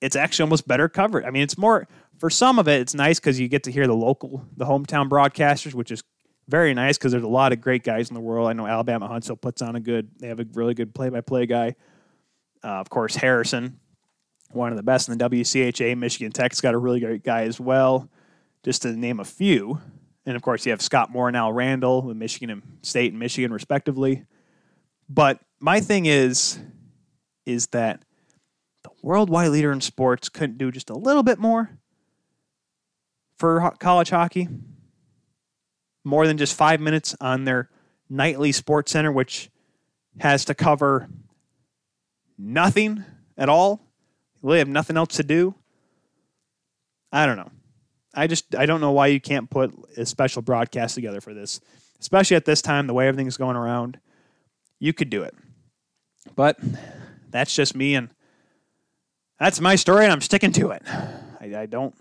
it's 0.00 0.14
actually 0.14 0.44
almost 0.44 0.68
better 0.68 0.88
covered. 0.88 1.24
I 1.24 1.30
mean, 1.30 1.42
it's 1.42 1.58
more, 1.58 1.88
for 2.24 2.30
some 2.30 2.58
of 2.58 2.68
it, 2.68 2.80
it's 2.80 2.94
nice 2.94 3.20
because 3.20 3.38
you 3.38 3.48
get 3.48 3.64
to 3.64 3.70
hear 3.70 3.86
the 3.86 3.94
local, 3.94 4.46
the 4.56 4.64
hometown 4.64 5.10
broadcasters, 5.10 5.74
which 5.74 5.90
is 5.90 6.02
very 6.48 6.72
nice 6.72 6.96
because 6.96 7.12
there's 7.12 7.22
a 7.22 7.28
lot 7.28 7.52
of 7.52 7.60
great 7.60 7.82
guys 7.82 8.08
in 8.08 8.14
the 8.14 8.20
world. 8.22 8.48
I 8.48 8.54
know 8.54 8.66
Alabama 8.66 9.06
Huntsville 9.06 9.36
puts 9.36 9.60
on 9.60 9.76
a 9.76 9.80
good, 9.80 10.08
they 10.20 10.28
have 10.28 10.40
a 10.40 10.46
really 10.54 10.72
good 10.72 10.94
play 10.94 11.10
by 11.10 11.20
play 11.20 11.44
guy. 11.44 11.74
Uh, 12.64 12.80
of 12.80 12.88
course, 12.88 13.14
Harrison, 13.14 13.78
one 14.52 14.70
of 14.70 14.78
the 14.78 14.82
best 14.82 15.10
in 15.10 15.18
the 15.18 15.28
WCHA. 15.28 15.98
Michigan 15.98 16.32
Tech's 16.32 16.62
got 16.62 16.72
a 16.72 16.78
really 16.78 16.98
great 16.98 17.24
guy 17.24 17.42
as 17.42 17.60
well, 17.60 18.08
just 18.62 18.80
to 18.80 18.92
name 18.92 19.20
a 19.20 19.24
few. 19.26 19.78
And 20.24 20.34
of 20.34 20.40
course, 20.40 20.64
you 20.64 20.70
have 20.70 20.80
Scott 20.80 21.10
Moore 21.10 21.28
and 21.28 21.36
Al 21.36 21.52
Randall 21.52 22.00
with 22.00 22.16
Michigan 22.16 22.48
and 22.48 22.62
State 22.80 23.12
and 23.12 23.18
Michigan, 23.18 23.52
respectively. 23.52 24.24
But 25.10 25.40
my 25.60 25.78
thing 25.78 26.06
is, 26.06 26.58
is 27.44 27.66
that 27.72 28.02
the 28.82 28.88
worldwide 29.02 29.50
leader 29.50 29.72
in 29.72 29.82
sports 29.82 30.30
couldn't 30.30 30.56
do 30.56 30.72
just 30.72 30.88
a 30.88 30.96
little 30.96 31.22
bit 31.22 31.38
more 31.38 31.80
for 33.38 33.72
college 33.78 34.10
hockey. 34.10 34.48
More 36.04 36.26
than 36.26 36.36
just 36.36 36.54
five 36.54 36.80
minutes 36.80 37.16
on 37.20 37.44
their 37.44 37.70
nightly 38.10 38.52
sports 38.52 38.92
center, 38.92 39.10
which 39.10 39.50
has 40.20 40.44
to 40.44 40.54
cover 40.54 41.08
nothing 42.36 43.04
at 43.36 43.48
all. 43.48 43.80
You 44.36 44.48
really 44.48 44.58
have 44.58 44.68
nothing 44.68 44.96
else 44.96 45.16
to 45.16 45.22
do. 45.22 45.54
I 47.10 47.26
don't 47.26 47.36
know. 47.36 47.50
I 48.14 48.26
just 48.26 48.54
I 48.54 48.66
don't 48.66 48.80
know 48.80 48.92
why 48.92 49.08
you 49.08 49.20
can't 49.20 49.50
put 49.50 49.72
a 49.96 50.06
special 50.06 50.42
broadcast 50.42 50.94
together 50.94 51.20
for 51.20 51.34
this, 51.34 51.60
especially 52.00 52.36
at 52.36 52.44
this 52.44 52.62
time, 52.62 52.86
the 52.86 52.94
way 52.94 53.08
everything's 53.08 53.36
going 53.36 53.56
around. 53.56 53.98
You 54.78 54.92
could 54.92 55.10
do 55.10 55.22
it, 55.22 55.34
but 56.36 56.58
that's 57.30 57.54
just 57.54 57.74
me, 57.74 57.94
and 57.94 58.10
that's 59.38 59.60
my 59.60 59.76
story, 59.76 60.04
and 60.04 60.12
I'm 60.12 60.20
sticking 60.20 60.52
to 60.52 60.70
it. 60.70 60.82
I, 60.86 61.52
I 61.56 61.66
don't. 61.66 61.94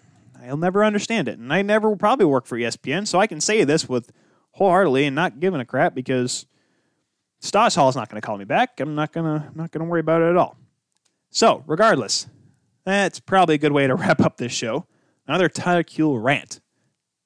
I'll 0.44 0.58
never 0.58 0.84
understand 0.84 1.28
it, 1.28 1.40
and 1.40 1.54
I 1.54 1.62
never 1.62 1.90
will 1.90 1.98
probably 1.98 2.26
work 2.26 2.46
for 2.46 2.58
ESPN, 2.58 3.08
so 3.08 3.20
I 3.20 3.28
can 3.28 3.40
say 3.40 3.64
this 3.64 3.88
with 3.88 4.12
wholeheartedly 4.52 5.06
and 5.06 5.16
not 5.16 5.40
giving 5.40 5.60
a 5.60 5.66
crap 5.66 5.96
because 5.96 6.46
Hall 7.52 7.90
is 7.90 7.96
not 7.96 8.10
going 8.10 8.22
to 8.22 8.26
call 8.26 8.38
me 8.38 8.46
back. 8.46 8.80
I'm 8.80 8.96
not 8.96 9.12
gonna 9.12 9.52
not 9.56 9.72
gonna 9.72 9.86
worry 9.86 10.00
about 10.00 10.22
it 10.22 10.30
at 10.30 10.38
all. 10.38 10.58
So, 11.30 11.64
regardless, 11.68 12.28
that's 12.86 13.20
probably 13.20 13.56
a 13.56 13.58
good 13.60 13.72
way 13.72 13.88
to 13.88 13.96
wrap 13.96 14.22
up 14.22 14.38
this 14.38 14.52
show. 14.52 14.86
Another 15.28 15.50
Tyler 15.50 15.84
Kuehl 15.84 16.22
rant. 16.22 16.60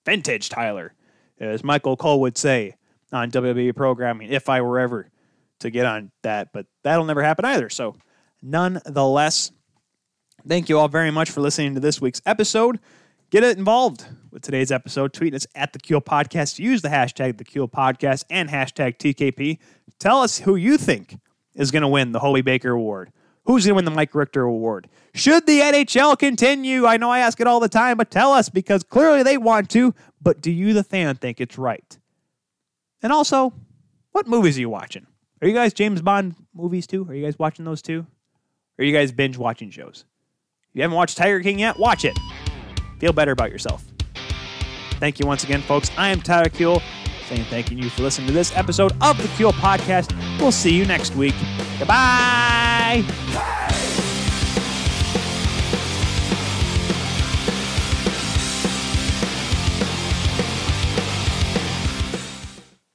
Vintage 0.06 0.48
Tyler, 0.48 0.94
as 1.40 1.64
Michael 1.64 1.98
Cole 1.98 2.22
would 2.22 2.38
say 2.38 2.76
on 3.12 3.30
WWE 3.30 3.76
programming, 3.76 4.32
if 4.32 4.48
I 4.48 4.62
were 4.62 4.80
ever 4.80 5.10
to 5.60 5.70
get 5.70 5.86
on 5.86 6.12
that, 6.24 6.54
but 6.54 6.66
that'll 6.84 7.04
never 7.04 7.22
happen 7.22 7.44
either. 7.44 7.70
So, 7.70 7.96
nonetheless, 8.42 9.52
thank 10.48 10.70
you 10.70 10.80
all 10.80 10.88
very 10.88 11.12
much 11.12 11.30
for 11.30 11.42
listening 11.42 11.74
to 11.74 11.82
this 11.82 12.00
week's 12.00 12.22
episode. 12.26 12.80
Get 13.30 13.44
it 13.44 13.58
involved 13.58 14.06
with 14.32 14.42
today's 14.42 14.72
episode. 14.72 15.12
Tweet 15.12 15.34
us 15.34 15.46
at 15.54 15.74
the 15.74 15.80
Kuehl 15.80 16.02
Podcast. 16.02 16.60
Use 16.60 16.82
the 16.82 16.88
hashtag 16.88 17.38
the 17.38 17.44
Kuehl 17.44 17.70
Podcast 17.70 18.24
and 18.30 18.50
hashtag 18.50 18.98
TKP. 18.98 19.60
Tell 20.00 20.22
us 20.22 20.40
who 20.40 20.56
you 20.56 20.78
think 20.78 21.20
is 21.54 21.70
going 21.70 21.82
to 21.82 21.90
win 21.90 22.14
the 22.14 22.20
Hobey 22.20 22.42
Baker 22.42 22.72
Award. 22.72 23.12
Who's 23.44 23.66
going 23.66 23.72
to 23.72 23.76
win 23.76 23.86
the 23.86 23.92
Mike 23.92 24.16
Richter 24.16 24.44
Award? 24.44 24.88
Should 25.14 25.46
the 25.46 25.60
NHL 25.60 26.18
continue? 26.18 26.86
I 26.86 26.96
know 26.96 27.10
I 27.10 27.20
ask 27.20 27.40
it 27.42 27.48
all 27.48 27.60
the 27.60 27.68
time, 27.68 27.98
but 27.98 28.12
tell 28.12 28.32
us 28.32 28.48
because 28.48 28.84
clearly 28.84 29.24
they 29.24 29.38
want 29.38 29.70
to. 29.72 29.94
But 30.22 30.40
do 30.40 30.50
you, 30.52 30.74
the 30.74 30.84
fan, 30.84 31.16
think 31.16 31.42
it's 31.42 31.58
right? 31.58 31.98
And 33.02 33.12
also, 33.12 33.54
what 34.12 34.28
movies 34.28 34.58
are 34.58 34.62
you 34.62 34.70
watching? 34.70 35.06
Are 35.42 35.48
you 35.48 35.54
guys 35.54 35.74
James 35.74 36.02
Bond 36.02 36.36
movies 36.54 36.88
too? 36.88 37.06
Are 37.10 37.14
you 37.14 37.26
guys 37.26 37.38
watching 37.38 37.66
those 37.66 37.82
too? 37.82 38.08
Are 38.80 38.86
you 38.86 38.94
guys 38.94 39.12
binge 39.12 39.38
watching 39.38 39.70
shows? 39.70 40.06
If 40.70 40.76
you 40.76 40.82
haven't 40.82 40.96
watched 40.96 41.18
Tiger 41.18 41.42
King 41.42 41.60
yet, 41.60 41.78
watch 41.78 42.06
it. 42.06 42.18
Feel 43.00 43.14
better 43.14 43.32
about 43.32 43.52
yourself. 43.52 43.86
Thank 45.00 45.20
you 45.20 45.28
once 45.28 45.44
again, 45.44 45.62
folks. 45.62 45.92
I 45.98 46.10
am 46.10 46.22
Tyler 46.22 46.50
Kuehl, 46.50 46.82
saying 47.28 47.44
thank 47.46 47.70
you 47.72 47.90
for 47.90 48.02
listening 48.02 48.28
to 48.28 48.34
this 48.34 48.56
episode 48.56 48.94
of 49.02 49.18
the 49.18 49.28
Kuehl 49.30 49.52
Podcast. 49.54 50.12
We'll 50.40 50.52
see 50.52 50.76
you 50.76 50.86
next 50.86 51.16
week. 51.16 51.36
Goodbye. 51.78 53.04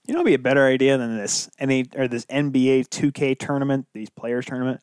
You 0.08 0.14
know, 0.14 0.20
it'd 0.20 0.26
be 0.26 0.34
a 0.34 0.38
better 0.38 0.66
idea 0.66 0.98
than 0.98 1.16
this 1.16 1.48
any 1.60 1.86
or 1.96 2.08
this 2.08 2.26
NBA 2.26 2.88
2K 2.88 3.38
tournament, 3.38 3.86
these 3.94 4.10
players 4.10 4.44
tournament. 4.44 4.80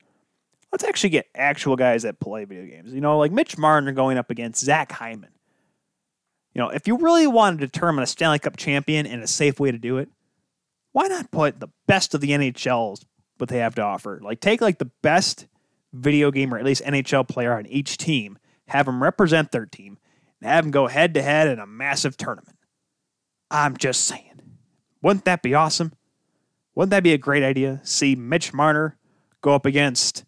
Let's 0.72 0.84
actually 0.84 1.10
get 1.10 1.28
actual 1.36 1.76
guys 1.76 2.04
that 2.04 2.20
play 2.20 2.46
video 2.46 2.66
games. 2.66 2.94
You 2.94 3.02
know, 3.02 3.18
like 3.18 3.32
Mitch 3.32 3.58
Marner 3.58 3.92
going 3.92 4.18
up 4.18 4.30
against 4.30 4.64
Zach 4.64 4.92
Hyman. 4.92 5.32
You 6.54 6.62
know, 6.62 6.70
if 6.70 6.88
you 6.88 6.98
really 6.98 7.28
want 7.28 7.60
to 7.60 7.68
determine 7.68 8.04
a 8.04 8.08
Stanley 8.08 8.40
Cup 8.40 8.58
champion 8.58 9.06
and 9.06 9.24
a 9.24 9.28
safe 9.28 9.60
way 9.60 9.72
to 9.72 9.78
do 9.78 9.98
it, 9.98 10.10
why 10.92 11.08
not 11.08 11.32
put 11.32 11.60
the 11.60 11.70
best 11.88 12.14
of 12.14 12.22
the 12.22 12.32
NHLs 12.32 13.06
what 13.38 13.50
they 13.50 13.60
have 13.60 13.76
to 13.76 13.82
offer? 13.82 14.20
Like 14.22 14.40
take 14.40 14.62
like 14.62 14.80
the 14.80 14.92
best 15.02 15.48
video 15.94 16.32
game 16.32 16.54
or 16.54 16.58
at 16.58 16.66
least 16.66 16.84
NHL 16.84 17.28
player 17.28 17.54
on 17.58 17.66
each 17.68 17.98
team, 17.98 18.38
have 18.68 18.86
them 18.86 19.02
represent 19.02 19.52
their 19.52 19.66
team, 19.66 19.98
and 20.42 20.50
have 20.50 20.64
them 20.64 20.72
go 20.72 20.88
head 20.88 21.14
to 21.16 21.22
head 21.22 21.48
in 21.48 21.60
a 21.60 21.68
massive 21.68 22.18
tournament. 22.18 22.58
I'm 23.52 23.78
just 23.78 24.02
saying. 24.06 24.42
Wouldn't 25.02 25.26
that 25.26 25.42
be 25.42 25.54
awesome? 25.54 25.94
Wouldn't 26.76 26.92
that 26.92 27.04
be 27.04 27.14
a 27.14 27.18
great 27.18 27.44
idea? 27.44 27.82
See 27.84 28.16
Mitch 28.16 28.54
Marner 28.54 28.98
go 29.42 29.54
up 29.54 29.66
against 29.66 30.26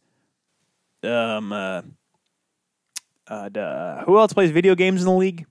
um 1.03 1.51
uh, 1.53 1.81
uh, 3.31 4.03
who 4.03 4.19
else 4.19 4.33
plays 4.33 4.51
video 4.51 4.75
games 4.75 5.01
in 5.01 5.05
the 5.05 5.13
league? 5.13 5.45